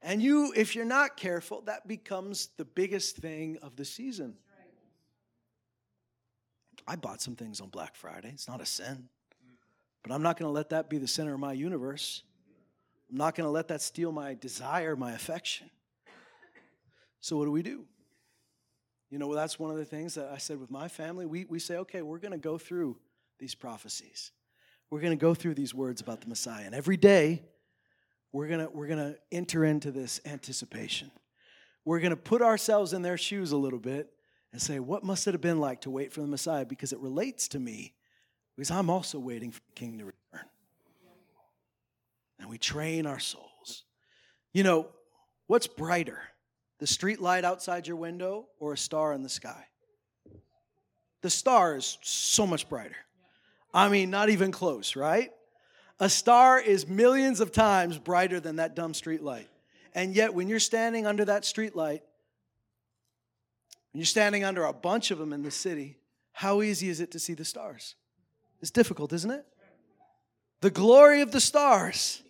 And 0.00 0.22
you, 0.22 0.52
if 0.54 0.74
you're 0.74 0.84
not 0.84 1.16
careful, 1.16 1.62
that 1.62 1.88
becomes 1.88 2.50
the 2.58 2.64
biggest 2.64 3.16
thing 3.16 3.58
of 3.62 3.76
the 3.76 3.86
season. 3.86 4.34
I 6.86 6.96
bought 6.96 7.20
some 7.22 7.36
things 7.36 7.60
on 7.60 7.68
Black 7.68 7.94
Friday. 7.94 8.30
It's 8.32 8.48
not 8.48 8.60
a 8.60 8.66
sin. 8.66 9.08
But 10.02 10.12
I'm 10.12 10.22
not 10.22 10.38
going 10.38 10.48
to 10.48 10.52
let 10.52 10.70
that 10.70 10.90
be 10.90 10.98
the 10.98 11.08
center 11.08 11.34
of 11.34 11.40
my 11.40 11.54
universe. 11.54 12.22
I'm 13.10 13.16
not 13.16 13.34
going 13.34 13.46
to 13.46 13.50
let 13.50 13.68
that 13.68 13.80
steal 13.80 14.12
my 14.12 14.34
desire, 14.34 14.96
my 14.96 15.12
affection. 15.12 15.70
So, 17.20 17.38
what 17.38 17.46
do 17.46 17.52
we 17.52 17.62
do? 17.62 17.86
You 19.10 19.18
know, 19.18 19.34
that's 19.34 19.58
one 19.58 19.70
of 19.70 19.76
the 19.76 19.84
things 19.84 20.14
that 20.14 20.28
I 20.30 20.36
said 20.36 20.60
with 20.60 20.70
my 20.70 20.88
family. 20.88 21.24
We, 21.24 21.46
we 21.46 21.58
say, 21.58 21.76
okay, 21.76 22.02
we're 22.02 22.18
going 22.18 22.32
to 22.32 22.38
go 22.38 22.58
through 22.58 22.98
these 23.38 23.54
prophecies. 23.54 24.32
We're 24.90 25.00
going 25.00 25.16
to 25.16 25.20
go 25.20 25.34
through 25.34 25.54
these 25.54 25.72
words 25.72 26.00
about 26.00 26.20
the 26.20 26.28
Messiah. 26.28 26.64
And 26.66 26.74
every 26.74 26.96
day, 26.96 27.42
we're 28.32 28.48
going 28.48 28.60
to 28.60 28.70
we're 28.70 28.88
going 28.88 28.98
to 28.98 29.18
enter 29.32 29.64
into 29.64 29.90
this 29.90 30.20
anticipation. 30.26 31.10
We're 31.84 32.00
going 32.00 32.10
to 32.10 32.16
put 32.16 32.42
ourselves 32.42 32.92
in 32.92 33.02
their 33.02 33.16
shoes 33.16 33.52
a 33.52 33.56
little 33.56 33.78
bit 33.78 34.10
and 34.54 34.62
say, 34.62 34.78
What 34.78 35.02
must 35.02 35.26
it 35.26 35.34
have 35.34 35.40
been 35.40 35.58
like 35.58 35.80
to 35.80 35.90
wait 35.90 36.12
for 36.12 36.20
the 36.20 36.28
Messiah? 36.28 36.64
Because 36.64 36.92
it 36.92 37.00
relates 37.00 37.48
to 37.48 37.58
me, 37.58 37.92
because 38.56 38.70
I'm 38.70 38.88
also 38.88 39.18
waiting 39.18 39.50
for 39.50 39.60
the 39.66 39.72
King 39.74 39.98
to 39.98 40.04
return. 40.04 40.48
And 42.38 42.48
we 42.48 42.56
train 42.56 43.04
our 43.04 43.18
souls. 43.18 43.82
You 44.52 44.62
know, 44.62 44.86
what's 45.48 45.66
brighter, 45.66 46.20
the 46.78 46.86
street 46.86 47.20
light 47.20 47.44
outside 47.44 47.88
your 47.88 47.96
window 47.96 48.46
or 48.60 48.72
a 48.72 48.78
star 48.78 49.12
in 49.12 49.24
the 49.24 49.28
sky? 49.28 49.66
The 51.22 51.30
star 51.30 51.74
is 51.74 51.98
so 52.02 52.46
much 52.46 52.68
brighter. 52.68 52.94
I 53.72 53.88
mean, 53.88 54.08
not 54.08 54.28
even 54.30 54.52
close, 54.52 54.94
right? 54.94 55.32
A 55.98 56.08
star 56.08 56.60
is 56.60 56.86
millions 56.86 57.40
of 57.40 57.50
times 57.50 57.98
brighter 57.98 58.38
than 58.38 58.56
that 58.56 58.76
dumb 58.76 58.94
street 58.94 59.22
light. 59.22 59.48
And 59.96 60.14
yet, 60.14 60.32
when 60.32 60.46
you're 60.46 60.60
standing 60.60 61.08
under 61.08 61.24
that 61.24 61.44
street 61.44 61.74
light, 61.74 62.04
when 63.94 64.00
you're 64.00 64.06
standing 64.06 64.42
under 64.42 64.64
a 64.64 64.72
bunch 64.72 65.12
of 65.12 65.18
them 65.18 65.32
in 65.32 65.44
the 65.44 65.52
city, 65.52 65.98
how 66.32 66.62
easy 66.62 66.88
is 66.88 66.98
it 66.98 67.12
to 67.12 67.20
see 67.20 67.34
the 67.34 67.44
stars? 67.44 67.94
It's 68.60 68.72
difficult, 68.72 69.12
isn't 69.12 69.30
it? 69.30 69.46
The 70.62 70.72
glory 70.72 71.20
of 71.20 71.30
the 71.30 71.40
stars 71.40 72.20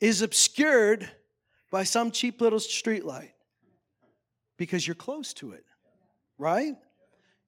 is 0.00 0.20
obscured 0.20 1.08
by 1.70 1.84
some 1.84 2.10
cheap 2.10 2.40
little 2.40 2.58
streetlight 2.58 3.30
because 4.56 4.84
you're 4.84 4.96
close 4.96 5.32
to 5.34 5.52
it, 5.52 5.64
right? 6.38 6.74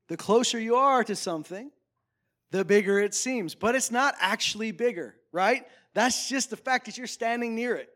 The 0.06 0.16
closer 0.16 0.60
you 0.60 0.76
are 0.76 1.02
to 1.02 1.16
something, 1.16 1.72
the 2.52 2.64
bigger 2.64 3.00
it 3.00 3.12
seems. 3.12 3.56
But 3.56 3.74
it's 3.74 3.90
not 3.90 4.14
actually 4.20 4.70
bigger, 4.70 5.16
right? 5.32 5.66
That's 5.94 6.28
just 6.28 6.50
the 6.50 6.56
fact 6.56 6.86
that 6.86 6.96
you're 6.96 7.08
standing 7.08 7.56
near 7.56 7.74
it. 7.74 7.90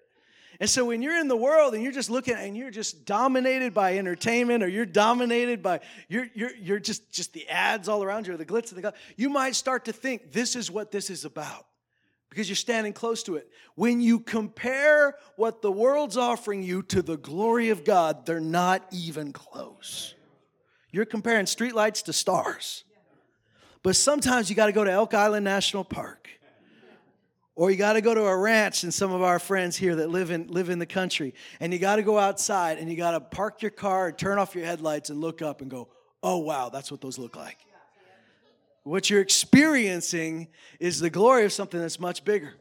And 0.60 0.70
so 0.70 0.84
when 0.84 1.02
you're 1.02 1.18
in 1.18 1.28
the 1.28 1.36
world 1.36 1.74
and 1.74 1.82
you're 1.82 1.92
just 1.92 2.10
looking 2.10 2.34
and 2.34 2.56
you're 2.56 2.70
just 2.70 3.04
dominated 3.04 3.74
by 3.74 3.98
entertainment 3.98 4.62
or 4.62 4.68
you're 4.68 4.86
dominated 4.86 5.62
by 5.62 5.80
you're 6.08 6.28
you're 6.34 6.54
you're 6.56 6.78
just 6.78 7.10
just 7.12 7.32
the 7.32 7.48
ads 7.48 7.88
all 7.88 8.02
around 8.02 8.26
you 8.26 8.34
or 8.34 8.36
the 8.36 8.44
glitz 8.44 8.72
and 8.72 8.82
the 8.82 8.88
glitz, 8.88 8.94
you 9.16 9.28
might 9.28 9.54
start 9.54 9.86
to 9.86 9.92
think 9.92 10.32
this 10.32 10.56
is 10.56 10.70
what 10.70 10.90
this 10.90 11.10
is 11.10 11.24
about 11.24 11.66
because 12.30 12.48
you're 12.48 12.56
standing 12.56 12.92
close 12.92 13.22
to 13.22 13.36
it. 13.36 13.48
When 13.76 14.00
you 14.00 14.20
compare 14.20 15.16
what 15.36 15.62
the 15.62 15.70
world's 15.70 16.16
offering 16.16 16.62
you 16.62 16.82
to 16.84 17.00
the 17.00 17.16
glory 17.16 17.70
of 17.70 17.84
God, 17.84 18.26
they're 18.26 18.40
not 18.40 18.84
even 18.90 19.32
close. 19.32 20.14
You're 20.90 21.04
comparing 21.04 21.46
streetlights 21.46 22.04
to 22.04 22.12
stars. 22.12 22.84
But 23.82 23.96
sometimes 23.96 24.48
you 24.48 24.56
got 24.56 24.66
to 24.66 24.72
go 24.72 24.82
to 24.82 24.90
Elk 24.90 25.14
Island 25.14 25.44
National 25.44 25.84
Park 25.84 26.28
or 27.56 27.70
you 27.70 27.76
got 27.76 27.94
to 27.94 28.00
go 28.00 28.14
to 28.14 28.24
a 28.24 28.36
ranch 28.36 28.82
and 28.82 28.92
some 28.92 29.12
of 29.12 29.22
our 29.22 29.38
friends 29.38 29.76
here 29.76 29.96
that 29.96 30.10
live 30.10 30.30
in 30.30 30.48
live 30.48 30.68
in 30.68 30.78
the 30.78 30.86
country 30.86 31.34
and 31.60 31.72
you 31.72 31.78
got 31.78 31.96
to 31.96 32.02
go 32.02 32.18
outside 32.18 32.78
and 32.78 32.90
you 32.90 32.96
got 32.96 33.12
to 33.12 33.20
park 33.20 33.62
your 33.62 33.70
car 33.70 34.12
turn 34.12 34.38
off 34.38 34.54
your 34.54 34.64
headlights 34.64 35.10
and 35.10 35.20
look 35.20 35.42
up 35.42 35.60
and 35.60 35.70
go 35.70 35.88
oh 36.22 36.38
wow 36.38 36.68
that's 36.68 36.90
what 36.90 37.00
those 37.00 37.18
look 37.18 37.36
like. 37.36 37.58
What 38.82 39.08
you're 39.08 39.22
experiencing 39.22 40.48
is 40.78 41.00
the 41.00 41.08
glory 41.08 41.46
of 41.46 41.52
something 41.54 41.80
that's 41.80 41.98
much 41.98 42.22
bigger 42.22 42.52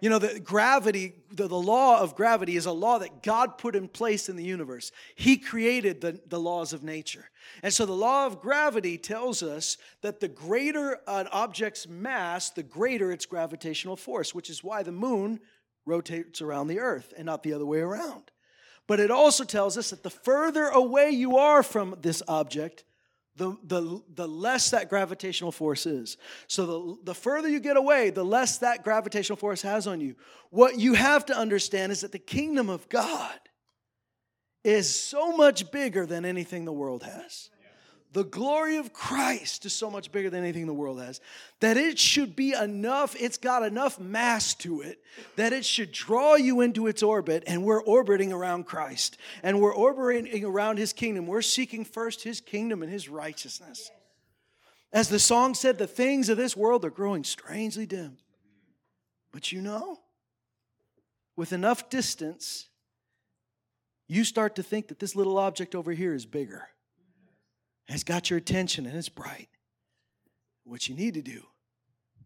you 0.00 0.10
know, 0.10 0.18
the 0.18 0.38
gravity, 0.38 1.14
the, 1.32 1.48
the 1.48 1.56
law 1.56 2.00
of 2.00 2.14
gravity 2.14 2.56
is 2.56 2.66
a 2.66 2.72
law 2.72 2.98
that 2.98 3.22
God 3.22 3.58
put 3.58 3.74
in 3.74 3.88
place 3.88 4.28
in 4.28 4.36
the 4.36 4.44
universe. 4.44 4.92
He 5.16 5.36
created 5.36 6.00
the, 6.00 6.20
the 6.28 6.38
laws 6.38 6.72
of 6.72 6.82
nature. 6.82 7.30
And 7.62 7.72
so 7.72 7.84
the 7.84 7.92
law 7.92 8.26
of 8.26 8.40
gravity 8.40 8.98
tells 8.98 9.42
us 9.42 9.76
that 10.02 10.20
the 10.20 10.28
greater 10.28 11.00
an 11.06 11.26
object's 11.32 11.88
mass, 11.88 12.50
the 12.50 12.62
greater 12.62 13.10
its 13.10 13.26
gravitational 13.26 13.96
force, 13.96 14.34
which 14.34 14.50
is 14.50 14.62
why 14.62 14.82
the 14.82 14.92
moon 14.92 15.40
rotates 15.84 16.40
around 16.42 16.68
the 16.68 16.80
earth 16.80 17.12
and 17.16 17.26
not 17.26 17.42
the 17.42 17.52
other 17.52 17.66
way 17.66 17.80
around. 17.80 18.30
But 18.86 19.00
it 19.00 19.10
also 19.10 19.44
tells 19.44 19.76
us 19.76 19.90
that 19.90 20.02
the 20.02 20.10
further 20.10 20.66
away 20.66 21.10
you 21.10 21.36
are 21.36 21.62
from 21.62 21.96
this 22.00 22.22
object, 22.28 22.84
the, 23.38 23.56
the, 23.64 24.02
the 24.14 24.28
less 24.28 24.70
that 24.70 24.88
gravitational 24.90 25.52
force 25.52 25.86
is. 25.86 26.16
So 26.48 26.66
the, 26.66 27.12
the 27.12 27.14
further 27.14 27.48
you 27.48 27.60
get 27.60 27.76
away, 27.76 28.10
the 28.10 28.24
less 28.24 28.58
that 28.58 28.84
gravitational 28.84 29.36
force 29.36 29.62
has 29.62 29.86
on 29.86 30.00
you. 30.00 30.16
What 30.50 30.78
you 30.78 30.94
have 30.94 31.24
to 31.26 31.36
understand 31.36 31.92
is 31.92 32.02
that 32.02 32.12
the 32.12 32.18
kingdom 32.18 32.68
of 32.68 32.88
God 32.88 33.38
is 34.64 34.92
so 34.92 35.36
much 35.36 35.70
bigger 35.70 36.04
than 36.04 36.24
anything 36.24 36.64
the 36.64 36.72
world 36.72 37.04
has. 37.04 37.48
The 38.12 38.24
glory 38.24 38.76
of 38.76 38.92
Christ 38.92 39.66
is 39.66 39.74
so 39.74 39.90
much 39.90 40.10
bigger 40.10 40.30
than 40.30 40.42
anything 40.42 40.66
the 40.66 40.72
world 40.72 41.00
has, 41.00 41.20
that 41.60 41.76
it 41.76 41.98
should 41.98 42.34
be 42.34 42.54
enough, 42.54 43.14
it's 43.18 43.36
got 43.36 43.62
enough 43.62 44.00
mass 44.00 44.54
to 44.56 44.80
it, 44.80 45.02
that 45.36 45.52
it 45.52 45.64
should 45.64 45.92
draw 45.92 46.34
you 46.34 46.62
into 46.62 46.86
its 46.86 47.02
orbit, 47.02 47.44
and 47.46 47.64
we're 47.64 47.82
orbiting 47.82 48.32
around 48.32 48.64
Christ, 48.64 49.18
and 49.42 49.60
we're 49.60 49.74
orbiting 49.74 50.44
around 50.44 50.78
his 50.78 50.94
kingdom. 50.94 51.26
We're 51.26 51.42
seeking 51.42 51.84
first 51.84 52.22
his 52.22 52.40
kingdom 52.40 52.82
and 52.82 52.90
his 52.90 53.08
righteousness. 53.08 53.90
As 54.90 55.10
the 55.10 55.18
song 55.18 55.54
said, 55.54 55.76
the 55.76 55.86
things 55.86 56.30
of 56.30 56.38
this 56.38 56.56
world 56.56 56.86
are 56.86 56.90
growing 56.90 57.24
strangely 57.24 57.84
dim. 57.84 58.16
But 59.32 59.52
you 59.52 59.60
know, 59.60 59.98
with 61.36 61.52
enough 61.52 61.90
distance, 61.90 62.68
you 64.06 64.24
start 64.24 64.56
to 64.56 64.62
think 64.62 64.88
that 64.88 64.98
this 64.98 65.14
little 65.14 65.36
object 65.36 65.74
over 65.74 65.92
here 65.92 66.14
is 66.14 66.24
bigger 66.24 66.68
it's 67.88 68.04
got 68.04 68.30
your 68.30 68.38
attention 68.38 68.86
and 68.86 68.96
it's 68.96 69.08
bright. 69.08 69.48
What 70.64 70.88
you 70.88 70.94
need 70.94 71.14
to 71.14 71.22
do, 71.22 71.42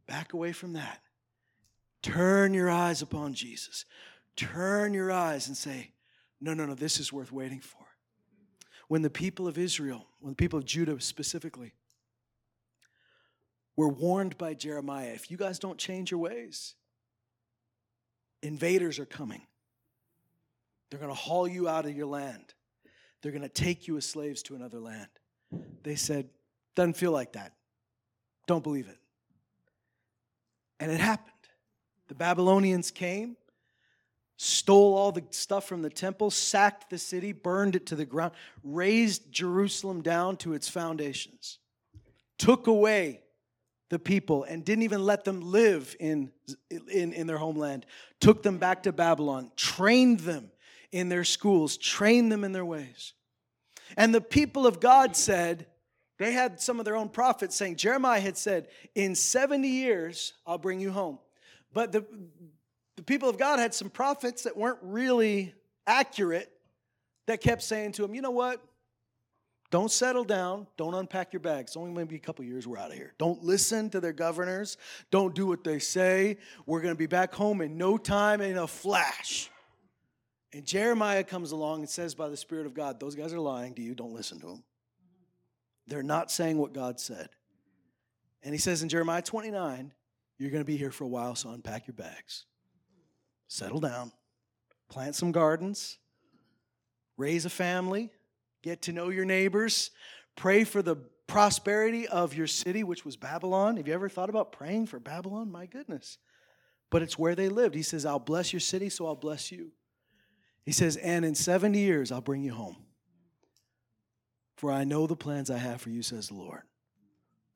back 0.07 0.33
away 0.33 0.53
from 0.53 0.73
that. 0.73 1.01
Turn 2.03 2.53
your 2.53 2.69
eyes 2.69 3.01
upon 3.01 3.35
Jesus. 3.35 3.85
Turn 4.35 4.93
your 4.93 5.13
eyes 5.13 5.47
and 5.47 5.57
say, 5.57 5.93
no, 6.41 6.53
no, 6.55 6.67
no, 6.67 6.75
this 6.75 6.99
is 6.99 7.13
worth 7.13 7.31
waiting 7.31 7.61
for. 7.61 7.87
When 8.89 9.03
the 9.03 9.11
people 9.11 9.47
of 9.47 9.57
Israel, 9.57 10.07
when 10.21 10.33
the 10.33 10.37
people 10.37 10.59
of 10.59 10.65
Judah 10.65 11.01
specifically, 11.01 11.75
were 13.77 13.89
warned 13.89 14.37
by 14.37 14.55
Jeremiah 14.55 15.13
if 15.15 15.31
you 15.31 15.37
guys 15.37 15.59
don't 15.59 15.79
change 15.79 16.11
your 16.11 16.21
ways, 16.21 16.75
invaders 18.43 18.99
are 18.99 19.07
coming. 19.07 19.43
They're 20.91 21.01
going 21.01 21.15
to 21.15 21.19
haul 21.19 21.49
you 21.49 21.69
out 21.69 21.87
of 21.87 21.97
your 21.97 22.07
land, 22.07 22.55
they're 23.23 23.33
going 23.33 23.43
to 23.43 23.49
take 23.49 23.87
you 23.87 23.97
as 23.97 24.05
slaves 24.05 24.43
to 24.45 24.57
another 24.57 24.81
land. 24.81 25.09
They 25.83 25.97
said, 25.97 26.29
Doesn't 26.75 26.97
feel 26.97 27.13
like 27.13 27.33
that. 27.33 27.53
Don't 28.47 28.63
believe 28.63 28.89
it. 28.89 28.99
And 30.81 30.91
it 30.91 31.01
happened. 31.01 31.29
The 32.09 32.15
Babylonians 32.15 32.91
came, 32.91 33.37
stole 34.37 34.95
all 34.95 35.13
the 35.13 35.23
stuff 35.31 35.67
from 35.67 35.83
the 35.83 35.91
temple, 35.91 36.31
sacked 36.31 36.91
the 36.91 36.99
city, 36.99 37.33
burned 37.33 37.77
it 37.77 37.87
to 37.87 37.97
the 37.97 38.05
ground, 38.05 38.33
razed 38.63 39.33
Jerusalem 39.33 40.03
down 40.03 40.37
to 40.39 40.55
its 40.55 40.69
foundations, 40.69 41.59
took 42.39 42.67
away 42.67 43.23
the 43.89 43.99
people 43.99 44.45
and 44.45 44.65
didn't 44.65 44.83
even 44.83 45.05
let 45.05 45.25
them 45.25 45.41
live 45.41 45.95
in, 46.01 46.33
in, 46.91 47.13
in 47.13 47.27
their 47.27 47.39
homeland, 47.39 47.87
took 48.21 48.43
them 48.43 48.59
back 48.59 48.83
to 48.83 48.93
Babylon, 48.93 49.53
trained 49.55 50.21
them 50.21 50.51
in 50.91 51.09
their 51.09 51.25
schools, 51.25 51.77
trained 51.77 52.33
them 52.33 52.43
in 52.43 52.53
their 52.53 52.65
ways. 52.65 53.15
And 53.97 54.15
the 54.15 54.21
people 54.21 54.67
of 54.67 54.81
God 54.81 55.17
said, 55.17 55.67
they 56.19 56.33
had 56.33 56.61
some 56.61 56.79
of 56.79 56.85
their 56.85 56.97
own 56.97 57.09
prophets 57.09 57.57
saying, 57.57 57.77
Jeremiah 57.77 58.21
had 58.21 58.37
said, 58.37 58.69
In 58.95 59.15
70 59.15 59.67
years, 59.67 60.35
I'll 60.47 60.59
bring 60.59 60.79
you 60.79 60.93
home. 60.93 61.19
But 61.73 61.91
the, 61.91 62.05
the 62.97 63.03
people 63.03 63.29
of 63.29 63.39
God 63.39 63.59
had 63.59 63.75
some 63.75 63.91
prophets 63.91 64.45
that 64.45 64.57
weren't 64.57 64.79
really 64.83 65.55
accurate 65.87 66.51
that 67.27 67.41
kept 67.41 67.63
saying 67.63 67.93
to 67.93 68.05
him, 68.05 68.15
You 68.15 68.23
know 68.23 68.31
what? 68.31 68.61
Don't 69.73 69.91
settle 69.91 70.23
down. 70.23 70.67
Don't 70.77 70.95
unpack 70.95 71.33
your 71.33 71.41
bags. 71.41 71.71
It's 71.71 71.77
only 71.79 71.93
maybe 71.93 72.15
a 72.15 72.19
couple 72.19 72.45
years, 72.45 72.69
we're 72.69 72.79
out 72.79 72.91
of 72.91 72.97
here. 72.97 73.15
Don't 73.17 73.43
listen 73.43 73.89
to 73.91 74.01
their 74.01 74.13
governors. 74.13 74.77
Don't 75.11 75.35
do 75.35 75.47
what 75.47 75.65
they 75.65 75.79
say. 75.79 76.37
We're 76.67 76.83
going 76.83 76.95
to 76.95 76.99
be 76.99 77.07
back 77.07 77.35
home 77.35 77.63
in 77.63 77.79
no 77.79 77.97
time, 77.97 78.43
in 78.43 78.59
a 78.59 78.67
flash. 78.67 79.51
And 80.53 80.67
Jeremiah 80.67 81.25
comes 81.25 81.53
along 81.53 81.81
and 81.81 81.89
says, 81.89 82.15
by 82.15 82.29
the 82.29 82.37
Spirit 82.37 82.67
of 82.67 82.75
God, 82.75 83.01
those 83.01 83.15
guys 83.15 83.33
are 83.33 83.41
lying 83.41 83.75
to 83.75 83.83
you. 83.83 83.95
Don't 83.95 84.13
listen 84.13 84.39
to 84.41 84.47
them. 84.47 84.65
They're 85.87 86.03
not 86.03 86.31
saying 86.31 86.59
what 86.59 86.75
God 86.75 87.01
said. 87.01 87.31
And 88.43 88.55
he 88.55 88.59
says 88.59 88.83
in 88.83 88.89
Jeremiah 88.89 89.23
29, 89.23 89.93
you're 90.39 90.51
going 90.51 90.63
to 90.63 90.67
be 90.67 90.77
here 90.77 90.91
for 90.91 91.05
a 91.05 91.09
while, 91.09 91.35
so 91.35 91.51
unpack 91.51 91.87
your 91.87 91.95
bags. 91.95 92.45
Settle 93.49 93.81
down, 93.81 94.13
plant 94.89 95.15
some 95.15 95.33
gardens, 95.33 95.99
raise 97.17 97.45
a 97.45 97.51
family, 97.51 98.11
get 98.63 98.83
to 98.83 98.93
know 98.93 99.09
your 99.09 99.25
neighbors, 99.25 99.91
pray 100.37 100.65
for 100.65 100.83
the 100.83 100.97
prosperity 101.27 102.09
of 102.09 102.35
your 102.35 102.47
city, 102.47 102.85
which 102.85 103.05
was 103.05 103.17
Babylon. 103.17 103.77
Have 103.77 103.89
you 103.89 103.95
ever 103.95 104.09
thought 104.09 104.29
about 104.29 104.53
praying 104.53 104.87
for 104.87 104.99
Babylon? 104.99 105.51
My 105.51 105.67
goodness. 105.67 106.19
But 106.91 107.03
it's 107.03 107.19
where 107.19 107.35
they 107.35 107.49
lived. 107.49 107.75
He 107.75 107.83
says, 107.83 108.05
I'll 108.05 108.19
bless 108.19 108.53
your 108.53 108.61
city, 108.61 108.89
so 108.89 109.07
I'll 109.07 109.17
bless 109.17 109.51
you. 109.51 109.73
He 110.65 110.73
says, 110.73 110.97
And 110.97 111.25
in 111.25 111.35
70 111.35 111.79
years 111.79 112.13
I'll 112.13 112.21
bring 112.21 112.43
you 112.43 112.55
home. 112.55 112.77
For 114.57 114.71
I 114.71 114.85
know 114.85 115.07
the 115.07 115.17
plans 115.17 115.51
I 115.51 115.59
have 115.59 115.81
for 115.81 115.91
you, 115.91 116.03
says 116.03 116.29
the 116.29 116.35
Lord. 116.35 116.63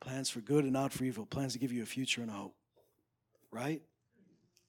Plans 0.01 0.29
for 0.29 0.41
good 0.41 0.65
and 0.65 0.73
not 0.73 0.93
for 0.93 1.05
evil, 1.05 1.25
plans 1.25 1.53
to 1.53 1.59
give 1.59 1.73
you 1.73 1.83
a 1.83 1.87
future 1.87 2.21
and 2.21 2.31
a 2.31 2.35
hope. 2.35 2.55
Right? 3.53 3.83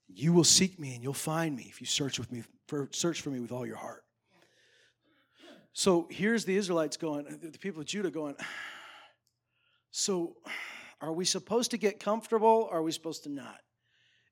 You 0.07 0.33
will 0.33 0.43
seek 0.43 0.79
me 0.79 0.93
and 0.93 1.03
you'll 1.03 1.13
find 1.13 1.55
me 1.55 1.65
if 1.67 1.81
you 1.81 1.87
search 1.87 2.19
with 2.19 2.31
me 2.31 2.43
for, 2.67 2.87
search 2.91 3.21
for 3.21 3.29
me 3.29 3.39
with 3.39 3.51
all 3.51 3.65
your 3.65 3.75
heart. 3.75 4.03
So 5.73 6.07
here's 6.09 6.45
the 6.45 6.55
Israelites 6.55 6.97
going, 6.97 7.25
the 7.41 7.59
people 7.59 7.81
of 7.81 7.87
Judah 7.87 8.09
going, 8.09 8.35
so 9.91 10.37
are 11.01 11.11
we 11.11 11.25
supposed 11.25 11.71
to 11.71 11.77
get 11.77 11.99
comfortable 11.99 12.67
or 12.69 12.77
are 12.77 12.83
we 12.83 12.91
supposed 12.91 13.23
to 13.23 13.29
not? 13.29 13.59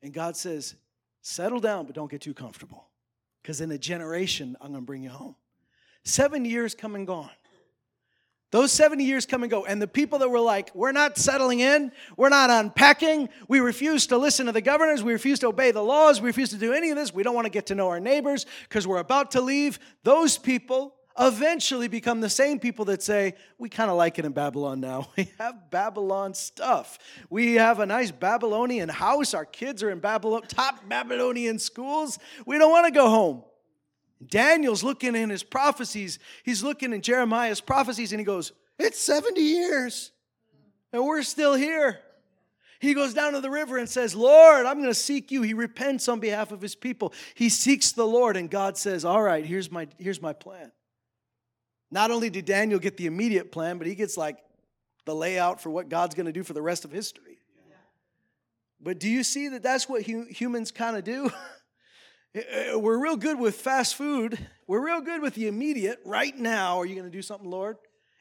And 0.01 0.13
God 0.13 0.37
says, 0.37 0.75
settle 1.21 1.59
down, 1.59 1.85
but 1.85 1.95
don't 1.95 2.09
get 2.09 2.21
too 2.21 2.33
comfortable 2.33 2.87
because 3.45 3.61
in 3.61 3.69
a 3.69 3.77
generation, 3.77 4.57
I'm 4.59 4.71
going 4.71 4.81
to 4.81 4.85
bring 4.87 5.03
you 5.03 5.11
home. 5.11 5.35
Seven 6.03 6.45
years 6.45 6.73
come 6.73 6.95
and 6.95 7.05
gone. 7.05 7.29
Those 8.49 8.71
70 8.71 9.03
years 9.03 9.27
come 9.27 9.43
and 9.43 9.51
go. 9.51 9.65
And 9.65 9.79
the 9.79 9.87
people 9.87 10.17
that 10.17 10.29
were 10.29 10.39
like, 10.39 10.73
we're 10.73 10.91
not 10.91 11.15
settling 11.15 11.59
in, 11.59 11.91
we're 12.17 12.29
not 12.29 12.49
unpacking, 12.49 13.29
we 13.47 13.59
refuse 13.59 14.07
to 14.07 14.17
listen 14.17 14.47
to 14.47 14.51
the 14.51 14.61
governors, 14.61 15.03
we 15.03 15.13
refuse 15.13 15.37
to 15.39 15.47
obey 15.47 15.69
the 15.69 15.83
laws, 15.83 16.21
we 16.21 16.25
refuse 16.25 16.49
to 16.49 16.57
do 16.57 16.73
any 16.73 16.89
of 16.89 16.95
this, 16.95 17.13
we 17.13 17.21
don't 17.21 17.35
want 17.35 17.45
to 17.45 17.51
get 17.51 17.67
to 17.67 17.75
know 17.75 17.87
our 17.89 17.99
neighbors 17.99 18.47
because 18.63 18.87
we're 18.87 18.97
about 18.97 19.29
to 19.31 19.41
leave. 19.41 19.77
Those 20.01 20.39
people 20.39 20.94
eventually 21.19 21.87
become 21.87 22.21
the 22.21 22.29
same 22.29 22.59
people 22.59 22.85
that 22.85 23.01
say, 23.01 23.35
We 23.57 23.69
kind 23.69 23.89
of 23.89 23.97
like 23.97 24.19
it 24.19 24.25
in 24.25 24.31
Babylon 24.31 24.79
now. 24.79 25.09
We 25.17 25.31
have 25.37 25.69
Babylon 25.69 26.33
stuff. 26.33 26.99
We 27.29 27.55
have 27.55 27.79
a 27.79 27.85
nice 27.85 28.11
Babylonian 28.11 28.89
house. 28.89 29.33
Our 29.33 29.45
kids 29.45 29.83
are 29.83 29.89
in 29.89 29.99
Babylon, 29.99 30.43
top 30.47 30.87
Babylonian 30.87 31.59
schools. 31.59 32.19
We 32.45 32.57
don't 32.57 32.71
want 32.71 32.85
to 32.85 32.91
go 32.91 33.09
home. 33.09 33.43
Daniel's 34.25 34.83
looking 34.83 35.15
in 35.15 35.29
his 35.29 35.43
prophecies. 35.43 36.19
He's 36.43 36.63
looking 36.63 36.93
in 36.93 37.01
Jeremiah's 37.01 37.61
prophecies 37.61 38.11
and 38.11 38.19
he 38.19 38.25
goes, 38.25 38.51
It's 38.77 38.99
70 38.99 39.41
years 39.41 40.11
and 40.95 41.05
we're 41.05 41.23
still 41.23 41.55
here. 41.55 41.99
He 42.79 42.93
goes 42.93 43.13
down 43.13 43.33
to 43.33 43.41
the 43.41 43.49
river 43.49 43.77
and 43.77 43.89
says, 43.89 44.15
Lord, 44.15 44.65
I'm 44.65 44.77
going 44.77 44.89
to 44.89 44.93
seek 44.93 45.31
you. 45.31 45.41
He 45.41 45.53
repents 45.53 46.07
on 46.07 46.19
behalf 46.19 46.51
of 46.51 46.61
his 46.61 46.75
people. 46.75 47.13
He 47.33 47.49
seeks 47.49 47.91
the 47.91 48.05
Lord, 48.05 48.37
and 48.37 48.49
God 48.49 48.77
says, 48.77 49.03
All 49.03 49.21
right, 49.21 49.45
here's 49.45 49.71
my, 49.71 49.87
here's 49.97 50.21
my 50.21 50.33
plan. 50.33 50.71
Not 51.95 52.11
only 52.11 52.29
did 52.29 52.43
Daniel 52.43 52.77
get 52.77 52.97
the 52.97 53.05
immediate 53.05 53.53
plan, 53.53 53.77
but 53.77 53.87
he 53.87 53.95
gets 53.95 54.17
like 54.17 54.37
the 55.05 55.15
layout 55.15 55.61
for 55.61 55.69
what 55.69 55.87
God's 55.87 56.13
going 56.13 56.25
to 56.25 56.33
do 56.33 56.43
for 56.43 56.51
the 56.51 56.61
rest 56.61 56.83
of 56.83 56.91
history. 56.91 57.37
But 58.81 58.99
do 58.99 59.07
you 59.07 59.23
see 59.23 59.47
that 59.47 59.63
that's 59.63 59.87
what 59.87 60.05
hu- 60.05 60.25
humans 60.25 60.71
kind 60.71 60.97
of 60.97 61.03
do? 61.03 61.31
Eh, 62.37 62.41
eh, 62.49 62.75
we're 62.75 63.01
real 63.01 63.15
good 63.15 63.39
with 63.39 63.55
fast 63.55 63.95
food. 63.95 64.37
We're 64.67 64.85
real 64.85 64.99
good 64.99 65.21
with 65.21 65.35
the 65.35 65.47
immediate. 65.47 65.99
Right 66.03 66.37
now, 66.37 66.79
are 66.79 66.85
you 66.85 66.93
going 66.93 67.09
to 67.09 67.17
do 67.17 67.21
something, 67.21 67.49
Lord? 67.49 67.77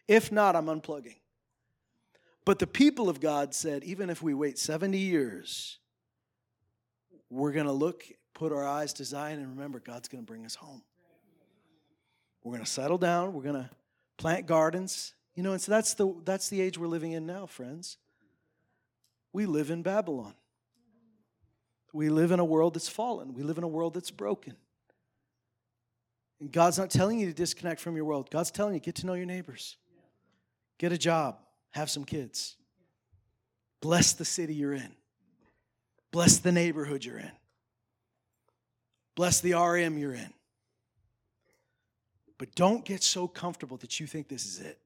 If 0.06 0.30
not, 0.30 0.54
I'm 0.54 0.66
unplugging. 0.66 1.16
But 2.44 2.60
the 2.60 2.68
people 2.68 3.08
of 3.08 3.18
God 3.20 3.56
said, 3.56 3.82
even 3.82 4.10
if 4.10 4.22
we 4.22 4.32
wait 4.32 4.56
70 4.56 4.98
years, 4.98 5.80
we're 7.28 7.50
going 7.50 7.66
to 7.66 7.72
look, 7.72 8.04
put 8.34 8.52
our 8.52 8.64
eyes 8.64 8.92
to 8.92 9.04
Zion, 9.04 9.40
and 9.40 9.48
remember, 9.48 9.80
God's 9.80 10.06
going 10.06 10.22
to 10.22 10.26
bring 10.26 10.46
us 10.46 10.54
home. 10.54 10.82
We're 12.44 12.52
going 12.52 12.64
to 12.64 12.70
settle 12.70 12.98
down. 12.98 13.32
We're 13.32 13.42
going 13.42 13.56
to 13.56 13.70
plant 14.18 14.46
gardens. 14.46 15.14
You 15.34 15.42
know, 15.42 15.52
and 15.52 15.60
so 15.60 15.72
that's 15.72 15.94
the, 15.94 16.14
that's 16.24 16.48
the 16.48 16.60
age 16.60 16.78
we're 16.78 16.86
living 16.86 17.12
in 17.12 17.26
now, 17.26 17.46
friends. 17.46 17.96
We 19.32 19.46
live 19.46 19.70
in 19.70 19.82
Babylon. 19.82 20.34
We 21.92 22.08
live 22.10 22.30
in 22.30 22.38
a 22.38 22.44
world 22.44 22.74
that's 22.74 22.88
fallen. 22.88 23.34
We 23.34 23.42
live 23.42 23.58
in 23.58 23.64
a 23.64 23.68
world 23.68 23.94
that's 23.94 24.10
broken. 24.10 24.54
And 26.40 26.52
God's 26.52 26.78
not 26.78 26.90
telling 26.90 27.18
you 27.18 27.26
to 27.26 27.32
disconnect 27.32 27.80
from 27.80 27.96
your 27.96 28.04
world. 28.04 28.30
God's 28.30 28.50
telling 28.50 28.74
you 28.74 28.80
get 28.80 28.96
to 28.96 29.06
know 29.06 29.14
your 29.14 29.26
neighbors. 29.26 29.76
Get 30.78 30.92
a 30.92 30.98
job, 30.98 31.38
have 31.70 31.88
some 31.88 32.04
kids. 32.04 32.56
Bless 33.80 34.12
the 34.12 34.24
city 34.24 34.54
you're 34.54 34.72
in. 34.72 34.92
Bless 36.10 36.38
the 36.38 36.52
neighborhood 36.52 37.04
you're 37.04 37.18
in. 37.18 37.32
Bless 39.14 39.40
the 39.40 39.54
RM 39.54 39.98
you're 39.98 40.14
in. 40.14 40.32
But 42.38 42.54
don't 42.54 42.84
get 42.84 43.02
so 43.02 43.28
comfortable 43.28 43.76
that 43.78 44.00
you 44.00 44.06
think 44.06 44.28
this 44.28 44.44
is 44.44 44.60
it. 44.60 44.78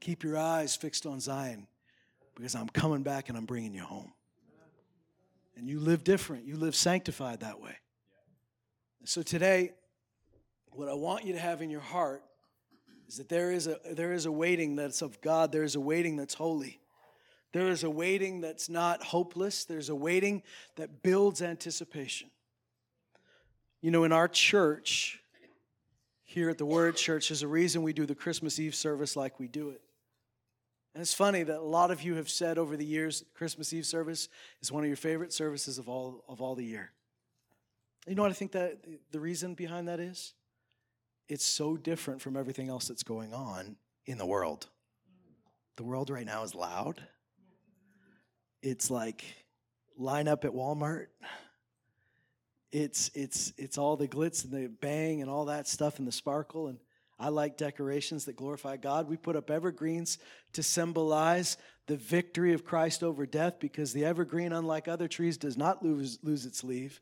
Keep 0.00 0.22
your 0.22 0.36
eyes 0.36 0.76
fixed 0.76 1.06
on 1.06 1.20
Zion 1.20 1.66
because 2.34 2.54
I'm 2.54 2.68
coming 2.68 3.02
back 3.02 3.28
and 3.28 3.38
I'm 3.38 3.46
bringing 3.46 3.74
you 3.74 3.82
home. 3.82 4.12
And 5.56 5.68
you 5.68 5.80
live 5.80 6.04
different, 6.04 6.44
you 6.44 6.56
live 6.56 6.74
sanctified 6.74 7.40
that 7.40 7.60
way. 7.60 7.76
So 9.04 9.22
today, 9.22 9.72
what 10.72 10.88
I 10.88 10.94
want 10.94 11.24
you 11.24 11.32
to 11.32 11.38
have 11.38 11.62
in 11.62 11.70
your 11.70 11.80
heart 11.80 12.22
is 13.08 13.16
that 13.16 13.28
there 13.28 13.52
is 13.52 13.66
a 13.66 13.78
there 13.92 14.12
is 14.12 14.26
a 14.26 14.32
waiting 14.32 14.76
that's 14.76 15.00
of 15.00 15.20
God. 15.20 15.52
There 15.52 15.62
is 15.62 15.76
a 15.76 15.80
waiting 15.80 16.16
that's 16.16 16.34
holy. 16.34 16.80
There 17.52 17.68
is 17.68 17.84
a 17.84 17.90
waiting 17.90 18.40
that's 18.40 18.68
not 18.68 19.02
hopeless. 19.02 19.64
There's 19.64 19.88
a 19.88 19.94
waiting 19.94 20.42
that 20.74 21.02
builds 21.02 21.40
anticipation. 21.40 22.28
You 23.80 23.90
know, 23.90 24.04
in 24.04 24.12
our 24.12 24.28
church, 24.28 25.20
here 26.36 26.50
at 26.50 26.58
the 26.58 26.66
Word 26.66 26.96
Church, 26.96 27.30
there's 27.30 27.42
a 27.42 27.48
reason 27.48 27.82
we 27.82 27.94
do 27.94 28.04
the 28.04 28.14
Christmas 28.14 28.58
Eve 28.58 28.74
service 28.74 29.16
like 29.16 29.40
we 29.40 29.48
do 29.48 29.70
it. 29.70 29.80
And 30.94 31.00
it's 31.00 31.14
funny 31.14 31.42
that 31.42 31.56
a 31.56 31.62
lot 31.62 31.90
of 31.90 32.02
you 32.02 32.16
have 32.16 32.28
said 32.28 32.58
over 32.58 32.76
the 32.76 32.84
years, 32.84 33.24
Christmas 33.32 33.72
Eve 33.72 33.86
service 33.86 34.28
is 34.60 34.70
one 34.70 34.82
of 34.82 34.86
your 34.86 34.98
favorite 34.98 35.32
services 35.32 35.78
of 35.78 35.88
all 35.88 36.22
of 36.28 36.42
all 36.42 36.54
the 36.54 36.62
year. 36.62 36.92
You 38.06 38.14
know 38.16 38.20
what 38.20 38.30
I 38.30 38.34
think 38.34 38.52
that 38.52 38.84
the 39.12 39.18
reason 39.18 39.54
behind 39.54 39.88
that 39.88 39.98
is? 39.98 40.34
It's 41.26 41.44
so 41.44 41.78
different 41.78 42.20
from 42.20 42.36
everything 42.36 42.68
else 42.68 42.86
that's 42.86 43.02
going 43.02 43.32
on 43.32 43.76
in 44.04 44.18
the 44.18 44.26
world. 44.26 44.66
The 45.76 45.84
world 45.84 46.10
right 46.10 46.26
now 46.26 46.42
is 46.42 46.54
loud. 46.54 47.02
It's 48.62 48.90
like 48.90 49.24
line 49.96 50.28
up 50.28 50.44
at 50.44 50.52
Walmart. 50.52 51.06
It's 52.78 53.10
it's 53.14 53.54
it's 53.56 53.78
all 53.78 53.96
the 53.96 54.06
glitz 54.06 54.44
and 54.44 54.52
the 54.52 54.68
bang 54.68 55.22
and 55.22 55.30
all 55.30 55.46
that 55.46 55.66
stuff 55.66 55.98
and 55.98 56.06
the 56.06 56.12
sparkle 56.12 56.66
and 56.66 56.78
I 57.18 57.30
like 57.30 57.56
decorations 57.56 58.26
that 58.26 58.36
glorify 58.36 58.76
God. 58.76 59.08
We 59.08 59.16
put 59.16 59.34
up 59.34 59.50
evergreens 59.50 60.18
to 60.52 60.62
symbolize 60.62 61.56
the 61.86 61.96
victory 61.96 62.52
of 62.52 62.66
Christ 62.66 63.02
over 63.02 63.24
death 63.24 63.54
because 63.58 63.94
the 63.94 64.04
evergreen, 64.04 64.52
unlike 64.52 64.88
other 64.88 65.08
trees, 65.08 65.38
does 65.38 65.56
not 65.56 65.82
lose, 65.82 66.18
lose 66.22 66.44
its 66.44 66.62
leaf. 66.62 67.00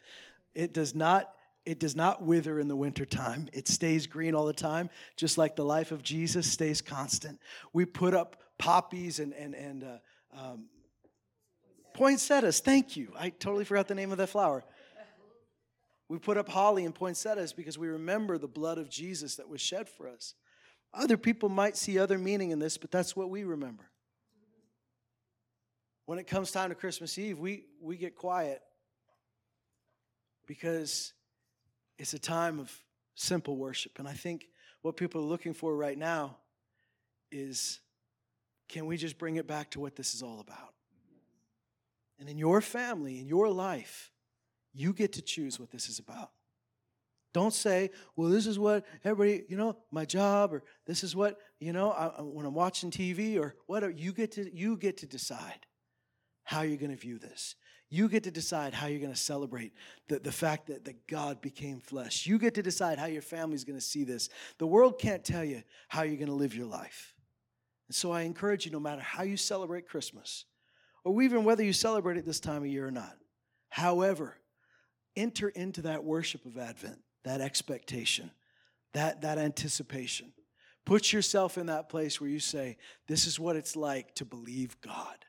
It 0.55 0.73
does 0.73 0.95
not 0.95 1.33
it 1.67 1.81
does 1.81 1.97
not 1.97 2.23
wither 2.23 2.61
in 2.61 2.69
the 2.69 2.77
wintertime. 2.77 3.49
It 3.53 3.67
stays 3.67 4.07
green 4.07 4.37
all 4.37 4.47
the 4.47 4.53
time, 4.53 4.91
just 5.17 5.39
like 5.39 5.57
the 5.57 5.65
life 5.65 5.91
of 5.91 6.05
Jesus 6.05 6.49
stays 6.49 6.81
constant. 6.83 7.41
We 7.73 7.85
put 7.85 8.15
up 8.15 8.37
poppies 8.59 9.19
and, 9.19 9.33
and, 9.33 9.55
and 9.57 9.83
uh, 9.83 9.97
um, 10.39 10.67
poinsettias. 11.95 12.61
Thank 12.61 12.97
you. 12.97 13.13
I 13.19 13.31
totally 13.31 13.65
forgot 13.65 13.89
the 13.89 13.97
name 13.97 14.13
of 14.13 14.19
that 14.19 14.29
flower. 14.29 14.63
We 16.15 16.21
put 16.21 16.37
up 16.37 16.49
holly 16.49 16.85
and 16.85 16.95
poinsettias 16.95 17.53
because 17.53 17.77
we 17.77 17.89
remember 17.89 18.39
the 18.39 18.47
blood 18.47 18.79
of 18.79 18.89
Jesus 18.89 19.35
that 19.35 19.49
was 19.49 19.61
shed 19.61 19.89
for 19.89 20.09
us. 20.09 20.35
Other 20.93 21.17
people 21.17 21.49
might 21.49 21.77
see 21.77 21.99
other 21.99 22.19
meaning 22.19 22.53
in 22.53 22.61
this, 22.61 22.79
but 22.79 22.93
that's 22.93 23.17
what 23.17 23.31
we 23.31 23.43
remember. 23.43 23.91
When 26.07 26.21
it 26.21 26.29
comes 26.29 26.53
time 26.53 26.69
to 26.69 26.77
Christmas 26.77 27.19
Eve, 27.19 27.41
we, 27.41 27.65
we 27.83 27.97
get 27.97 28.15
quiet 28.15 28.63
because 30.47 31.15
it's 31.99 32.15
a 32.15 32.19
time 32.21 32.61
of 32.61 32.73
simple 33.17 33.57
worship. 33.57 33.99
And 33.99 34.07
I 34.07 34.13
think 34.13 34.47
what 34.83 34.97
people 34.97 35.21
are 35.21 35.27
looking 35.27 35.53
for 35.53 35.77
right 35.77 35.99
now 35.99 36.37
is 37.33 37.81
can 38.69 38.87
we 38.87 38.97
just 38.97 39.19
bring 39.19 39.35
it 39.35 39.49
back 39.49 39.73
to 39.73 39.81
what 39.81 39.97
this 39.97 40.15
is 40.15 40.23
all 40.23 40.39
about? 40.39 40.75
And 42.21 42.29
in 42.29 42.39
your 42.39 42.61
family, 42.61 43.19
in 43.19 43.27
your 43.27 43.49
life, 43.51 44.13
you 44.75 44.93
get 44.93 45.13
to 45.15 45.23
choose 45.23 45.59
what 45.59 45.71
this 45.71 45.89
is 45.89 45.99
about. 45.99 46.31
Don't 47.33 47.53
say, 47.53 47.91
well, 48.15 48.29
this 48.29 48.47
is 48.47 48.59
what 48.59 48.85
everybody, 49.05 49.45
you 49.49 49.57
know, 49.57 49.77
my 49.91 50.05
job, 50.05 50.53
or 50.53 50.63
this 50.87 51.03
is 51.03 51.17
what, 51.17 51.39
you 51.59 51.73
know, 51.73 51.91
I, 51.91 52.23
when 52.23 52.47
I'm 52.47 52.55
watching 52.55 52.93
TV 52.93 53.41
or 53.41 53.57
whatever. 53.67 53.93
You 53.93 54.13
get 54.13 54.33
to, 54.33 54.55
you 54.57 54.77
get 54.77 54.99
to 54.99 55.07
decide 55.07 55.67
how 56.45 56.63
you're 56.63 56.77
going 56.77 56.93
to 56.93 56.97
view 56.97 57.19
this. 57.19 57.57
You 57.91 58.09
get 58.09 58.23
to 58.25 58.31
decide 58.31 58.73
how 58.73 58.87
you're 58.87 59.01
going 59.01 59.13
to 59.13 59.19
celebrate 59.19 59.73
the, 60.09 60.21
the 60.21 60.33
fact 60.33 60.69
that, 60.69 60.85
that 60.85 61.07
God 61.09 61.41
became 61.41 61.81
flesh. 61.81 62.27
You 62.27 62.39
get 62.39 62.55
to 62.55 62.63
decide 62.63 62.99
how 62.99 63.07
your 63.07 63.23
family's 63.23 63.65
going 63.65 63.79
to 63.79 63.85
see 63.85 64.05
this. 64.05 64.29
The 64.59 64.67
world 64.67 64.99
can't 64.99 65.25
tell 65.25 65.45
you 65.45 65.63
how 65.89 66.03
you're 66.03 66.17
going 66.17 66.29
to 66.29 66.35
live 66.35 66.55
your 66.55 66.67
life. 66.67 67.15
And 67.89 67.95
so 67.95 68.13
I 68.13 68.23
encourage 68.23 68.65
you, 68.65 68.73
no 68.73 68.81
matter 68.81 69.03
how 69.03 69.25
you 69.25 69.37
celebrate 69.37 69.89
Christmas, 69.89 70.45
or 71.05 71.21
even 71.23 71.45
whether 71.45 71.63
you 71.63 71.73
celebrate 71.73 72.17
it 72.17 72.25
this 72.25 72.41
time 72.41 72.63
of 72.63 72.69
year 72.69 72.87
or 72.87 72.91
not, 72.91 73.17
however, 73.69 74.37
enter 75.17 75.49
into 75.49 75.83
that 75.83 76.05
worship 76.05 76.45
of 76.47 76.59
Advent, 76.59 76.99
that 77.25 77.41
expectation, 77.41 78.31
that, 78.93 79.23
that 79.23 79.39
anticipation. 79.39 80.33
Put 80.85 81.13
yourself 81.13 81.57
in 81.57 81.67
that 81.67 81.89
place 81.89 82.21
where 82.21 82.31
you 82.31 82.41
say, 82.41 82.77
This 83.07 83.27
is 83.27 83.41
what 83.41 83.57
it's 83.57 83.77
like 83.77 84.15
to 84.17 84.25
believe 84.25 84.81
God. 84.81 85.25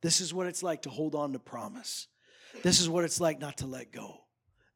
This 0.00 0.20
is 0.20 0.34
what 0.34 0.46
it's 0.46 0.62
like 0.62 0.82
to 0.82 0.90
hold 0.90 1.14
on 1.14 1.32
to 1.32 1.38
promise. 1.38 2.08
This 2.62 2.80
is 2.80 2.88
what 2.88 3.04
it's 3.04 3.20
like 3.20 3.40
not 3.40 3.58
to 3.58 3.66
let 3.66 3.90
go. 3.90 4.20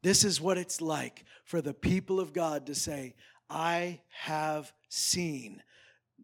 This 0.01 0.23
is 0.23 0.41
what 0.41 0.57
it's 0.57 0.81
like 0.81 1.23
for 1.45 1.61
the 1.61 1.73
people 1.73 2.19
of 2.19 2.33
God 2.33 2.65
to 2.65 2.75
say, 2.75 3.15
I 3.49 4.01
have 4.09 4.71
seen. 4.89 5.61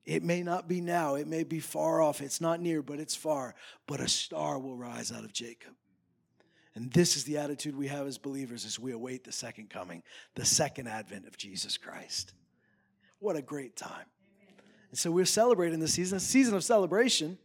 It 0.05 0.23
may 0.23 0.43
not 0.43 0.67
be 0.67 0.81
now, 0.81 1.15
it 1.15 1.27
may 1.27 1.43
be 1.43 1.59
far 1.59 2.01
off, 2.01 2.21
it's 2.21 2.41
not 2.41 2.61
near, 2.61 2.81
but 2.81 2.99
it's 2.99 3.15
far. 3.15 3.55
But 3.88 3.99
a 3.99 4.07
star 4.07 4.59
will 4.59 4.75
rise 4.75 5.11
out 5.11 5.23
of 5.23 5.33
Jacob. 5.33 5.73
And 6.76 6.91
this 6.91 7.15
is 7.15 7.23
the 7.23 7.38
attitude 7.38 7.76
we 7.78 7.88
have 7.88 8.05
as 8.05 8.17
believers 8.17 8.65
as 8.65 8.78
we 8.78 8.91
await 8.91 9.23
the 9.23 9.32
second 9.32 9.69
coming, 9.69 10.03
the 10.36 10.45
second 10.45 10.88
advent 10.88 11.26
of 11.26 11.38
Jesus 11.38 11.78
Christ. 11.78 12.34
What 13.19 13.38
a 13.38 13.41
great 13.41 13.78
time. 13.78 14.05
And 14.91 14.99
so 14.99 15.09
we're 15.09 15.26
celebrating 15.26 15.80
this 15.80 15.93
season, 15.93 16.17
a 16.17 16.19
season 16.19 16.53
of 16.53 16.63
celebration. 16.63 17.38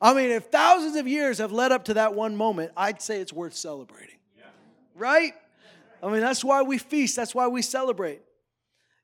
I 0.00 0.12
mean, 0.12 0.30
if 0.30 0.46
thousands 0.46 0.96
of 0.96 1.08
years 1.08 1.38
have 1.38 1.52
led 1.52 1.72
up 1.72 1.86
to 1.86 1.94
that 1.94 2.14
one 2.14 2.36
moment, 2.36 2.72
I'd 2.76 3.00
say 3.00 3.20
it's 3.20 3.32
worth 3.32 3.54
celebrating. 3.54 4.18
Yeah. 4.36 4.44
Right? 4.94 5.34
I 6.02 6.10
mean, 6.10 6.20
that's 6.20 6.44
why 6.44 6.62
we 6.62 6.76
feast, 6.78 7.16
that's 7.16 7.34
why 7.34 7.48
we 7.48 7.62
celebrate. 7.62 8.20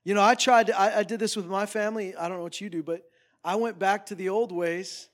You 0.05 0.15
know, 0.15 0.23
I 0.23 0.35
tried 0.35 0.67
to, 0.67 0.79
I, 0.79 0.99
I 0.99 1.03
did 1.03 1.19
this 1.19 1.35
with 1.35 1.47
my 1.47 1.65
family. 1.65 2.15
I 2.15 2.29
don't 2.29 2.39
know 2.39 2.43
what 2.43 2.61
you 2.61 2.69
do, 2.69 2.83
but 2.83 3.03
I 3.45 3.57
went 3.57 3.79
back 3.79 4.07
to 4.07 4.15
the 4.15 4.29
old 4.29 4.53
ways 4.53 5.09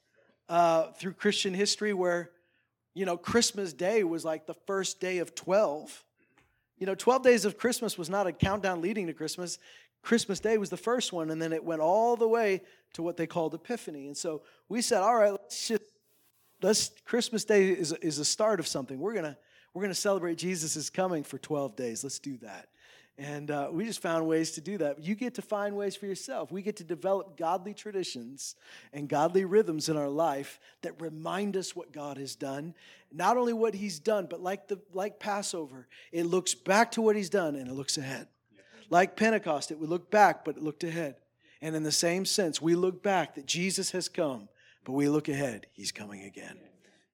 uh, 0.48 0.90
through 0.92 1.12
Christian 1.12 1.54
history 1.54 1.92
where 1.92 2.30
you 2.99 3.07
know, 3.07 3.16
Christmas 3.16 3.72
Day 3.72 4.03
was 4.03 4.24
like 4.24 4.46
the 4.46 4.57
first 4.66 4.99
day 4.99 5.18
of 5.18 5.32
12. 5.36 6.05
You 6.78 6.86
know, 6.86 6.96
12 6.96 7.22
days 7.22 7.44
of 7.44 7.57
Christmas 7.57 7.96
was 7.96 8.11
not 8.11 8.26
a 8.26 8.32
countdown 8.32 8.80
leading 8.80 9.07
to 9.07 9.12
Christmas. 9.12 9.61
Christmas 10.03 10.40
Day 10.40 10.59
was 10.59 10.68
the 10.68 10.76
first 10.76 11.12
one, 11.12 11.30
and 11.30 11.40
then 11.40 11.53
it 11.53 11.62
went 11.62 11.80
all 11.80 12.16
the 12.16 12.26
way 12.26 12.61
to 12.94 13.03
what 13.05 13.16
they 13.16 13.28
called 13.28 13.55
Epiphany. 13.55 14.09
And 14.09 14.16
so 14.16 14.42
we 14.68 14.82
said, 14.82 15.01
all 15.01 15.14
right, 15.14 15.30
let's 15.30 15.68
just, 15.68 15.82
let's, 16.61 16.90
Christmas 17.05 17.44
Day 17.44 17.68
is, 17.68 17.92
is 17.92 18.18
a 18.18 18.24
start 18.24 18.59
of 18.59 18.66
something. 18.66 18.99
We're 18.99 19.14
to, 19.14 19.36
we're 19.74 19.86
to 19.86 19.94
celebrate 19.94 20.36
Jesus' 20.36 20.90
coming 20.90 21.22
for 21.22 21.38
12 21.38 21.76
days. 21.76 22.03
Let's 22.03 22.18
do 22.18 22.36
that. 22.38 22.68
And 23.18 23.50
uh, 23.50 23.68
we 23.72 23.84
just 23.84 24.00
found 24.00 24.28
ways 24.28 24.52
to 24.52 24.60
do 24.60 24.78
that. 24.78 25.02
You 25.02 25.16
get 25.16 25.34
to 25.34 25.42
find 25.42 25.76
ways 25.76 25.96
for 25.96 26.06
yourself. 26.06 26.52
We 26.52 26.62
get 26.62 26.76
to 26.76 26.84
develop 26.84 27.36
godly 27.36 27.74
traditions 27.74 28.54
and 28.92 29.08
godly 29.08 29.44
rhythms 29.44 29.88
in 29.88 29.96
our 29.96 30.08
life 30.08 30.60
that 30.82 31.00
remind 31.00 31.56
us 31.56 31.74
what 31.74 31.92
God 31.92 32.16
has 32.16 32.36
done. 32.36 32.74
Not 33.12 33.36
only 33.36 33.52
what 33.52 33.74
He's 33.74 33.98
done, 33.98 34.28
but 34.30 34.40
like, 34.40 34.68
the, 34.68 34.78
like 34.92 35.18
Passover, 35.18 35.88
it 36.12 36.26
looks 36.26 36.54
back 36.54 36.92
to 36.92 37.02
what 37.02 37.16
He's 37.16 37.28
done 37.28 37.56
and 37.56 37.68
it 37.68 37.74
looks 37.74 37.98
ahead. 37.98 38.28
Like 38.88 39.16
Pentecost, 39.16 39.72
it 39.72 39.80
would 39.80 39.90
look 39.90 40.12
back, 40.12 40.44
but 40.44 40.56
it 40.56 40.62
looked 40.62 40.84
ahead. 40.84 41.16
And 41.60 41.74
in 41.74 41.82
the 41.82 41.90
same 41.90 42.24
sense, 42.24 42.62
we 42.62 42.76
look 42.76 43.02
back 43.02 43.34
that 43.34 43.46
Jesus 43.46 43.90
has 43.90 44.08
come, 44.08 44.48
but 44.84 44.92
we 44.92 45.08
look 45.08 45.28
ahead, 45.28 45.66
He's 45.72 45.90
coming 45.90 46.22
again. 46.22 46.56